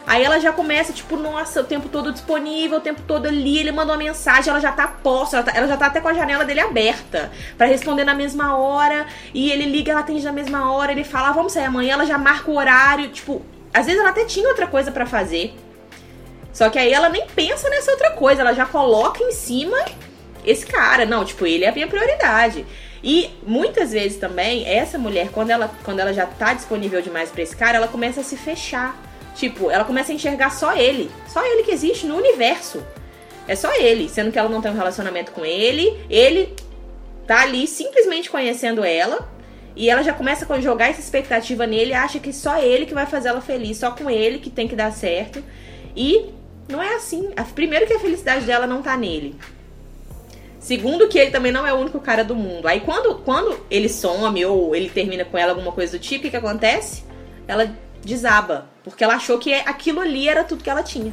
Aí 0.06 0.24
ela 0.24 0.40
já 0.40 0.52
começa, 0.52 0.92
tipo, 0.92 1.16
nossa, 1.16 1.60
o 1.60 1.64
tempo 1.64 1.88
todo 1.88 2.12
disponível, 2.12 2.78
o 2.78 2.80
tempo 2.80 3.02
todo 3.06 3.26
ali, 3.26 3.58
ele 3.58 3.70
manda 3.70 3.92
uma 3.92 3.98
mensagem, 3.98 4.50
ela 4.50 4.60
já 4.60 4.72
tá 4.72 4.88
posta, 4.88 5.36
ela, 5.36 5.44
tá, 5.44 5.52
ela 5.54 5.68
já 5.68 5.76
tá 5.76 5.86
até 5.86 6.00
com 6.00 6.08
a 6.08 6.14
janela 6.14 6.44
dele 6.44 6.60
aberta 6.60 7.30
para 7.56 7.66
responder 7.66 8.04
na 8.04 8.14
mesma 8.14 8.56
hora, 8.56 9.06
e 9.32 9.50
ele 9.50 9.64
liga, 9.64 9.92
ela 9.92 10.00
atende 10.00 10.24
na 10.24 10.32
mesma 10.32 10.72
hora, 10.72 10.92
ele 10.92 11.04
fala, 11.04 11.28
ah, 11.28 11.32
vamos 11.32 11.52
sair 11.52 11.66
amanhã, 11.66 11.94
ela 11.94 12.04
já 12.04 12.18
marca 12.18 12.50
o 12.50 12.56
horário, 12.56 13.10
tipo, 13.10 13.42
às 13.72 13.86
vezes 13.86 14.00
ela 14.00 14.10
até 14.10 14.24
tinha 14.24 14.48
outra 14.48 14.66
coisa 14.66 14.90
para 14.90 15.06
fazer. 15.06 15.54
Só 16.52 16.68
que 16.68 16.78
aí 16.78 16.92
ela 16.92 17.08
nem 17.08 17.26
pensa 17.28 17.70
nessa 17.70 17.92
outra 17.92 18.10
coisa, 18.10 18.42
ela 18.42 18.52
já 18.52 18.66
coloca 18.66 19.22
em 19.22 19.32
cima 19.32 19.78
esse 20.44 20.66
cara. 20.66 21.06
Não, 21.06 21.24
tipo, 21.24 21.46
ele 21.46 21.64
é 21.64 21.68
a 21.68 21.72
minha 21.72 21.88
prioridade. 21.88 22.66
E 23.02 23.30
muitas 23.46 23.92
vezes 23.92 24.18
também, 24.18 24.68
essa 24.68 24.98
mulher, 24.98 25.30
quando 25.32 25.50
ela, 25.50 25.70
quando 25.82 26.00
ela 26.00 26.12
já 26.12 26.26
tá 26.26 26.52
disponível 26.52 27.00
demais 27.00 27.30
para 27.30 27.42
esse 27.42 27.56
cara, 27.56 27.78
ela 27.78 27.88
começa 27.88 28.20
a 28.20 28.24
se 28.24 28.36
fechar 28.36 28.94
Tipo, 29.34 29.70
ela 29.70 29.84
começa 29.84 30.12
a 30.12 30.14
enxergar 30.14 30.50
só 30.50 30.76
ele. 30.76 31.10
Só 31.28 31.44
ele 31.44 31.62
que 31.62 31.70
existe 31.70 32.06
no 32.06 32.16
universo. 32.16 32.82
É 33.48 33.56
só 33.56 33.72
ele. 33.74 34.08
Sendo 34.08 34.30
que 34.30 34.38
ela 34.38 34.48
não 34.48 34.60
tem 34.60 34.70
um 34.70 34.76
relacionamento 34.76 35.32
com 35.32 35.44
ele. 35.44 35.98
Ele 36.08 36.54
tá 37.26 37.42
ali 37.42 37.66
simplesmente 37.66 38.30
conhecendo 38.30 38.84
ela. 38.84 39.28
E 39.74 39.88
ela 39.88 40.02
já 40.02 40.12
começa 40.12 40.52
a 40.52 40.60
jogar 40.60 40.90
essa 40.90 41.00
expectativa 41.00 41.66
nele. 41.66 41.94
Acha 41.94 42.18
que 42.18 42.32
só 42.32 42.58
ele 42.58 42.86
que 42.86 42.94
vai 42.94 43.06
fazer 43.06 43.28
ela 43.28 43.40
feliz. 43.40 43.78
Só 43.78 43.90
com 43.90 44.08
ele 44.10 44.38
que 44.38 44.50
tem 44.50 44.68
que 44.68 44.76
dar 44.76 44.92
certo. 44.92 45.42
E 45.96 46.26
não 46.68 46.82
é 46.82 46.94
assim. 46.94 47.30
Primeiro 47.54 47.86
que 47.86 47.94
a 47.94 47.98
felicidade 47.98 48.44
dela 48.44 48.66
não 48.66 48.82
tá 48.82 48.96
nele. 48.96 49.34
Segundo 50.62 51.08
que 51.08 51.18
ele 51.18 51.32
também 51.32 51.50
não 51.50 51.66
é 51.66 51.72
o 51.72 51.76
único 51.76 51.98
cara 51.98 52.22
do 52.22 52.36
mundo. 52.36 52.68
Aí 52.68 52.80
quando, 52.80 53.16
quando 53.16 53.58
ele 53.68 53.88
some 53.88 54.44
ou 54.44 54.76
ele 54.76 54.88
termina 54.88 55.24
com 55.24 55.36
ela 55.36 55.50
alguma 55.50 55.72
coisa 55.72 55.98
do 55.98 56.00
tipo, 56.00 56.20
o 56.20 56.22
que, 56.22 56.30
que 56.30 56.36
acontece? 56.36 57.02
Ela 57.48 57.74
desaba. 58.04 58.66
Porque 58.84 59.02
ela 59.02 59.14
achou 59.14 59.38
que 59.38 59.52
aquilo 59.54 60.00
ali 60.00 60.28
era 60.28 60.44
tudo 60.44 60.62
que 60.62 60.70
ela 60.70 60.82
tinha. 60.82 61.12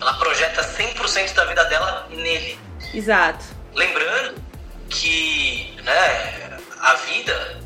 Ela 0.00 0.14
projeta 0.14 0.62
100% 0.62 1.34
da 1.34 1.44
vida 1.44 1.64
dela 1.64 2.06
nele. 2.10 2.58
Exato. 2.94 3.44
Lembrando 3.74 4.42
que 4.88 5.76
né, 5.82 6.58
a 6.80 6.94
vida 6.94 7.60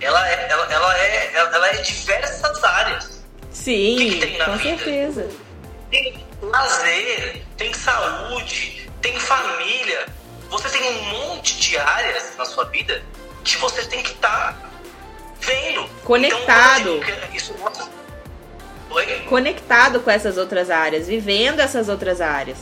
ela 0.00 0.28
é, 0.28 0.50
ela, 0.50 0.72
ela 0.72 0.98
é, 0.98 1.32
ela 1.34 1.68
é 1.70 1.76
diversas 1.78 2.62
áreas. 2.62 3.24
Sim, 3.50 3.94
o 3.94 3.98
que, 3.98 4.10
que 4.10 4.20
tem 4.20 4.38
na 4.38 4.44
com 4.44 4.56
vida? 4.58 4.76
certeza. 4.76 5.28
Tem 5.90 6.26
lazer, 6.42 7.42
tem 7.56 7.72
saúde, 7.72 8.90
tem 9.00 9.18
família. 9.18 10.06
Você 10.50 10.68
tem 10.68 10.82
um 10.82 11.02
monte 11.04 11.58
de 11.58 11.78
áreas 11.78 12.36
na 12.36 12.44
sua 12.44 12.64
vida 12.64 13.02
que 13.42 13.56
você 13.58 13.84
tem 13.86 14.02
que 14.02 14.12
estar 14.12 14.52
tá 14.52 14.70
vendo. 15.46 15.88
Conectado. 16.04 16.96
Então, 16.96 17.34
isso 17.34 17.54
Oi? 18.90 19.06
Conectado 19.28 20.00
com 20.00 20.10
essas 20.10 20.36
outras 20.36 20.70
áreas, 20.70 21.06
vivendo 21.06 21.60
essas 21.60 21.88
outras 21.88 22.20
áreas. 22.20 22.56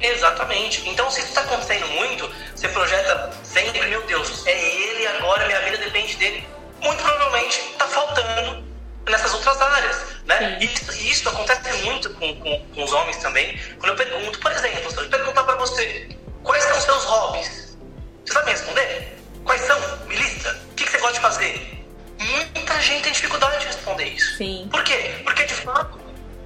Exatamente. 0.00 0.88
Então, 0.88 1.10
se 1.10 1.20
isso 1.20 1.28
está 1.28 1.40
acontecendo 1.40 1.86
muito, 1.88 2.30
você 2.54 2.68
projeta 2.68 3.32
sempre, 3.42 3.86
meu 3.88 4.02
Deus, 4.02 4.46
é 4.46 4.74
ele 4.74 5.06
agora, 5.06 5.46
minha 5.46 5.60
vida 5.60 5.78
depende 5.78 6.16
dele. 6.16 6.46
Muito 6.82 7.02
provavelmente 7.02 7.60
está 7.72 7.86
faltando 7.86 8.66
nessas 9.08 9.32
outras 9.32 9.60
áreas, 9.60 9.96
né? 10.26 10.58
E 10.60 10.66
isso, 10.66 10.92
isso, 10.92 11.28
acontece 11.28 11.72
muito 11.84 12.10
com, 12.14 12.34
com, 12.40 12.66
com, 12.74 12.84
os 12.84 12.92
homens 12.92 13.16
também. 13.18 13.58
Quando 13.78 13.92
eu 13.92 13.96
pergunto, 13.96 14.38
por 14.38 14.52
exemplo, 14.52 14.90
se 14.90 14.98
eu 14.98 15.08
perguntar 15.08 15.44
para 15.44 15.56
você, 15.56 16.08
quais 16.42 16.62
são 16.64 16.76
os 16.76 16.84
seus 16.84 17.04
hobbies? 17.04 17.78
Você 18.24 18.32
sabe 18.32 18.46
me 18.46 18.52
responder? 18.52 19.16
Quais 19.46 19.60
são? 19.62 19.78
Me 20.08 20.16
lista 20.16 20.66
que, 20.76 20.84
que 20.84 20.90
você 20.90 20.98
gosta 20.98 21.14
de 21.14 21.20
fazer? 21.20 21.84
Muita 22.18 22.80
gente 22.80 23.04
tem 23.04 23.12
dificuldade 23.12 23.60
de 23.60 23.66
responder 23.66 24.04
isso. 24.04 24.36
Sim. 24.36 24.68
Por 24.70 24.82
quê? 24.82 25.20
Porque 25.24 25.44
de 25.44 25.54
fato, 25.54 25.98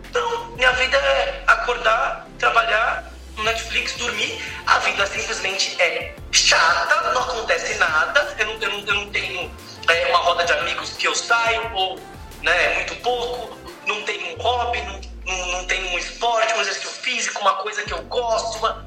então, 0.09 0.47
minha 0.53 0.71
vida 0.73 0.97
é 0.97 1.43
acordar, 1.47 2.27
trabalhar, 2.39 3.11
no 3.37 3.45
Netflix, 3.45 3.95
dormir. 3.97 4.41
A 4.67 4.79
vida 4.81 5.07
simplesmente 5.07 5.81
é 5.81 6.15
chata, 6.31 7.13
não 7.13 7.23
acontece 7.23 7.75
nada, 7.79 8.37
eu 8.39 8.47
não, 8.47 8.55
eu 8.55 8.71
não, 8.71 8.79
eu 8.81 8.95
não 8.95 9.11
tenho 9.11 9.51
é, 9.89 10.07
uma 10.09 10.19
roda 10.19 10.45
de 10.45 10.53
amigos 10.53 10.91
que 10.91 11.07
eu 11.07 11.15
saio, 11.15 11.73
ou 11.75 11.99
né, 12.43 12.75
muito 12.75 12.97
pouco, 12.97 13.57
não 13.87 14.03
tenho 14.03 14.35
um 14.35 14.43
hobby, 14.43 14.81
não, 14.83 15.01
não, 15.25 15.47
não 15.47 15.65
tenho 15.65 15.89
um 15.95 15.99
esporte, 15.99 16.53
um 16.55 16.61
exercício 16.61 16.91
físico, 16.91 17.41
uma 17.41 17.55
coisa 17.55 17.83
que 17.83 17.93
eu 17.93 18.03
gosto. 18.03 18.59
Uma 18.59 18.87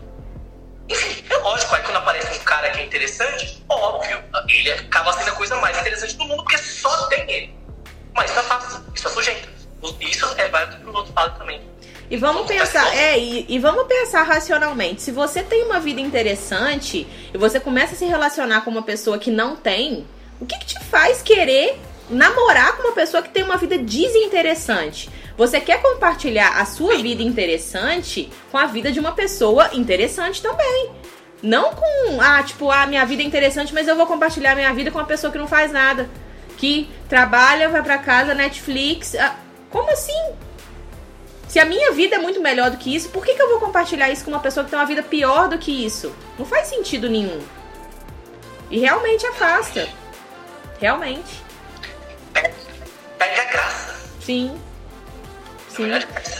enfim, 0.89 1.23
é 1.29 1.37
lógico, 1.37 1.75
aí 1.75 1.81
quando 1.83 1.97
aparece 1.97 2.39
um 2.39 2.43
cara 2.43 2.69
que 2.71 2.81
é 2.81 2.85
interessante, 2.85 3.63
óbvio, 3.69 4.21
ele 4.49 4.71
acaba 4.71 5.13
sendo 5.13 5.29
a 5.29 5.35
coisa 5.35 5.55
mais 5.57 5.77
interessante 5.79 6.15
do 6.17 6.25
mundo 6.25 6.43
porque 6.43 6.57
só 6.57 7.07
tem 7.07 7.29
ele. 7.31 7.55
Mas 8.13 8.29
isso 8.29 8.39
é 8.39 8.43
fácil, 8.43 8.83
isso 8.93 9.07
é 9.07 9.11
sujeito. 9.11 9.49
Isso 9.99 10.25
é 10.37 10.47
válido 10.47 10.77
pro 10.77 10.93
outro 10.95 11.13
lado 11.13 11.37
também. 11.37 11.61
E 12.09 12.17
vamos 12.17 12.45
pensar, 12.45 12.95
é, 12.95 13.17
e, 13.17 13.45
e, 13.49 13.59
vamos 13.59 13.87
pensar 13.87 14.23
racionalmente. 14.23 15.01
Se 15.01 15.11
você 15.11 15.41
tem 15.41 15.63
uma 15.63 15.79
vida 15.79 15.99
interessante 15.99 17.07
e 17.33 17.37
você 17.37 17.59
começa 17.59 17.95
a 17.95 17.97
se 17.97 18.05
relacionar 18.05 18.61
com 18.61 18.69
uma 18.69 18.83
pessoa 18.83 19.17
que 19.17 19.31
não 19.31 19.55
tem, 19.55 20.05
o 20.39 20.45
que, 20.45 20.57
que 20.59 20.65
te 20.65 20.83
faz 20.85 21.21
querer 21.21 21.79
namorar 22.09 22.77
com 22.77 22.83
uma 22.83 22.91
pessoa 22.91 23.23
que 23.23 23.29
tem 23.29 23.43
uma 23.43 23.57
vida 23.57 23.77
desinteressante? 23.77 25.09
Você 25.35 25.59
quer 25.59 25.81
compartilhar 25.81 26.59
a 26.59 26.65
sua 26.65 26.97
vida 26.97 27.23
interessante 27.23 28.29
com 28.51 28.57
a 28.57 28.65
vida 28.65 28.91
de 28.91 28.99
uma 28.99 29.13
pessoa 29.13 29.69
interessante 29.73 30.41
também. 30.41 30.91
Não 31.41 31.73
com, 31.73 32.21
ah, 32.21 32.41
tipo, 32.43 32.69
a 32.69 32.83
ah, 32.83 32.87
minha 32.87 33.05
vida 33.05 33.23
é 33.23 33.25
interessante, 33.25 33.73
mas 33.73 33.87
eu 33.87 33.95
vou 33.95 34.05
compartilhar 34.05 34.55
minha 34.55 34.73
vida 34.73 34.91
com 34.91 34.99
uma 34.99 35.05
pessoa 35.05 35.31
que 35.31 35.39
não 35.39 35.47
faz 35.47 35.71
nada. 35.71 36.09
Que 36.57 36.89
trabalha, 37.09 37.67
vai 37.67 37.81
para 37.81 37.97
casa, 37.97 38.33
Netflix. 38.33 39.15
Ah, 39.15 39.35
como 39.69 39.91
assim? 39.91 40.33
Se 41.47 41.59
a 41.59 41.65
minha 41.65 41.91
vida 41.91 42.15
é 42.15 42.19
muito 42.19 42.41
melhor 42.41 42.71
do 42.71 42.77
que 42.77 42.95
isso, 42.95 43.09
por 43.09 43.25
que, 43.25 43.33
que 43.33 43.41
eu 43.41 43.49
vou 43.49 43.59
compartilhar 43.59 44.09
isso 44.09 44.23
com 44.23 44.31
uma 44.31 44.39
pessoa 44.39 44.63
que 44.63 44.69
tem 44.69 44.79
uma 44.79 44.85
vida 44.85 45.03
pior 45.03 45.49
do 45.49 45.57
que 45.57 45.85
isso? 45.85 46.15
Não 46.37 46.45
faz 46.45 46.67
sentido 46.67 47.09
nenhum. 47.09 47.41
E 48.71 48.79
realmente 48.79 49.25
afasta. 49.25 49.87
Realmente. 50.79 51.43
Perde, 52.33 52.55
perde 53.17 53.39
a 53.39 53.45
graça. 53.45 53.95
Sim. 54.21 54.59
Sim. 55.75 55.91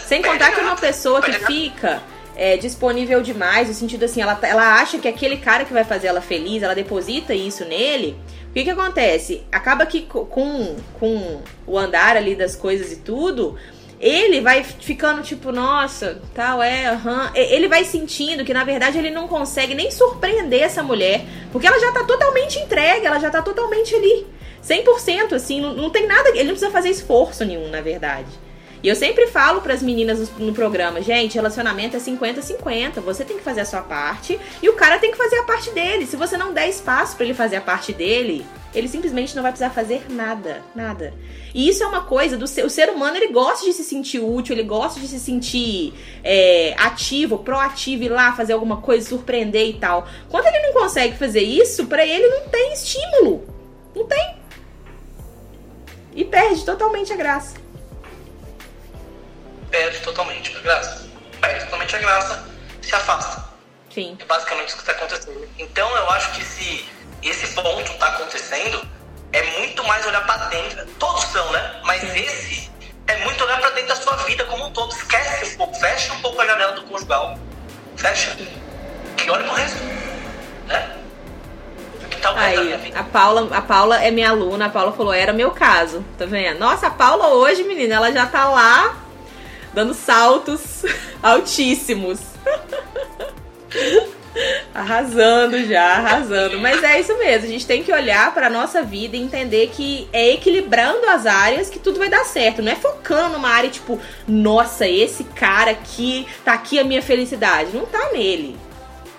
Sem 0.07 0.21
contar 0.21 0.51
que 0.51 0.61
uma 0.61 0.75
pessoa 0.75 1.21
que 1.21 1.31
fica 1.45 2.01
é, 2.35 2.57
disponível 2.57 3.21
demais, 3.21 3.67
no 3.67 3.73
sentido 3.73 4.05
assim, 4.05 4.21
ela, 4.21 4.37
ela 4.43 4.81
acha 4.81 4.97
que 4.97 5.07
aquele 5.07 5.37
cara 5.37 5.65
que 5.65 5.73
vai 5.73 5.83
fazer 5.83 6.07
ela 6.07 6.21
feliz, 6.21 6.63
ela 6.63 6.73
deposita 6.75 7.33
isso 7.33 7.63
nele. 7.65 8.15
O 8.49 8.53
que 8.53 8.63
que 8.63 8.69
acontece? 8.69 9.43
Acaba 9.51 9.85
que 9.85 10.01
co- 10.01 10.25
com, 10.25 10.75
com 10.99 11.41
o 11.65 11.77
andar 11.77 12.15
ali 12.15 12.35
das 12.35 12.55
coisas 12.55 12.91
e 12.91 12.97
tudo, 12.97 13.57
ele 13.99 14.41
vai 14.41 14.63
ficando 14.63 15.21
tipo, 15.23 15.51
nossa, 15.51 16.21
tal, 16.35 16.61
é, 16.61 16.85
aham. 16.87 17.31
E- 17.35 17.55
Ele 17.55 17.67
vai 17.67 17.83
sentindo 17.85 18.43
que, 18.45 18.53
na 18.53 18.63
verdade, 18.63 18.97
ele 18.97 19.09
não 19.09 19.27
consegue 19.27 19.73
nem 19.73 19.89
surpreender 19.89 20.61
essa 20.61 20.83
mulher, 20.83 21.21
porque 21.51 21.65
ela 21.65 21.79
já 21.79 21.91
tá 21.91 22.03
totalmente 22.03 22.59
entregue, 22.59 23.05
ela 23.07 23.17
já 23.19 23.29
tá 23.31 23.41
totalmente 23.41 23.95
ali. 23.95 24.27
100%, 24.61 25.33
assim, 25.33 25.59
não, 25.59 25.73
não 25.73 25.89
tem 25.89 26.05
nada, 26.07 26.29
ele 26.29 26.43
não 26.43 26.51
precisa 26.51 26.71
fazer 26.71 26.89
esforço 26.89 27.43
nenhum, 27.43 27.69
na 27.69 27.81
verdade. 27.81 28.27
E 28.83 28.89
eu 28.89 28.97
sempre 28.97 29.27
falo 29.27 29.61
pras 29.61 29.81
meninas 29.81 30.29
no, 30.37 30.53
programa, 30.53 31.01
gente, 31.01 31.35
relacionamento 31.35 31.95
é 31.95 32.01
50-50. 32.01 32.99
Você 32.99 33.23
tem 33.23 33.37
que 33.37 33.43
fazer 33.43 33.61
a 33.61 33.65
sua 33.65 33.81
parte 33.81 34.37
e 34.61 34.67
o 34.67 34.73
cara 34.73 34.99
tem 34.99 35.09
que 35.09 35.17
fazer 35.17 35.37
a 35.37 35.43
parte 35.43 35.71
dele. 35.71 36.05
Se 36.05 36.17
você 36.17 36.35
não 36.35 36.53
der 36.53 36.67
espaço 36.67 37.15
pra 37.15 37.23
ele 37.23 37.33
fazer 37.33 37.55
a 37.55 37.61
parte 37.61 37.93
dele, 37.93 38.45
ele 38.75 38.89
simplesmente 38.89 39.33
não 39.37 39.41
vai 39.41 39.53
precisar 39.53 39.69
fazer 39.69 40.03
nada, 40.09 40.61
nada. 40.75 41.13
E 41.53 41.69
isso 41.69 41.81
é 41.81 41.87
uma 41.87 42.03
coisa 42.03 42.35
do 42.35 42.45
ser, 42.45 42.65
o 42.65 42.69
ser 42.69 42.89
humano, 42.89 43.15
ele 43.15 43.31
gosta 43.31 43.65
de 43.65 43.71
se 43.71 43.85
sentir 43.85 44.19
útil, 44.19 44.53
ele 44.53 44.63
gosta 44.63 44.99
de 44.99 45.07
se 45.07 45.19
sentir 45.19 45.93
é, 46.21 46.75
ativo, 46.77 47.37
proativo, 47.37 48.03
ir 48.03 48.09
lá 48.09 48.33
fazer 48.33 48.51
alguma 48.51 48.81
coisa, 48.81 49.07
surpreender 49.07 49.65
e 49.65 49.73
tal. 49.73 50.05
Quando 50.29 50.47
ele 50.47 50.59
não 50.59 50.73
consegue 50.73 51.15
fazer 51.15 51.41
isso, 51.41 51.85
pra 51.85 52.05
ele 52.05 52.27
não 52.27 52.49
tem 52.49 52.73
estímulo. 52.73 53.45
Não 53.95 54.05
tem. 54.05 54.35
E 56.13 56.25
perde 56.25 56.65
totalmente 56.65 57.13
a 57.13 57.15
graça. 57.15 57.62
Perde 59.73 59.97
totalmente 60.01 60.55
a 60.55 60.59
graça. 60.59 61.09
Perde 61.41 61.65
totalmente 61.65 61.95
a 61.95 61.99
graça, 61.99 62.47
se 62.79 62.93
afasta. 62.93 63.43
Sim. 63.91 64.15
É 64.19 64.23
basicamente 64.23 64.67
isso 64.67 64.75
que 64.75 64.83
está 64.83 64.91
acontecendo. 64.91 65.49
Então 65.57 65.89
eu 65.97 66.09
acho 66.11 66.31
que 66.33 66.45
se 66.45 66.87
esse 67.23 67.47
ponto 67.55 67.91
está 67.91 68.09
acontecendo, 68.09 68.87
é 69.31 69.41
muito 69.57 69.83
mais 69.85 70.05
olhar 70.05 70.23
para 70.27 70.45
dentro. 70.49 70.85
Todos 70.99 71.23
são, 71.23 71.51
né? 71.51 71.81
Mas 71.85 72.03
esse 72.03 72.69
é 73.07 73.17
muito 73.23 73.43
olhar 73.43 73.59
para 73.59 73.71
dentro 73.71 73.87
da 73.87 73.95
sua 73.95 74.15
vida 74.17 74.45
como 74.45 74.67
um 74.67 74.71
todo. 74.71 74.91
Esquece 74.91 75.55
um 75.55 75.57
pouco, 75.57 75.73
fecha 75.79 76.13
um 76.13 76.21
pouco 76.21 76.39
a 76.39 76.45
janela 76.45 76.73
do 76.73 76.83
conjugal. 76.83 77.39
Fecha. 77.97 78.37
E 79.25 79.29
olha 79.31 79.43
pro 79.43 79.53
resto. 79.55 79.83
Né? 80.67 80.97
Minha 82.11 82.39
Aí, 82.39 82.93
a 82.93 83.03
Paula, 83.03 83.57
a 83.57 83.61
Paula 83.61 84.03
é 84.03 84.11
minha 84.11 84.29
aluna, 84.29 84.67
a 84.67 84.69
Paula 84.69 84.93
falou, 84.93 85.13
era 85.13 85.33
meu 85.33 85.49
caso, 85.49 86.05
tá 86.15 86.25
vendo? 86.25 86.59
Nossa, 86.59 86.87
a 86.87 86.91
Paula 86.91 87.29
hoje, 87.29 87.63
menina, 87.63 87.95
ela 87.95 88.11
já 88.13 88.27
tá 88.27 88.47
lá 88.47 89.02
dando 89.73 89.93
saltos 89.93 90.83
altíssimos. 91.21 92.19
arrasando 94.73 95.63
já, 95.65 95.97
arrasando. 95.97 96.59
Mas 96.59 96.83
é 96.83 96.99
isso 96.99 97.17
mesmo, 97.17 97.45
a 97.45 97.49
gente 97.49 97.67
tem 97.67 97.83
que 97.83 97.91
olhar 97.91 98.33
pra 98.33 98.49
nossa 98.49 98.81
vida 98.81 99.15
e 99.15 99.21
entender 99.21 99.67
que 99.67 100.07
é 100.11 100.31
equilibrando 100.31 101.05
as 101.07 101.25
áreas 101.25 101.69
que 101.69 101.79
tudo 101.79 101.99
vai 101.99 102.09
dar 102.09 102.25
certo. 102.25 102.61
Não 102.61 102.71
é 102.71 102.75
focando 102.75 103.33
numa 103.33 103.49
área 103.49 103.69
tipo, 103.69 103.99
nossa, 104.27 104.87
esse 104.87 105.23
cara 105.23 105.71
aqui, 105.71 106.27
tá 106.43 106.53
aqui 106.53 106.79
a 106.79 106.83
minha 106.83 107.01
felicidade. 107.01 107.75
Não 107.75 107.85
tá 107.85 108.11
nele. 108.11 108.57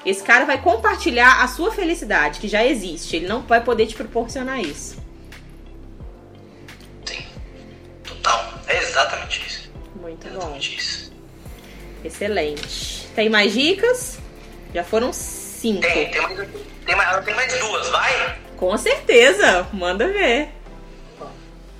Esse 0.05 0.23
cara 0.23 0.45
vai 0.45 0.61
compartilhar 0.61 1.43
a 1.43 1.49
sua 1.49 1.73
felicidade, 1.73 2.39
que 2.39 2.49
já 2.49 2.65
existe. 2.65 3.17
Ele 3.17 3.27
não 3.27 3.41
vai 3.41 3.63
poder 3.63 3.87
te 3.87 3.95
proporcionar 3.95 4.61
isso. 4.61 5.03
Sim. 7.07 7.25
Total. 8.03 8.53
É 8.67 8.83
exatamente 8.83 9.47
isso. 9.47 9.64
Excelente. 12.05 13.07
Tem 13.15 13.29
mais 13.29 13.53
dicas? 13.53 14.19
Já 14.75 14.85
foram 14.85 15.13
cinco. 15.13 15.81
Tem, 15.83 16.11
tem 16.11 16.21
mais, 16.23 16.37
tem 16.85 16.97
mais, 16.97 17.25
tem 17.25 17.35
mais 17.35 17.59
duas, 17.61 17.89
vai? 17.89 18.39
Com 18.57 18.77
certeza. 18.77 19.67
Manda 19.73 20.07
ver. 20.09 20.49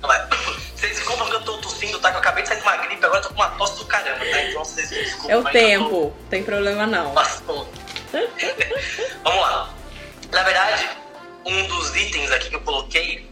Vocês 0.75 0.97
desculpam 0.97 1.27
que 1.27 1.35
eu 1.35 1.41
tô 1.43 1.57
tossindo, 1.59 1.99
tá? 1.99 2.09
Que 2.11 2.15
eu 2.17 2.19
acabei 2.19 2.43
de 2.43 2.49
sair 2.49 2.57
de 2.57 2.63
uma 2.63 2.77
gripe, 2.77 3.03
agora 3.05 3.19
eu 3.19 3.23
tô 3.23 3.29
com 3.29 3.35
uma 3.35 3.49
tosse 3.51 3.79
do 3.79 3.85
caramba, 3.85 4.19
tá? 4.25 4.41
Então 4.43 4.63
vocês 4.65 4.89
me 4.91 4.97
desculpem. 4.97 5.31
É 5.31 5.35
o 5.37 5.39
eu 5.39 5.43
tô- 5.43 5.49
tempo. 5.51 6.13
Tem 6.29 6.43
problema 6.43 6.85
não. 6.85 7.13
Passou. 7.13 7.67
Vamos 9.23 9.41
lá. 9.41 9.73
Na 10.31 10.43
verdade, 10.43 10.89
um 11.45 11.67
dos 11.67 11.95
itens 11.95 12.31
aqui 12.31 12.49
que 12.49 12.55
eu 12.55 12.61
coloquei 12.61 13.29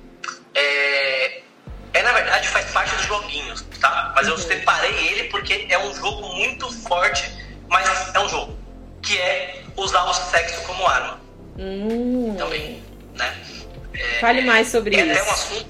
é, 0.55 1.41
é 1.93 2.01
na 2.01 2.11
verdade, 2.11 2.47
faz 2.47 2.65
parte 2.71 2.95
dos 2.95 3.05
joguinhos, 3.05 3.63
tá? 3.79 4.11
Mas 4.15 4.27
eu 4.27 4.33
Uhum. 4.35 4.41
separei 4.41 4.91
ele 5.09 5.23
porque 5.25 5.67
é 5.69 5.77
um 5.77 5.93
jogo 5.95 6.33
muito 6.35 6.71
forte, 6.87 7.31
mas 7.67 8.13
é 8.15 8.19
um 8.19 8.29
jogo. 8.29 8.57
Que 9.01 9.17
é 9.19 9.63
usar 9.75 10.03
o 10.05 10.13
sexo 10.13 10.61
como 10.61 10.87
arma 10.87 11.19
Hum. 11.57 12.35
também, 12.37 12.83
né? 13.15 13.37
É, 13.93 14.19
Fale 14.19 14.41
mais 14.41 14.69
sobre 14.69 14.95
é 14.95 15.01
até 15.01 15.11
um 15.21 15.23
isso. 15.23 15.31
assunto. 15.33 15.69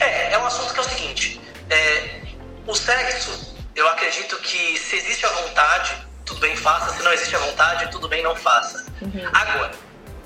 É, 0.00 0.32
é 0.32 0.38
um 0.38 0.46
assunto 0.46 0.72
que 0.74 0.78
é 0.78 0.82
o 0.82 0.84
seguinte: 0.84 1.40
é, 1.70 2.20
o 2.66 2.74
sexo, 2.74 3.54
eu 3.74 3.88
acredito 3.88 4.36
que 4.38 4.78
se 4.78 4.96
existe 4.96 5.24
a 5.24 5.28
vontade, 5.30 5.94
tudo 6.24 6.40
bem, 6.40 6.54
faça. 6.56 6.94
Se 6.96 7.02
não 7.02 7.12
existe 7.12 7.34
a 7.36 7.38
vontade, 7.38 7.90
tudo 7.90 8.08
bem, 8.08 8.22
não 8.22 8.34
faça. 8.36 8.84
Uhum. 9.00 9.22
Agora, 9.32 9.70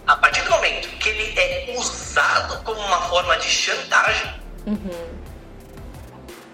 a 0.07 0.17
partir 0.17 0.43
do 0.43 0.51
momento 0.51 0.89
que 0.99 1.09
ele 1.09 1.39
é 1.39 1.75
usado 1.77 2.63
como 2.65 2.81
uma 2.81 3.03
forma 3.03 3.37
de 3.37 3.49
chantagem, 3.49 4.40
Uhum. 4.67 5.09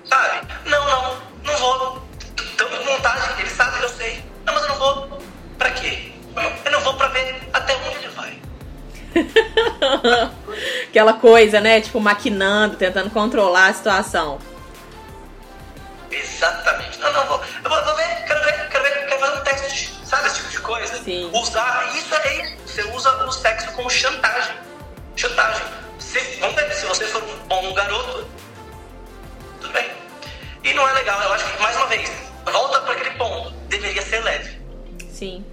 sabe? 0.05 0.47
Não, 0.65 0.85
não, 0.85 1.17
não 1.45 1.57
vou. 1.59 2.03
Tô 2.57 2.67
com 2.67 2.85
vontade, 2.85 3.41
ele 3.41 3.51
sabe 3.51 3.79
que 3.79 3.85
eu 3.85 3.89
sei. 3.91 4.25
Não, 4.45 4.55
mas 4.55 4.63
eu 4.63 4.69
não 4.71 4.77
vou. 4.77 5.23
Pra 5.59 5.71
quê? 5.71 6.13
Eu 6.65 6.71
não 6.73 6.81
vou 6.81 6.95
pra 6.95 7.09
ver 7.09 7.49
até 7.53 7.75
onde 7.77 7.97
ele 7.97 8.09
vai. 8.09 8.39
Aquela 10.89 11.15
coisa, 11.15 11.61
né? 11.61 11.81
Tipo, 11.81 12.01
maquinando, 12.01 12.77
tentando 12.77 13.11
controlar 13.11 13.69
a 13.69 13.75
situação. 13.75 14.39
Exatamente. 16.11 16.99
Não, 17.01 17.13
não, 17.13 17.27
vou. 17.27 17.43
Eu 17.65 17.71
vou, 17.71 17.85
vou 17.85 17.97
ver, 17.97 18.25
quero 18.27 18.45
ver, 18.45 18.69
quero 18.69 18.85
ver, 18.85 19.07
quero 19.07 19.21
fazer 19.21 19.39
um 19.39 19.45
teste. 19.45 20.01
Sabe 20.05 20.27
esse 20.29 20.37
tipo 20.37 20.51
de 20.51 20.61
coisa? 20.61 21.03
Sim. 21.03 21.31
Usar. 21.35 21.91
Isso 21.95 22.15
é 22.15 22.43
isso. 22.43 22.57
Você 22.67 22.83
usa 22.93 23.25
o 23.25 23.33
sexo 23.33 23.73
como 23.73 23.91
chantagem. 23.91 24.55
Chantagem. 25.17 25.65
Se, 25.99 26.19
vamos 26.41 26.57
ver, 26.57 26.73
se 26.73 26.87
você 26.87 27.07
for 27.07 27.23
um 27.23 27.37
bom 27.49 27.75
garoto, 27.75 28.29
tudo 29.61 29.73
bem. 29.73 29.91
E 30.63 30.75
não 30.75 30.89
é 30.89 30.93
legal, 30.93 31.21
eu 31.23 31.33
acho 31.33 31.45
que, 31.45 31.63
mais 31.63 31.77
uma 31.77 31.87
vez, 31.87 32.11
volta 32.45 32.81
para 32.81 32.93
aquele 32.93 33.11
ponto. 33.11 33.51
Deveria 33.69 34.03
ser 34.03 34.21
leve. 34.23 34.61
Sim. 35.11 35.45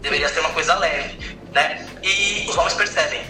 Deveria 0.00 0.28
ser 0.28 0.40
uma 0.40 0.50
coisa 0.50 0.74
leve, 0.76 1.38
né? 1.52 1.86
E 2.02 2.46
os 2.48 2.56
homens 2.56 2.74
percebem 2.74 3.24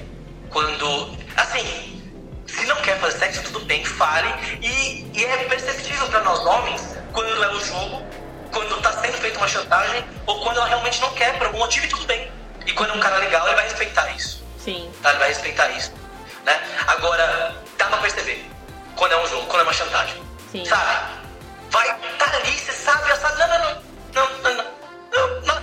quando, 0.50 1.16
assim, 1.36 2.02
se 2.46 2.66
não 2.66 2.76
quer 2.82 2.98
fazer 2.98 3.18
sexo, 3.18 3.42
tudo 3.44 3.60
bem, 3.60 3.84
fale. 3.84 4.28
E, 4.60 5.06
e 5.14 5.24
é 5.24 5.36
perceptível 5.44 6.06
para 6.08 6.20
nós 6.22 6.40
homens 6.40 6.82
quando 7.12 7.42
é 7.42 7.54
o 7.54 7.64
jogo, 7.64 8.04
quando 8.52 8.80
tá 8.82 8.92
sendo 9.00 9.16
feita 9.18 9.38
uma 9.38 9.48
chantagem, 9.48 10.04
ou 10.26 10.40
quando 10.42 10.58
ela 10.58 10.66
realmente 10.66 11.00
não 11.00 11.10
quer, 11.14 11.38
por 11.38 11.46
algum 11.46 11.58
motivo, 11.58 11.86
e 11.86 11.88
tudo 11.88 12.04
bem. 12.06 12.30
E 12.66 12.72
quando 12.72 12.90
é 12.90 12.92
um 12.94 13.00
cara 13.00 13.18
legal, 13.18 13.46
ele 13.46 13.56
vai 13.56 13.64
respeitar 13.64 14.10
isso, 14.16 14.43
Sim. 14.64 14.90
tá? 15.02 15.10
Ele 15.10 15.18
vai 15.18 15.28
respeitar 15.28 15.68
isso, 15.70 15.92
né? 16.44 16.58
Agora, 16.86 17.54
dá 17.76 17.86
pra 17.86 17.98
perceber 17.98 18.50
quando 18.96 19.12
é 19.12 19.22
um 19.22 19.26
jogo, 19.28 19.46
quando 19.46 19.60
é 19.60 19.64
uma 19.64 19.72
chantagem. 19.72 20.22
Sim. 20.50 20.64
Sabe? 20.64 21.24
Vai 21.70 21.88
tá 22.18 22.36
ali, 22.36 22.52
você 22.52 22.72
sabe, 22.72 23.08
já 23.08 23.16
sabe. 23.16 23.38
Não, 23.38 23.48
não, 23.48 23.58
não. 23.58 23.82
Não, 24.14 24.38
não, 24.38 24.54
não. 24.54 24.64
não 25.12 25.40
na, 25.42 25.62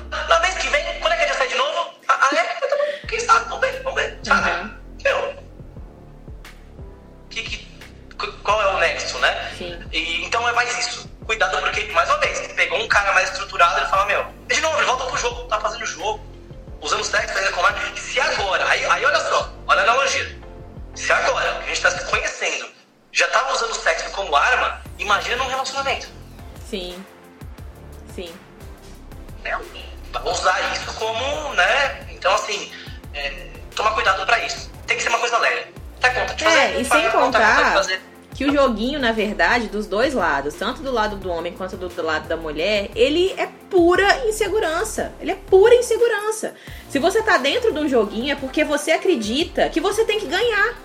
verdade, 39.42 39.70
dos 39.70 39.88
dois 39.88 40.14
lados, 40.14 40.54
tanto 40.54 40.84
do 40.84 40.92
lado 40.92 41.16
do 41.16 41.28
homem 41.28 41.52
quanto 41.52 41.76
do, 41.76 41.90
do 41.90 42.04
lado 42.04 42.28
da 42.28 42.38
mulher, 42.38 42.92
ele 42.96 43.34
é 43.36 43.50
pura 43.72 44.28
insegurança. 44.28 45.12
Ele 45.20 45.32
é 45.32 45.36
pura 45.36 45.74
insegurança. 45.74 46.54
Se 46.88 47.00
você 47.00 47.24
tá 47.24 47.40
dentro 47.40 47.74
de 47.74 47.80
um 47.80 47.90
joguinho 47.90 48.32
é 48.32 48.36
porque 48.36 48.64
você 48.64 48.92
acredita 48.92 49.68
que 49.70 49.82
você 49.82 50.06
tem 50.06 50.20
que 50.20 50.28
ganhar. 50.28 50.76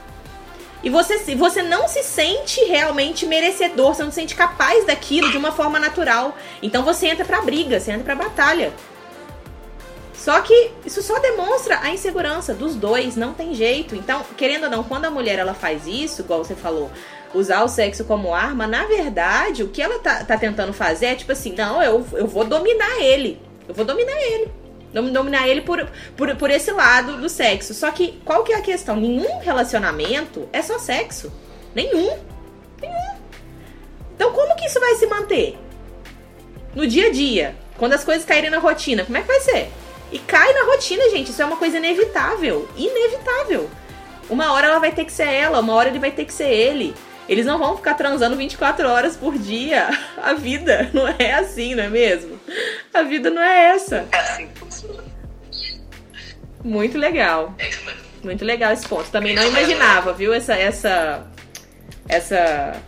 E 0.83 0.89
você, 0.89 1.19
você 1.35 1.63
não 1.63 1.87
se 1.87 2.03
sente 2.03 2.65
realmente 2.65 3.27
merecedor, 3.27 3.95
você 3.95 4.03
não 4.03 4.11
se 4.11 4.21
sente 4.21 4.35
capaz 4.35 4.87
daquilo 4.87 5.31
de 5.31 5.37
uma 5.37 5.53
forma 5.53 5.79
natural. 5.79 6.35
Então 6.63 6.83
você 6.83 7.09
entra 7.09 7.27
pra 7.27 7.43
briga, 7.43 7.79
você 7.79 7.91
entra 7.91 8.05
pra 8.05 8.15
batalha. 8.15 8.73
Só 10.15 10.41
que 10.41 10.73
isso 10.85 11.03
só 11.03 11.19
demonstra 11.19 11.79
a 11.83 11.91
insegurança 11.91 12.55
dos 12.55 12.75
dois, 12.75 13.17
não 13.17 13.35
tem 13.35 13.55
jeito. 13.55 13.95
Então, 13.95 14.25
querendo 14.37 14.65
ou 14.65 14.71
não, 14.71 14.83
quando 14.83 15.05
a 15.05 15.11
mulher 15.11 15.39
ela 15.39 15.55
faz 15.55 15.87
isso, 15.87 16.23
igual 16.23 16.43
você 16.43 16.57
falou, 16.57 16.91
usar 17.37 17.63
o 17.63 17.69
sexo 17.69 18.05
como 18.05 18.35
arma, 18.35 18.67
na 18.67 18.87
verdade, 18.87 19.63
o 19.63 19.69
que 19.69 19.83
ela 19.83 19.99
tá, 19.99 20.25
tá 20.25 20.37
tentando 20.37 20.73
fazer 20.73 21.07
é 21.07 21.15
tipo 21.15 21.33
assim: 21.33 21.53
não, 21.53 21.83
eu, 21.83 22.05
eu 22.13 22.27
vou 22.27 22.45
dominar 22.45 23.01
ele. 23.01 23.41
Eu 23.69 23.75
vou 23.75 23.85
dominar 23.85 24.17
ele. 24.21 24.51
Dominar 24.93 25.47
ele 25.47 25.61
por, 25.61 25.87
por, 26.17 26.35
por 26.37 26.51
esse 26.51 26.71
lado 26.71 27.19
do 27.19 27.29
sexo. 27.29 27.75
Só 27.75 27.91
que 27.91 28.19
qual 28.25 28.43
que 28.43 28.53
é 28.53 28.57
a 28.57 28.63
questão? 28.63 28.97
Nenhum 28.97 29.41
relacionamento 29.41 30.49
é 30.53 30.63
só 30.63 30.79
sexo. 30.79 31.31
Nenhum. 31.75 32.17
Nenhum. 32.81 33.17
Então, 34.15 34.33
como 34.33 34.57
que 34.57 34.67
isso 34.67 34.81
vai 34.81 34.95
se 34.95 35.07
manter? 35.07 35.59
No 36.75 36.87
dia 36.87 37.09
a 37.09 37.13
dia, 37.13 37.55
quando 37.77 37.93
as 37.93 38.05
coisas 38.05 38.25
caírem 38.25 38.49
na 38.49 38.59
rotina, 38.59 39.05
como 39.05 39.19
é 39.19 39.21
que 39.21 39.27
vai 39.27 39.41
ser? 39.41 39.69
E 40.11 40.19
cai 40.19 40.53
na 40.55 40.65
rotina, 40.65 41.11
gente. 41.11 41.31
Isso 41.31 41.43
é 41.43 41.45
uma 41.45 41.57
coisa 41.57 41.77
inevitável. 41.77 42.67
Inevitável. 42.77 43.69
Uma 44.29 44.53
hora 44.53 44.69
ela 44.69 44.79
vai 44.79 44.93
ter 44.93 45.05
que 45.05 45.13
ser 45.13 45.29
ela, 45.29 45.61
uma 45.61 45.75
hora 45.75 45.89
ele 45.89 45.99
vai 45.99 46.11
ter 46.11 46.25
que 46.25 46.33
ser 46.33 46.49
ele. 46.49 46.95
Eles 47.29 47.45
não 47.45 47.59
vão 47.59 47.77
ficar 47.77 47.95
transando 47.95 48.37
24 48.37 48.89
horas 48.89 49.17
por 49.17 49.37
dia. 49.37 49.89
A 50.23 50.35
vida 50.35 50.91
não 50.93 51.09
é 51.09 51.35
assim, 51.35 51.75
não 51.75 51.85
é 51.85 51.89
mesmo? 51.89 52.41
A 52.95 53.03
vida 53.03 53.31
não 53.31 53.43
é 53.43 53.75
essa. 53.75 54.07
É 54.13 54.19
assim. 54.19 54.49
Muito 56.63 56.99
legal. 56.99 57.55
É 57.59 57.69
isso 57.69 57.85
mesmo. 57.85 58.01
Muito 58.23 58.45
legal 58.45 58.73
esse 58.73 58.87
ponto. 58.89 59.09
Também 59.11 59.35
não 59.35 59.47
imaginava, 59.47 60.13
viu? 60.13 60.33
Essa. 60.33 60.55
Essa. 60.55 61.27
Essa. 62.09 62.81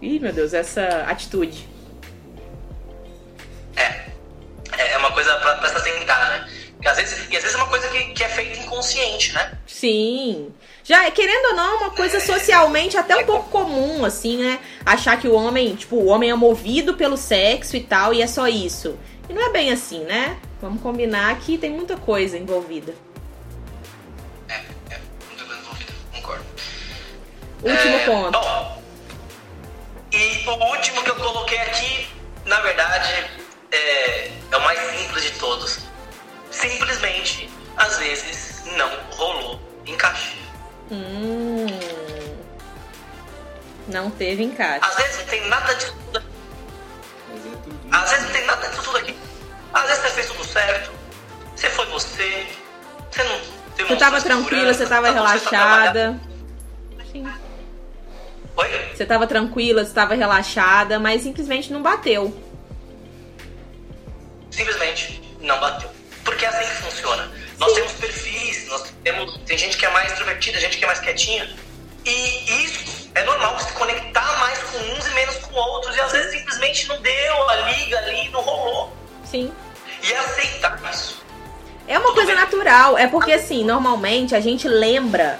Ih, 0.00 0.18
meu 0.18 0.32
Deus, 0.32 0.52
essa 0.54 1.04
atitude. 1.08 1.68
É. 3.76 4.10
É 4.78 4.98
uma 4.98 5.12
coisa 5.12 5.34
pra, 5.36 5.56
pra 5.56 5.68
se 5.68 5.76
atentar, 5.76 6.30
né? 6.30 6.48
E 6.82 6.88
às 6.88 6.96
vezes, 6.96 7.30
e 7.30 7.36
às 7.36 7.42
vezes 7.42 7.54
é 7.54 7.58
uma 7.58 7.68
coisa 7.68 7.88
que, 7.88 8.12
que 8.12 8.24
é 8.24 8.28
feita 8.28 8.58
inconsciente, 8.58 9.32
né? 9.32 9.52
Sim. 9.66 10.52
Já, 10.92 11.10
querendo 11.10 11.46
ou 11.46 11.54
não, 11.54 11.72
é 11.72 11.76
uma 11.78 11.90
coisa 11.90 12.20
socialmente 12.20 12.98
até 12.98 13.16
um 13.16 13.24
pouco 13.24 13.48
comum, 13.48 14.04
assim, 14.04 14.36
né? 14.36 14.60
Achar 14.84 15.18
que 15.18 15.26
o 15.26 15.32
homem, 15.32 15.74
tipo, 15.74 15.96
o 15.96 16.08
homem 16.08 16.30
é 16.30 16.34
movido 16.34 16.92
pelo 16.92 17.16
sexo 17.16 17.74
e 17.78 17.80
tal, 17.80 18.12
e 18.12 18.20
é 18.20 18.26
só 18.26 18.46
isso. 18.46 18.98
E 19.26 19.32
não 19.32 19.40
é 19.40 19.48
bem 19.48 19.72
assim, 19.72 20.00
né? 20.04 20.36
Vamos 20.60 20.82
combinar 20.82 21.34
que 21.40 21.56
tem 21.56 21.70
muita 21.70 21.96
coisa 21.96 22.36
envolvida. 22.36 22.94
É, 24.50 24.60
é, 24.90 25.00
muita 25.28 25.44
coisa 25.46 25.62
envolvida, 25.62 25.92
concordo. 26.12 26.44
Último 27.62 27.96
É, 27.96 28.04
ponto. 28.04 28.38
Bom, 28.38 28.82
e 30.12 30.44
o 30.46 30.76
último 30.76 31.02
que 31.04 31.10
eu 31.10 31.16
coloquei 31.16 31.58
aqui, 31.58 32.06
na 32.44 32.60
verdade, 32.60 33.30
é, 33.70 34.30
é 34.50 34.56
o 34.58 34.60
mais 34.60 34.78
simples 34.90 35.22
de 35.24 35.30
todos. 35.38 35.78
Simplesmente, 36.50 37.48
às 37.78 37.98
vezes, 37.98 38.62
não 38.76 38.90
rolou 39.16 39.58
encaixe. 39.86 40.42
Hum. 40.92 41.66
Não 43.88 44.10
teve 44.10 44.44
encaixe. 44.44 44.84
Às 44.84 44.96
vezes 44.96 45.18
não 45.18 45.24
tem 45.26 45.48
nada 45.48 45.74
disso 45.74 45.94
tudo 46.04 46.18
aqui. 46.18 46.26
É. 47.92 47.96
Às 47.96 48.10
vezes 48.10 48.24
não 48.26 48.32
tem 48.32 48.46
nada 48.46 48.68
disso 48.68 48.82
tudo 48.82 48.98
aqui. 48.98 49.16
Às 49.72 49.86
vezes 49.86 50.02
você 50.02 50.10
fez 50.10 50.26
tudo 50.26 50.44
certo. 50.44 50.92
Você 51.56 51.70
foi 51.70 51.86
você. 51.86 52.46
Você 53.10 53.22
não 53.24 53.40
demonstrou 53.76 53.88
Você 53.88 53.96
tava 53.96 54.20
tranquila, 54.20 54.74
você 54.74 54.86
tava 54.86 55.10
relaxada. 55.10 56.20
Sim. 57.10 57.26
Oi? 58.56 58.94
Você 58.94 59.06
tava 59.06 59.26
tranquila, 59.26 59.84
você 59.84 59.92
tava 59.92 60.14
relaxada, 60.14 60.98
mas 60.98 61.22
simplesmente 61.22 61.72
não 61.72 61.82
bateu. 61.82 62.32
simplesmente 64.50 65.22
não 65.40 65.58
bateu. 65.58 65.90
Porque 66.24 66.44
é 66.44 66.48
assim 66.48 66.68
que 66.68 66.82
funciona. 66.82 67.28
Nós 67.62 67.74
temos 67.74 67.92
perfis, 67.92 68.66
nós 68.66 68.92
temos, 69.04 69.38
tem 69.46 69.56
gente 69.56 69.76
que 69.76 69.86
é 69.86 69.90
mais 69.90 70.10
extrovertida, 70.10 70.58
gente 70.58 70.78
que 70.78 70.82
é 70.82 70.86
mais 70.88 70.98
quietinha. 70.98 71.48
E 72.04 72.64
isso 72.64 73.08
é 73.14 73.22
normal 73.22 73.56
se 73.60 73.72
conectar 73.74 74.36
mais 74.40 74.58
com 74.64 74.78
uns 74.78 75.06
e 75.06 75.10
menos 75.10 75.36
com 75.36 75.54
outros. 75.54 75.94
E 75.94 76.00
às 76.00 76.10
vezes 76.10 76.32
simplesmente 76.32 76.88
não 76.88 77.00
deu 77.00 77.48
a 77.50 77.56
liga 77.70 77.98
ali, 77.98 78.28
não 78.30 78.40
rolou. 78.40 78.92
Sim. 79.24 79.52
E 80.02 80.12
é 80.12 80.18
aceitar 80.18 80.76
isso. 80.92 81.22
É 81.86 81.96
uma 81.96 82.12
coisa 82.12 82.34
natural. 82.34 82.98
É 82.98 83.06
porque, 83.06 83.30
assim, 83.30 83.62
normalmente 83.62 84.34
a 84.34 84.40
gente 84.40 84.66
lembra 84.66 85.38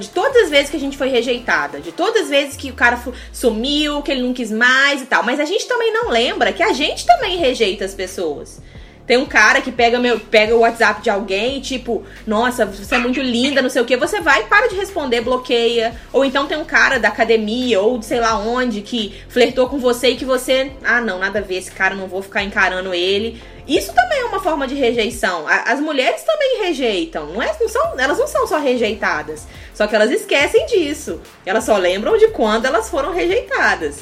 de 0.00 0.08
todas 0.08 0.44
as 0.44 0.48
vezes 0.48 0.70
que 0.70 0.76
a 0.78 0.80
gente 0.80 0.96
foi 0.96 1.08
rejeitada, 1.08 1.80
de 1.80 1.92
todas 1.92 2.22
as 2.22 2.28
vezes 2.30 2.56
que 2.56 2.70
o 2.70 2.74
cara 2.74 2.98
sumiu, 3.30 4.00
que 4.00 4.10
ele 4.10 4.22
não 4.22 4.32
quis 4.32 4.50
mais 4.50 5.02
e 5.02 5.06
tal. 5.06 5.22
Mas 5.22 5.38
a 5.38 5.44
gente 5.44 5.66
também 5.66 5.92
não 5.92 6.08
lembra 6.08 6.50
que 6.50 6.62
a 6.62 6.72
gente 6.72 7.04
também 7.04 7.36
rejeita 7.36 7.84
as 7.84 7.92
pessoas. 7.92 8.58
Tem 9.06 9.16
um 9.16 9.26
cara 9.26 9.60
que 9.60 9.72
pega, 9.72 9.98
meu, 9.98 10.20
pega 10.20 10.54
o 10.54 10.60
WhatsApp 10.60 11.02
de 11.02 11.10
alguém, 11.10 11.60
tipo, 11.60 12.04
nossa, 12.26 12.64
você 12.64 12.94
é 12.94 12.98
muito 12.98 13.20
linda, 13.20 13.60
não 13.60 13.68
sei 13.68 13.82
o 13.82 13.84
que. 13.84 13.96
Você 13.96 14.20
vai, 14.20 14.44
para 14.44 14.68
de 14.68 14.76
responder, 14.76 15.20
bloqueia. 15.20 15.94
Ou 16.12 16.24
então 16.24 16.46
tem 16.46 16.56
um 16.56 16.64
cara 16.64 16.98
da 16.98 17.08
academia, 17.08 17.80
ou 17.80 17.98
de 17.98 18.06
sei 18.06 18.20
lá 18.20 18.38
onde, 18.38 18.80
que 18.80 19.20
flertou 19.28 19.68
com 19.68 19.78
você 19.78 20.10
e 20.10 20.16
que 20.16 20.24
você. 20.24 20.72
Ah, 20.84 21.00
não, 21.00 21.18
nada 21.18 21.40
a 21.40 21.42
ver, 21.42 21.56
esse 21.56 21.70
cara, 21.70 21.94
não 21.94 22.06
vou 22.06 22.22
ficar 22.22 22.44
encarando 22.44 22.94
ele. 22.94 23.42
Isso 23.66 23.92
também 23.92 24.20
é 24.20 24.24
uma 24.24 24.40
forma 24.40 24.66
de 24.66 24.74
rejeição. 24.74 25.46
As 25.46 25.78
mulheres 25.80 26.22
também 26.22 26.62
rejeitam. 26.64 27.26
Não 27.26 27.42
é, 27.42 27.54
não 27.60 27.68
são, 27.68 27.98
elas 27.98 28.18
não 28.18 28.26
são 28.26 28.46
só 28.46 28.58
rejeitadas. 28.58 29.46
Só 29.74 29.86
que 29.86 29.94
elas 29.94 30.10
esquecem 30.10 30.66
disso. 30.66 31.20
Elas 31.46 31.64
só 31.64 31.76
lembram 31.76 32.16
de 32.18 32.28
quando 32.28 32.66
elas 32.66 32.90
foram 32.90 33.12
rejeitadas. 33.12 34.00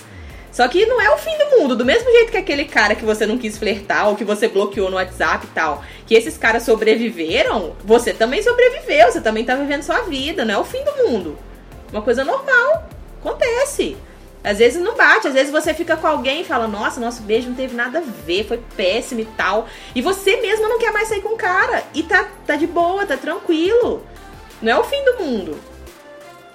Só 0.52 0.66
que 0.66 0.84
não 0.86 1.00
é 1.00 1.10
o 1.10 1.18
fim 1.18 1.36
do 1.38 1.58
mundo. 1.58 1.76
Do 1.76 1.84
mesmo 1.84 2.10
jeito 2.10 2.32
que 2.32 2.36
aquele 2.36 2.64
cara 2.64 2.94
que 2.94 3.04
você 3.04 3.24
não 3.26 3.38
quis 3.38 3.56
flertar 3.56 4.08
ou 4.08 4.16
que 4.16 4.24
você 4.24 4.48
bloqueou 4.48 4.90
no 4.90 4.96
WhatsApp 4.96 5.46
e 5.46 5.50
tal, 5.50 5.84
que 6.06 6.14
esses 6.14 6.36
caras 6.36 6.64
sobreviveram, 6.64 7.76
você 7.84 8.12
também 8.12 8.42
sobreviveu. 8.42 9.10
Você 9.10 9.20
também 9.20 9.44
tá 9.44 9.54
vivendo 9.54 9.82
sua 9.82 10.00
vida. 10.02 10.44
Não 10.44 10.54
é 10.54 10.58
o 10.58 10.64
fim 10.64 10.82
do 10.84 11.08
mundo. 11.08 11.38
Uma 11.92 12.02
coisa 12.02 12.24
normal. 12.24 12.88
Acontece. 13.20 13.96
Às 14.42 14.58
vezes 14.58 14.82
não 14.82 14.96
bate, 14.96 15.28
às 15.28 15.34
vezes 15.34 15.52
você 15.52 15.74
fica 15.74 15.98
com 15.98 16.06
alguém 16.06 16.40
e 16.40 16.44
fala, 16.44 16.66
nossa, 16.66 16.98
nosso 16.98 17.22
beijo 17.22 17.48
não 17.48 17.54
teve 17.54 17.76
nada 17.76 17.98
a 17.98 18.02
ver, 18.24 18.46
foi 18.46 18.58
péssimo 18.74 19.20
e 19.20 19.26
tal. 19.26 19.68
E 19.94 20.00
você 20.00 20.38
mesma 20.38 20.66
não 20.66 20.78
quer 20.78 20.92
mais 20.92 21.08
sair 21.08 21.20
com 21.20 21.34
o 21.34 21.36
cara. 21.36 21.84
E 21.92 22.02
tá, 22.02 22.26
tá 22.46 22.56
de 22.56 22.66
boa, 22.66 23.04
tá 23.04 23.18
tranquilo. 23.18 24.02
Não 24.62 24.72
é 24.72 24.78
o 24.78 24.84
fim 24.84 25.04
do 25.04 25.22
mundo. 25.22 25.58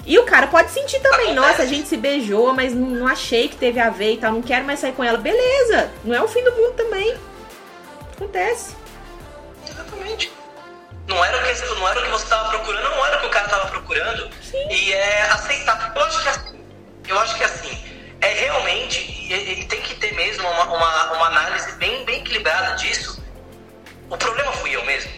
E 0.06 0.20
o 0.20 0.24
cara 0.26 0.47
pode 0.47 0.70
sentir 0.72 0.99
também, 0.99 1.34
nossa, 1.34 1.64
a 1.64 1.66
gente 1.66 1.88
se 1.88 1.97
beijou, 1.97 2.53
mas 2.53 2.74
não, 2.74 3.08
achei 3.08 3.47
que 3.49 3.56
teve 3.56 3.80
a 3.80 3.89
ver 3.89 4.14
e 4.14 4.18
tal, 4.18 4.32
não 4.34 4.41
quero 4.41 4.64
mais 4.64 4.80
sair 4.80 4.91
com 4.93 5.03
ela. 5.03 5.18
Beleza, 5.18 5.91
não 6.03 6.14
é 6.16 6.22
o 6.22 6.28
fim 6.28 6.43
do 6.43 6.51
mundo 6.51 6.74
também. 6.74 7.18
Acontece. 8.16 8.76
Exatamente. 9.68 10.32
Não 11.08 11.24
era, 11.24 11.38
o 11.38 11.43
que, 11.43 11.76
não 11.76 11.88
era 11.89 11.99
o 11.99 12.03
que 12.03 12.10
você 12.10 12.24
estava 12.24 12.49
procurando, 12.49 12.89
não 12.89 13.06
era 13.06 13.18
o 13.18 13.22
que 13.22 13.28
o 13.28 13.30
cara 13.30 13.45
estava 13.45 13.68
procurando. 13.68 14.30
E 14.70 14.93
é 14.93 15.22
aceitar. 15.32 15.91
Eu 15.95 16.03
acho 16.03 16.22
que 16.22 16.28
é 16.28 16.32
assim. 16.32 16.60
Eu 17.08 17.20
acho 17.20 17.36
que 17.36 17.43
é 17.43 17.45
assim. 17.45 17.78
É 18.22 18.34
realmente, 18.34 18.99
e, 19.01 19.34
e- 19.34 19.60
e 19.62 19.66
tem 19.66 19.82
que 19.82 19.95
ter 19.95 20.14
mesmo 20.16 20.47
uma, 20.47 20.64
uma, 20.66 21.14
uma 21.14 21.26
análise 21.28 21.72
bem, 21.74 22.03
bem 22.06 22.22
equilibrada 22.22 22.76
disso. 22.76 23.24
O 24.10 24.18
problema 24.18 24.51
fui 24.53 24.76
eu 24.76 24.84
mesmo. 24.86 25.12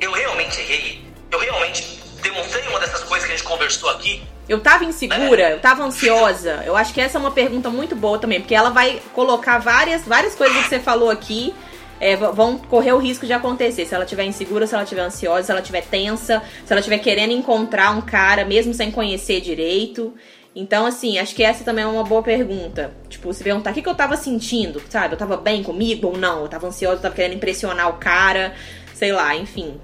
Eu 0.00 0.12
realmente 0.12 0.60
errei. 0.60 1.06
Eu 1.30 1.38
realmente 1.40 2.00
demonstrei 2.22 2.66
uma 2.68 2.80
dessas 2.80 3.02
coisas 3.04 3.26
que 3.26 3.32
a 3.32 3.36
gente 3.36 3.46
conversou 3.46 3.90
aqui. 3.90 4.22
Eu 4.48 4.60
tava 4.60 4.84
insegura, 4.84 5.50
eu 5.50 5.60
tava 5.60 5.84
ansiosa. 5.84 6.62
Eu 6.64 6.74
acho 6.76 6.94
que 6.94 7.00
essa 7.00 7.18
é 7.18 7.20
uma 7.20 7.30
pergunta 7.30 7.68
muito 7.68 7.94
boa 7.94 8.18
também, 8.18 8.40
porque 8.40 8.54
ela 8.54 8.70
vai 8.70 9.00
colocar 9.14 9.58
várias, 9.58 10.02
várias 10.06 10.34
coisas 10.34 10.56
que 10.62 10.68
você 10.68 10.80
falou 10.80 11.10
aqui. 11.10 11.54
é, 12.00 12.16
vão 12.16 12.58
correr 12.58 12.92
o 12.92 12.98
risco 12.98 13.26
de 13.26 13.32
acontecer. 13.32 13.84
Se 13.86 13.94
ela 13.94 14.06
tiver 14.06 14.24
insegura, 14.24 14.66
se 14.66 14.74
ela 14.74 14.84
tiver 14.84 15.02
ansiosa, 15.02 15.42
se 15.44 15.52
ela 15.52 15.62
tiver 15.62 15.82
tensa, 15.82 16.42
se 16.64 16.72
ela 16.72 16.82
tiver 16.82 16.98
querendo 16.98 17.32
encontrar 17.32 17.90
um 17.90 18.00
cara, 18.00 18.44
mesmo 18.44 18.72
sem 18.72 18.90
conhecer 18.90 19.40
direito. 19.40 20.14
Então, 20.54 20.86
assim, 20.86 21.18
acho 21.18 21.34
que 21.34 21.42
essa 21.42 21.62
também 21.64 21.84
é 21.84 21.86
uma 21.86 22.04
boa 22.04 22.22
pergunta. 22.22 22.92
Tipo, 23.08 23.32
se 23.32 23.44
perguntar 23.44 23.70
o 23.70 23.74
que, 23.74 23.82
que 23.82 23.88
eu 23.88 23.94
tava 23.94 24.16
sentindo, 24.16 24.82
sabe? 24.88 25.14
Eu 25.14 25.18
tava 25.18 25.36
bem 25.36 25.62
comigo 25.62 26.08
ou 26.08 26.16
não? 26.16 26.42
Eu 26.42 26.48
tava 26.48 26.66
ansiosa, 26.66 26.96
eu 26.96 27.02
tava 27.02 27.14
querendo 27.14 27.34
impressionar 27.36 27.88
o 27.88 27.94
cara, 27.94 28.54
sei 28.94 29.12
lá, 29.12 29.36
enfim. 29.36 29.80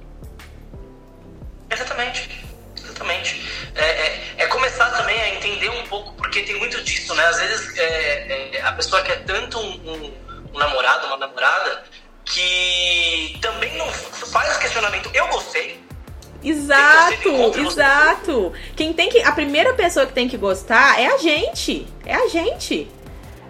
Exatamente. 1.94 2.44
Exatamente. 2.84 3.42
É, 3.74 3.84
é- 3.84 4.22
é 4.38 4.46
começar 4.46 4.90
também 4.90 5.18
a 5.20 5.34
entender 5.34 5.68
um 5.70 5.82
pouco, 5.86 6.12
porque 6.14 6.42
tem 6.42 6.56
muito 6.58 6.82
disso, 6.82 7.14
né? 7.14 7.24
Às 7.26 7.38
vezes 7.40 7.78
é, 7.78 8.50
é, 8.56 8.62
a 8.62 8.72
pessoa 8.72 9.02
quer 9.02 9.24
tanto 9.24 9.58
um, 9.58 9.70
um- 9.90 10.14
um 10.54 10.58
namorado, 10.58 11.06
uma 11.06 11.16
namorada, 11.16 11.84
que 12.24 13.38
também 13.40 13.76
não 13.76 13.86
faz 13.90 14.50
esse 14.50 14.60
questionamento. 14.60 15.10
Eu 15.14 15.26
gostei. 15.28 15.82
Exato, 16.42 17.28
exato. 17.72 18.52
Quem 18.76 18.92
tem 18.92 19.08
que. 19.08 19.22
A 19.22 19.32
primeira 19.32 19.72
pessoa 19.74 20.04
que 20.06 20.12
tem 20.12 20.28
que 20.28 20.36
gostar 20.36 21.00
é 21.00 21.06
a 21.06 21.16
gente. 21.18 21.86
É 22.04 22.14
a 22.14 22.28
gente. 22.28 22.86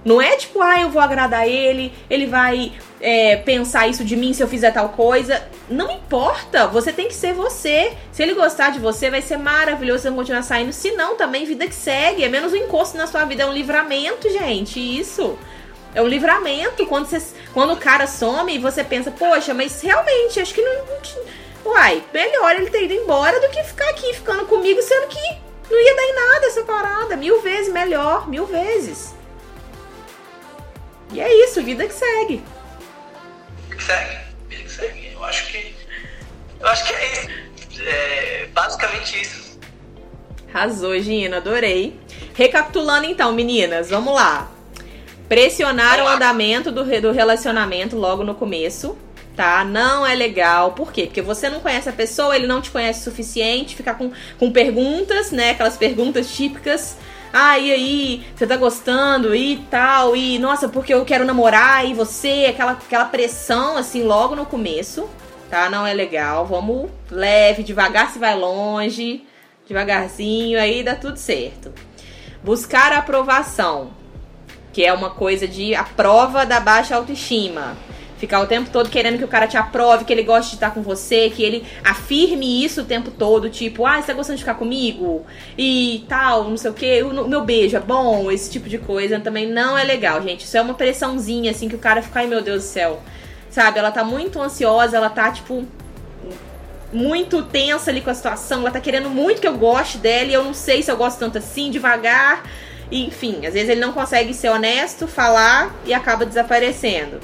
Não 0.05 0.21
é 0.23 0.37
tipo, 0.37 0.61
ah, 0.63 0.81
eu 0.81 0.91
vou 0.91 1.01
agradar 1.03 1.49
ele, 1.49 1.93
ele 2.11 2.27
vai 2.27 2.73
é, 3.01 3.37
pensar 3.37 3.89
isso 3.89 4.05
de 4.05 4.15
mim 4.17 4.33
se 4.33 4.43
eu 4.43 4.49
fizer 4.49 4.71
tal 4.71 4.91
coisa. 4.91 5.43
Não 5.69 5.91
importa, 5.91 6.67
você 6.67 6.93
tem 6.93 7.09
que 7.09 7.15
ser 7.15 7.33
você. 7.33 7.97
Se 8.13 8.23
ele 8.23 8.35
gostar 8.35 8.71
de 8.71 8.79
você, 8.79 9.11
vai 9.11 9.23
ser 9.23 9.39
maravilhoso, 9.39 10.03
você 10.03 10.09
vai 10.09 10.19
continuar 10.19 10.43
saindo. 10.43 10.73
Se 10.73 10.91
não, 10.93 11.17
também 11.17 11.47
vida 11.47 11.67
que 11.67 11.75
segue. 11.75 12.23
É 12.23 12.29
menos 12.29 12.53
um 12.53 12.57
encosto 12.57 12.99
na 12.99 13.07
sua 13.07 13.25
vida, 13.25 13.45
é 13.45 13.47
um 13.47 13.53
livramento, 13.53 14.29
gente. 14.31 14.79
Isso. 14.79 15.39
É 15.95 16.03
um 16.03 16.07
livramento. 16.07 16.85
Quando, 16.87 17.07
você, 17.07 17.23
quando 17.55 17.73
o 17.73 17.79
cara 17.79 18.07
some 18.07 18.55
e 18.55 18.59
você 18.59 18.85
pensa, 18.85 19.11
poxa, 19.11 19.55
mas 19.55 19.81
realmente, 19.81 20.39
acho 20.39 20.53
que 20.53 20.61
não. 20.61 20.85
Uai, 21.65 22.05
melhor 22.13 22.57
ele 22.57 22.69
ter 22.69 22.85
ido 22.85 22.93
embora 22.93 23.41
do 23.41 23.49
que 23.49 23.65
ficar 23.65 23.89
aqui 23.89 24.13
ficando 24.13 24.45
comigo, 24.45 24.83
sendo 24.83 25.07
que 25.07 25.39
não 25.71 25.81
ia 25.81 25.97
dar 25.97 26.03
em 26.03 26.15
nada 26.15 26.47
essa 26.47 26.63
parada. 26.63 27.17
Mil 27.17 27.41
vezes 27.41 27.73
melhor, 27.73 28.29
mil 28.29 28.45
vezes. 28.45 29.15
E 31.11 31.21
é 31.21 31.45
isso, 31.45 31.63
vida 31.63 31.87
que 31.87 31.95
segue. 31.95 32.45
Que 33.71 33.83
segue. 33.83 34.24
Eu 35.25 35.29
acho 35.29 35.47
que. 35.47 35.75
Eu 36.61 36.69
acho 36.69 36.85
que 36.87 36.93
é 36.93 37.13
isso. 37.13 37.29
É 37.81 38.49
basicamente 38.53 39.21
isso. 39.21 39.59
Arrasou, 40.53 40.99
Gina, 41.01 41.39
adorei. 41.39 41.99
Recapitulando 42.35 43.07
então, 43.07 43.33
meninas, 43.33 43.91
vamos 43.91 44.15
lá. 44.15 44.51
Pressionar 45.29 45.99
o 46.01 46.07
andamento 46.07 46.71
do, 46.71 46.85
do 46.85 47.11
relacionamento 47.11 47.97
logo 47.97 48.23
no 48.23 48.35
começo, 48.35 48.97
tá? 49.35 49.65
Não 49.65 50.07
é 50.07 50.15
legal. 50.15 50.73
Por 50.73 50.93
quê? 50.93 51.07
Porque 51.07 51.23
você 51.23 51.49
não 51.49 51.61
conhece 51.61 51.89
a 51.89 51.93
pessoa, 51.93 52.37
ele 52.37 52.47
não 52.47 52.61
te 52.61 52.71
conhece 52.71 53.01
o 53.01 53.05
suficiente, 53.05 53.75
ficar 53.75 53.95
com, 53.95 54.13
com 54.39 54.53
perguntas, 54.53 55.33
né? 55.33 55.51
Aquelas 55.51 55.77
perguntas 55.77 56.31
típicas 56.31 56.99
ah, 57.37 57.59
e 57.59 57.73
aí, 57.73 58.27
você 58.33 58.47
tá 58.47 58.57
gostando 58.57 59.35
e 59.35 59.57
tal, 59.69 60.15
e 60.15 60.39
nossa, 60.39 60.69
porque 60.69 60.95
eu 60.95 61.05
quero 61.05 61.25
namorar, 61.25 61.85
e 61.85 61.93
você, 61.93 62.47
aquela, 62.49 62.73
aquela 62.73 63.07
pressão 63.07 63.77
assim 63.77 64.05
logo 64.05 64.37
no 64.37 64.47
começo, 64.47 65.11
tá? 65.51 65.69
Não 65.69 65.85
é 65.85 65.93
legal. 65.93 66.47
Vamos 66.47 66.93
leve, 67.11 67.65
devagar 67.65 68.13
se 68.13 68.21
vai 68.21 68.39
longe, 68.39 69.27
devagarzinho, 69.67 70.61
aí 70.61 70.85
dá 70.85 70.95
tudo 70.95 71.17
certo. 71.17 71.73
Buscar 72.45 72.93
a 72.93 72.99
aprovação, 72.99 73.91
que 74.73 74.85
é 74.85 74.93
uma 74.93 75.11
coisa 75.11 75.49
de 75.49 75.75
a 75.75 75.83
prova 75.83 76.47
da 76.47 76.61
baixa 76.61 76.95
autoestima. 76.95 77.77
Ficar 78.19 78.41
o 78.41 78.47
tempo 78.47 78.71
todo 78.71 78.89
querendo 78.89 79.19
que 79.19 79.25
o 79.25 79.29
cara 79.29 79.47
te 79.47 79.57
aprove, 79.57 80.05
que 80.05 80.13
ele 80.13 80.23
goste 80.23 80.51
de 80.51 80.57
estar 80.57 80.71
com 80.71 80.83
você, 80.83 81.29
que 81.31 81.43
ele 81.43 81.67
afirme 81.83 82.65
isso 82.65 82.83
o 82.83 82.85
tempo 82.85 83.11
todo, 83.11 83.51
tipo, 83.51 83.85
ah, 83.85 84.01
você 84.01 84.07
tá 84.07 84.13
gostando 84.13 84.37
de 84.37 84.45
ficar 84.45 84.55
comigo? 84.55 85.27
E 85.59 86.05
tal, 86.09 86.45
não 86.45 86.57
sei 86.57 86.71
o 86.71 86.75
que, 86.75 87.03
o 87.03 87.29
meu 87.29 87.43
beijo 87.43 87.77
é 87.77 87.81
bom, 87.81 88.31
esse 88.31 88.51
tipo 88.51 88.69
de 88.69 88.79
coisa 88.79 89.19
também 89.19 89.47
não 89.47 89.77
é 89.77 89.85
legal, 89.85 90.23
gente. 90.23 90.45
Isso 90.45 90.57
é 90.57 90.63
uma 90.63 90.75
pressãozinha, 90.75 91.51
assim, 91.51 91.69
que 91.69 91.75
o 91.75 91.79
cara 91.79 92.03
fica, 92.03 92.21
ai 92.21 92.27
meu 92.27 92.41
Deus 92.41 92.63
do 92.63 92.67
céu. 92.67 93.01
Sabe, 93.51 93.79
ela 93.79 93.91
tá 93.91 94.05
muito 94.05 94.41
ansiosa, 94.41 94.97
ela 94.97 95.11
tá, 95.11 95.31
tipo, 95.31 95.65
muito 96.93 97.43
tensa 97.43 97.91
ali 97.91 98.01
com 98.01 98.11
a 98.11 98.15
situação, 98.15 98.61
ela 98.61 98.71
tá 98.71 98.81
querendo 98.81 99.11
muito 99.11 99.41
que 99.41 99.49
eu 99.49 99.59
goste 99.59 99.99
dela 99.99 100.31
e 100.31 100.35
eu 100.35 100.45
não 100.45 100.55
sei 100.55 100.83
se 100.83 100.91
eu 100.91 100.97
gosto 100.97 101.19
tanto 101.19 101.39
assim, 101.39 101.71
devagar. 101.71 102.45
Enfim, 102.91 103.47
às 103.47 103.55
vezes 103.55 103.69
ele 103.69 103.81
não 103.81 103.93
consegue 103.93 104.33
ser 104.33 104.51
honesto, 104.51 105.09
falar 105.09 105.75
e 105.85 105.93
acaba 105.93 106.25
desaparecendo. 106.25 107.19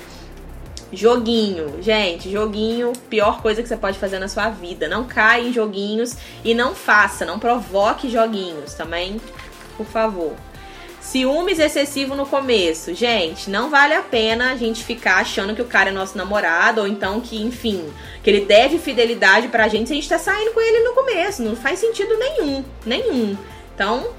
Joguinho, 0.93 1.81
gente, 1.81 2.31
joguinho, 2.31 2.93
pior 3.09 3.41
coisa 3.41 3.63
que 3.63 3.69
você 3.69 3.77
pode 3.77 3.99
fazer 3.99 4.19
na 4.19 4.27
sua 4.27 4.51
vida. 4.51 4.89
Não 4.89 5.05
caia 5.05 5.49
em 5.49 5.53
joguinhos 5.53 6.17
e 6.45 6.53
não 6.53 6.75
faça, 6.75 7.25
não 7.25 7.39
provoque 7.39 8.11
joguinhos 8.11 8.75
também, 8.75 9.21
por 9.77 9.87
favor. 9.87 10.35
Ciúmes 11.01 11.59
excessivo 11.59 12.15
no 12.15 12.27
começo. 12.27 12.95
Gente, 12.95 13.49
não 13.49 13.71
vale 13.71 13.95
a 13.95 14.03
pena 14.03 14.53
a 14.53 14.57
gente 14.57 14.85
ficar 14.85 15.17
achando 15.17 15.55
que 15.55 15.63
o 15.63 15.67
cara 15.67 15.91
é 15.91 15.93
nosso 15.93 16.17
namorado, 16.17 16.83
ou 16.83 16.87
então 16.87 17.21
que, 17.21 17.41
enfim, 17.41 17.85
que 18.23 18.29
ele 18.29 18.45
deve 18.45 18.79
fidelidade 18.79 19.49
pra 19.49 19.69
gente 19.69 19.89
se 19.89 19.93
a 19.93 19.97
gente 19.97 20.09
tá 20.09 20.19
saindo 20.19 20.53
com 20.53 20.61
ele 20.61 20.85
no 20.85 20.93
começo. 20.93 21.43
Não 21.43 21.57
faz 21.57 21.79
sentido 21.79 22.17
nenhum, 22.19 22.65
nenhum. 22.85 23.37
Então, 23.75 24.11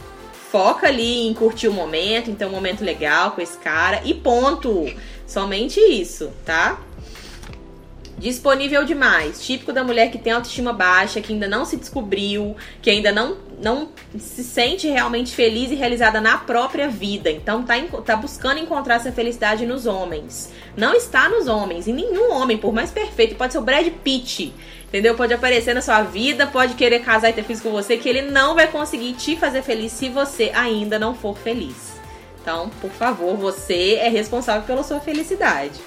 foca 0.52 0.88
ali 0.88 1.28
em 1.28 1.34
curtir 1.34 1.68
o 1.68 1.74
momento, 1.74 2.30
em 2.30 2.36
ter 2.36 2.46
um 2.46 2.50
momento 2.50 2.84
legal 2.84 3.32
com 3.32 3.42
esse 3.42 3.58
cara 3.58 4.02
e 4.04 4.14
ponto. 4.14 4.86
Somente 5.32 5.80
isso, 5.80 6.30
tá? 6.46 6.78
Disponível 8.18 8.84
demais. 8.84 9.42
Típico 9.42 9.72
da 9.72 9.82
mulher 9.82 10.12
que 10.12 10.18
tem 10.18 10.34
autoestima 10.34 10.74
baixa, 10.74 11.22
que 11.22 11.32
ainda 11.32 11.48
não 11.48 11.64
se 11.64 11.78
descobriu, 11.78 12.54
que 12.82 12.90
ainda 12.90 13.14
não, 13.14 13.38
não 13.64 13.88
se 14.20 14.44
sente 14.44 14.90
realmente 14.90 15.34
feliz 15.34 15.72
e 15.72 15.76
realizada 15.76 16.20
na 16.20 16.38
própria 16.38 16.90
vida. 16.90 17.32
Então 17.32 17.64
tá, 17.64 17.76
tá 18.06 18.18
buscando 18.18 18.60
encontrar 18.60 18.96
essa 18.96 19.10
felicidade 19.10 19.66
nos 19.66 19.86
homens. 19.86 20.52
Não 20.76 20.94
está 20.94 21.30
nos 21.30 21.48
homens, 21.48 21.88
em 21.88 21.94
nenhum 21.94 22.34
homem, 22.34 22.58
por 22.58 22.74
mais 22.74 22.92
perfeito. 22.92 23.36
Pode 23.36 23.54
ser 23.54 23.60
o 23.60 23.64
Brad 23.64 23.88
Pitt, 24.04 24.54
entendeu? 24.90 25.16
Pode 25.16 25.34
aparecer 25.34 25.74
na 25.74 25.82
sua 25.82 26.04
vida, 26.04 26.46
pode 26.46 26.74
querer 26.74 27.00
casar 27.06 27.30
e 27.30 27.34
ter 27.34 27.46
filhos 27.46 27.62
com 27.62 27.72
você, 27.72 27.96
que 27.96 28.10
ele 28.10 28.24
não 28.24 28.54
vai 28.54 28.68
conseguir 28.68 29.14
te 29.14 29.38
fazer 29.38 29.62
feliz 29.62 29.94
se 29.94 30.10
você 30.10 30.52
ainda 30.54 31.00
não 31.00 31.16
for 31.16 31.38
feliz. 31.38 31.91
Então, 32.42 32.70
por 32.82 32.90
favor, 32.92 33.36
você 33.36 33.96
é 33.96 34.10
responsável 34.10 34.64
pela 34.64 34.84
sua 34.84 35.00
felicidade. 35.00 35.80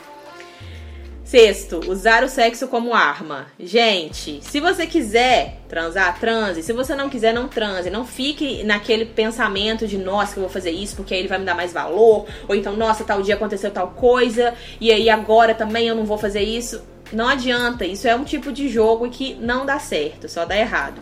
Sexto, 1.25 1.81
usar 1.91 2.23
o 2.23 2.29
sexo 2.29 2.69
como 2.69 2.95
arma. 2.95 3.47
Gente, 3.59 4.41
se 4.43 4.61
você 4.61 4.87
quiser 4.87 5.59
transar, 5.69 6.21
transe. 6.21 6.63
Se 6.63 6.73
você 6.73 6.95
não 6.95 7.09
quiser, 7.09 7.33
não 7.33 7.49
transe. 7.49 7.91
Não 7.91 8.07
fique 8.07 8.63
naquele 8.63 9.07
pensamento 9.07 9.87
de, 9.87 9.97
nossa, 9.97 10.35
que 10.35 10.39
eu 10.39 10.43
vou 10.43 10.51
fazer 10.51 10.71
isso 10.71 10.95
porque 10.95 11.15
aí 11.15 11.21
ele 11.21 11.29
vai 11.29 11.39
me 11.39 11.45
dar 11.45 11.55
mais 11.55 11.73
valor. 11.73 12.27
Ou 12.47 12.55
então, 12.55 12.77
nossa, 12.77 13.05
tal 13.05 13.23
dia 13.23 13.35
aconteceu 13.35 13.71
tal 13.71 13.89
coisa 13.89 14.55
e 14.81 14.93
aí 14.93 15.09
agora 15.09 15.55
também 15.55 15.89
eu 15.89 15.95
não 15.95 16.05
vou 16.05 16.19
fazer 16.19 16.43
isso. 16.43 16.83
Não 17.11 17.29
adianta. 17.29 17.87
Isso 17.87 18.07
é 18.07 18.15
um 18.15 18.25
tipo 18.25 18.53
de 18.53 18.69
jogo 18.69 19.09
que 19.09 19.35
não 19.35 19.65
dá 19.65 19.79
certo, 19.79 20.29
só 20.29 20.45
dá 20.45 20.57
errado. 20.57 21.01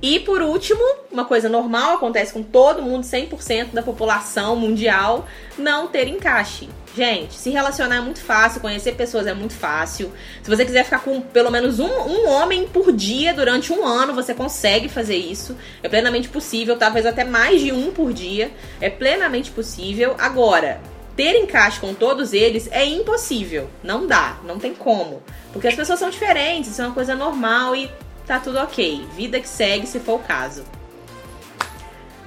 E 0.00 0.20
por 0.20 0.40
último, 0.42 0.80
uma 1.10 1.24
coisa 1.24 1.48
normal, 1.48 1.96
acontece 1.96 2.32
com 2.32 2.42
todo 2.42 2.82
mundo, 2.82 3.02
100% 3.04 3.72
da 3.72 3.82
população 3.82 4.54
mundial, 4.54 5.26
não 5.56 5.88
ter 5.88 6.06
encaixe. 6.06 6.68
Gente, 6.94 7.34
se 7.34 7.50
relacionar 7.50 7.96
é 7.96 8.00
muito 8.00 8.20
fácil, 8.20 8.60
conhecer 8.60 8.94
pessoas 8.94 9.26
é 9.26 9.34
muito 9.34 9.54
fácil. 9.54 10.12
Se 10.42 10.48
você 10.48 10.64
quiser 10.64 10.84
ficar 10.84 11.00
com 11.00 11.20
pelo 11.20 11.50
menos 11.50 11.78
um, 11.78 11.86
um 11.86 12.28
homem 12.28 12.66
por 12.66 12.92
dia 12.92 13.34
durante 13.34 13.72
um 13.72 13.86
ano, 13.86 14.14
você 14.14 14.34
consegue 14.34 14.88
fazer 14.88 15.16
isso. 15.16 15.56
É 15.82 15.88
plenamente 15.88 16.28
possível, 16.28 16.76
talvez 16.76 17.04
até 17.04 17.24
mais 17.24 17.60
de 17.60 17.72
um 17.72 17.92
por 17.92 18.12
dia. 18.12 18.50
É 18.80 18.88
plenamente 18.88 19.50
possível. 19.50 20.14
Agora, 20.18 20.80
ter 21.16 21.36
encaixe 21.36 21.80
com 21.80 21.92
todos 21.92 22.32
eles 22.32 22.68
é 22.70 22.84
impossível. 22.84 23.68
Não 23.82 24.06
dá, 24.06 24.38
não 24.44 24.58
tem 24.58 24.74
como. 24.74 25.22
Porque 25.52 25.66
as 25.66 25.74
pessoas 25.74 25.98
são 25.98 26.10
diferentes, 26.10 26.70
isso 26.70 26.82
é 26.82 26.86
uma 26.86 26.94
coisa 26.94 27.14
normal 27.14 27.74
e 27.74 27.90
tá 28.28 28.38
tudo 28.38 28.58
ok. 28.58 29.08
Vida 29.14 29.40
que 29.40 29.48
segue 29.48 29.86
se 29.86 29.98
for 29.98 30.16
o 30.16 30.18
caso. 30.18 30.64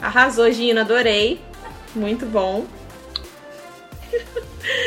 Arrasou, 0.02 0.52
Gina, 0.52 0.82
adorei. 0.82 1.40
Muito 1.94 2.26
bom. 2.26 2.66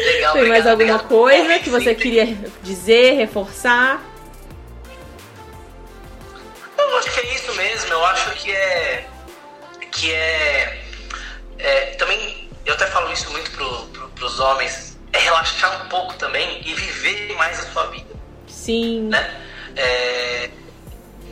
Legal, 0.04 0.32
Tem 0.32 0.48
mais 0.48 0.66
obrigado, 0.66 0.68
alguma 0.68 0.94
obrigado. 0.94 1.08
coisa 1.08 1.58
que 1.60 1.70
você 1.70 1.94
queria 1.94 2.26
dizer, 2.62 3.12
reforçar? 3.14 4.02
Eu 6.76 6.98
acho 6.98 7.12
que 7.12 7.20
é 7.20 7.34
isso 7.34 7.54
mesmo. 7.54 7.92
Eu 7.92 8.04
acho 8.06 8.30
que 8.32 8.50
é. 8.50 9.08
Que 9.92 10.12
é. 10.12 10.82
é, 11.58 11.80
também, 11.96 12.50
eu 12.66 12.74
até 12.74 12.86
falo 12.86 13.12
isso 13.12 13.30
muito 13.30 13.50
pro, 13.52 13.86
pro, 13.86 14.08
pros 14.10 14.40
homens. 14.40 14.98
É 15.12 15.18
relaxar 15.18 15.86
um 15.86 15.88
pouco 15.88 16.14
também 16.14 16.60
e 16.66 16.74
viver 16.74 17.34
mais 17.36 17.60
a 17.60 17.70
sua 17.70 17.86
vida. 17.86 18.12
Sim. 18.48 19.08
Né? 19.08 19.40
É, 19.76 20.50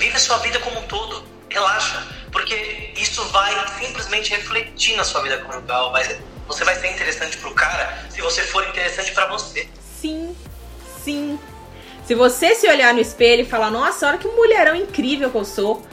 vive 0.03 0.17
a 0.17 0.21
sua 0.21 0.39
vida 0.39 0.59
como 0.59 0.81
um 0.81 0.83
todo. 0.83 1.25
Relaxa. 1.49 2.07
Porque 2.33 2.93
isso 2.97 3.23
vai 3.27 3.53
simplesmente 3.79 4.31
refletir 4.31 4.97
na 4.97 5.05
sua 5.05 5.23
vida 5.23 5.39
conjugal. 5.39 5.93
Vai, 5.93 6.19
você 6.47 6.65
vai 6.65 6.75
ser 6.75 6.91
interessante 6.91 7.37
pro 7.37 7.55
cara 7.55 8.07
se 8.11 8.21
você 8.21 8.43
for 8.43 8.67
interessante 8.67 9.13
pra 9.13 9.27
você. 9.27 9.69
Sim, 10.01 10.37
sim. 11.05 11.39
Se 12.05 12.15
você 12.15 12.55
se 12.55 12.67
olhar 12.67 12.93
no 12.93 13.01
espelho 13.01 13.43
e 13.43 13.47
falar, 13.47 13.71
nossa, 13.71 14.09
olha 14.09 14.19
que 14.19 14.27
mulherão 14.27 14.75
incrível 14.75 15.31
que 15.31 15.37
eu 15.37 15.45
sou. 15.45 15.87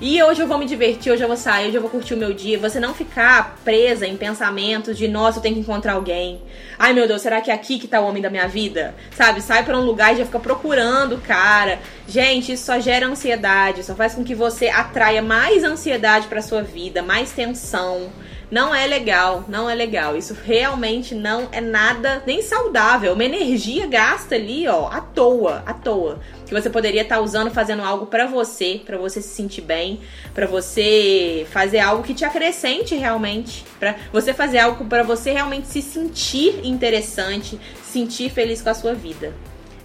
E 0.00 0.22
hoje 0.22 0.40
eu 0.40 0.46
vou 0.46 0.58
me 0.58 0.64
divertir, 0.64 1.10
hoje 1.10 1.24
eu 1.24 1.26
vou 1.26 1.36
sair, 1.36 1.66
hoje 1.66 1.76
eu 1.76 1.80
vou 1.80 1.90
curtir 1.90 2.14
o 2.14 2.16
meu 2.16 2.32
dia. 2.32 2.56
Você 2.60 2.78
não 2.78 2.94
ficar 2.94 3.58
presa 3.64 4.06
em 4.06 4.16
pensamentos 4.16 4.96
de, 4.96 5.08
nossa, 5.08 5.38
eu 5.38 5.42
tenho 5.42 5.56
que 5.56 5.60
encontrar 5.60 5.94
alguém. 5.94 6.40
Ai 6.78 6.92
meu 6.92 7.08
Deus, 7.08 7.20
será 7.20 7.40
que 7.40 7.50
é 7.50 7.54
aqui 7.54 7.80
que 7.80 7.88
tá 7.88 8.00
o 8.00 8.06
homem 8.06 8.22
da 8.22 8.30
minha 8.30 8.46
vida? 8.46 8.94
Sabe? 9.10 9.40
Sai 9.42 9.64
pra 9.64 9.76
um 9.76 9.84
lugar 9.84 10.14
e 10.14 10.18
já 10.18 10.24
fica 10.24 10.38
procurando 10.38 11.16
o 11.16 11.20
cara. 11.20 11.80
Gente, 12.06 12.52
isso 12.52 12.64
só 12.64 12.78
gera 12.78 13.08
ansiedade, 13.08 13.82
só 13.82 13.96
faz 13.96 14.14
com 14.14 14.22
que 14.22 14.36
você 14.36 14.68
atraia 14.68 15.20
mais 15.20 15.64
ansiedade 15.64 16.28
pra 16.28 16.42
sua 16.42 16.62
vida, 16.62 17.02
mais 17.02 17.32
tensão 17.32 18.08
Não 18.50 18.74
é 18.74 18.86
legal, 18.86 19.44
não 19.46 19.68
é 19.68 19.74
legal. 19.74 20.16
Isso 20.16 20.34
realmente 20.44 21.14
não 21.14 21.48
é 21.52 21.60
nada 21.60 22.22
nem 22.26 22.40
saudável. 22.40 23.12
Uma 23.12 23.24
energia 23.24 23.86
gasta 23.86 24.34
ali, 24.34 24.66
ó, 24.66 24.88
à 24.88 25.02
toa, 25.02 25.62
à 25.66 25.74
toa. 25.74 26.18
Que 26.46 26.54
você 26.54 26.70
poderia 26.70 27.02
estar 27.02 27.16
tá 27.16 27.20
usando 27.20 27.50
fazendo 27.50 27.82
algo 27.82 28.06
para 28.06 28.26
você, 28.26 28.80
para 28.84 28.96
você 28.96 29.20
se 29.20 29.28
sentir 29.28 29.60
bem, 29.60 30.00
para 30.32 30.46
você 30.46 31.46
fazer 31.50 31.80
algo 31.80 32.02
que 32.02 32.14
te 32.14 32.24
acrescente 32.24 32.94
realmente, 32.94 33.64
para 33.78 33.96
você 34.10 34.32
fazer 34.32 34.58
algo 34.58 34.86
para 34.86 35.02
você 35.02 35.32
realmente 35.32 35.66
se 35.66 35.82
sentir 35.82 36.64
interessante, 36.64 37.60
sentir 37.84 38.30
feliz 38.30 38.62
com 38.62 38.70
a 38.70 38.74
sua 38.74 38.94
vida. 38.94 39.34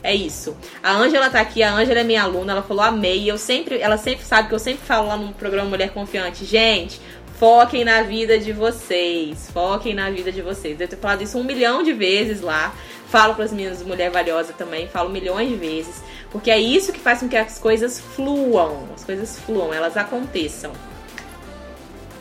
É 0.03 0.13
isso. 0.13 0.55
A 0.83 0.91
Ângela 0.91 1.29
tá 1.29 1.39
aqui, 1.39 1.63
a 1.63 1.73
Ângela 1.73 2.01
é 2.01 2.03
minha 2.03 2.21
aluna, 2.21 2.51
ela 2.51 2.61
falou 2.61 2.83
amei. 2.83 3.31
Eu 3.31 3.37
sempre, 3.37 3.79
ela 3.79 3.97
sempre 3.97 4.25
sabe 4.25 4.49
que 4.49 4.53
eu 4.53 4.59
sempre 4.59 4.85
falo 4.85 5.07
lá 5.07 5.15
no 5.15 5.31
programa 5.33 5.69
Mulher 5.69 5.91
Confiante, 5.91 6.43
gente, 6.43 6.99
foquem 7.39 7.83
na 7.83 8.01
vida 8.03 8.39
de 8.39 8.51
vocês. 8.51 9.49
Foquem 9.51 9.93
na 9.93 10.09
vida 10.09 10.31
de 10.31 10.41
vocês. 10.41 10.79
Eu 10.79 10.87
tenho 10.87 11.01
falado 11.01 11.21
isso 11.21 11.37
um 11.37 11.43
milhão 11.43 11.83
de 11.83 11.93
vezes 11.93 12.41
lá. 12.41 12.73
Falo 13.09 13.35
para 13.35 13.45
as 13.45 13.51
meninas 13.51 13.83
Mulher 13.83 14.09
Valiosa 14.09 14.53
também, 14.53 14.87
falo 14.87 15.09
milhões 15.09 15.49
de 15.49 15.55
vezes. 15.55 16.01
Porque 16.31 16.49
é 16.49 16.59
isso 16.59 16.91
que 16.91 16.99
faz 16.99 17.19
com 17.19 17.29
que 17.29 17.37
as 17.37 17.59
coisas 17.59 17.99
fluam. 17.99 18.89
As 18.95 19.03
coisas 19.03 19.39
fluam, 19.39 19.73
elas 19.73 19.95
aconteçam. 19.95 20.71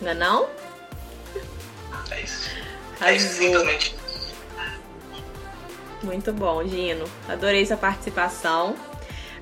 Não 0.00 0.10
é 0.10 0.14
não? 0.14 0.46
É 2.10 2.20
isso. 2.20 2.50
É 3.00 3.14
isso, 3.14 3.34
simplesmente 3.34 4.02
muito 6.02 6.32
bom, 6.32 6.66
Gino. 6.66 7.04
Adorei 7.28 7.64
sua 7.64 7.76
participação. 7.76 8.74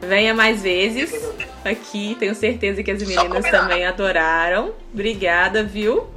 Venha 0.01 0.35
mais 0.35 0.63
vezes 0.63 1.13
aqui. 1.65 2.17
Tenho 2.19 2.35
certeza 2.35 2.83
que 2.83 2.91
as 2.91 3.03
meninas 3.03 3.51
também 3.51 3.85
adoraram. 3.87 4.75
Obrigada, 4.93 5.63
viu? 5.63 6.09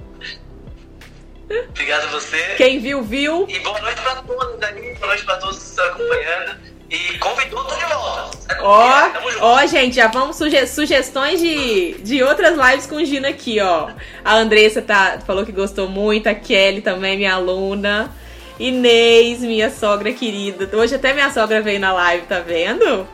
Obrigado 1.70 2.06
a 2.06 2.08
você. 2.08 2.38
Quem 2.58 2.80
viu, 2.80 3.04
viu. 3.04 3.46
E 3.48 3.60
boa 3.60 3.80
noite 3.82 4.02
pra 4.02 4.16
todos 4.16 4.64
aí. 4.64 4.94
Boa 4.96 5.08
noite 5.08 5.26
pra 5.26 5.38
todos 5.38 5.58
que 5.58 5.64
estão 5.66 5.86
acompanhando. 5.86 6.74
E 6.90 7.18
convidou, 7.18 7.64
tô 7.64 7.76
de 7.76 7.86
volta. 7.86 8.38
Ó, 8.62 9.12
ó, 9.42 9.66
gente, 9.66 9.96
já 9.96 10.08
vamos 10.08 10.36
suge 10.36 10.68
sugestões 10.68 11.40
de, 11.40 11.96
de 12.04 12.22
outras 12.22 12.56
lives 12.56 12.86
com 12.86 12.98
o 12.98 13.06
Gino 13.06 13.28
aqui, 13.28 13.60
ó. 13.60 13.90
A 14.24 14.36
Andressa 14.36 14.82
tá, 14.82 15.20
falou 15.26 15.44
que 15.44 15.52
gostou 15.52 15.90
muito, 15.90 16.28
a 16.28 16.36
Kelly 16.36 16.82
também, 16.82 17.18
minha 17.18 17.34
aluna. 17.34 18.12
Inês, 18.60 19.40
minha 19.40 19.72
sogra 19.72 20.14
querida. 20.14 20.70
Hoje 20.78 20.94
até 20.94 21.14
minha 21.14 21.32
sogra 21.32 21.62
veio 21.62 21.80
na 21.80 21.92
live, 21.94 22.28
tá 22.28 22.40
vendo? 22.40 23.08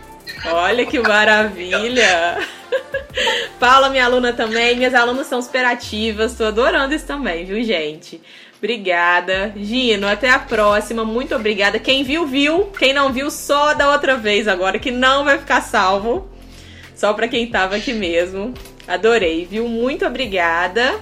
Olha 0.45 0.86
que 0.86 0.99
maravilha! 0.99 2.38
Paula, 3.59 3.89
minha 3.89 4.05
aluna 4.05 4.34
também. 4.34 4.75
Minhas 4.75 4.93
alunas 4.93 5.27
são 5.27 5.41
superativas. 5.41 6.36
Tô 6.36 6.45
adorando 6.45 6.93
isso 6.93 7.05
também, 7.05 7.45
viu, 7.45 7.63
gente? 7.63 8.21
Obrigada. 8.57 9.53
Gino, 9.55 10.07
até 10.07 10.30
a 10.30 10.39
próxima. 10.39 11.03
Muito 11.03 11.36
obrigada. 11.36 11.80
Quem 11.80 12.03
viu, 12.03 12.25
viu. 12.25 12.65
Quem 12.77 12.93
não 12.93 13.11
viu, 13.11 13.32
só 13.32 13.73
da 13.73 13.91
outra 13.91 14.15
vez 14.17 14.47
agora, 14.47 14.80
que 14.80 14.91
não 14.91 15.23
vai 15.23 15.38
ficar 15.38 15.61
salvo. 15.61 16.30
Só 16.95 17.13
pra 17.13 17.27
quem 17.27 17.47
tava 17.47 17.75
aqui 17.75 17.93
mesmo. 17.93 18.53
Adorei, 18.88 19.45
viu? 19.45 19.67
Muito 19.67 20.05
obrigada. 20.05 20.99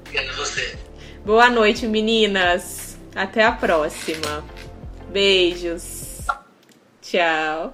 Obrigado 0.00 0.30
a 0.30 0.32
você. 0.34 0.78
Boa 1.24 1.48
noite, 1.48 1.86
meninas. 1.86 2.98
Até 3.14 3.42
a 3.44 3.52
próxima. 3.52 4.44
Beijos. 5.10 6.18
Tchau. 7.00 7.72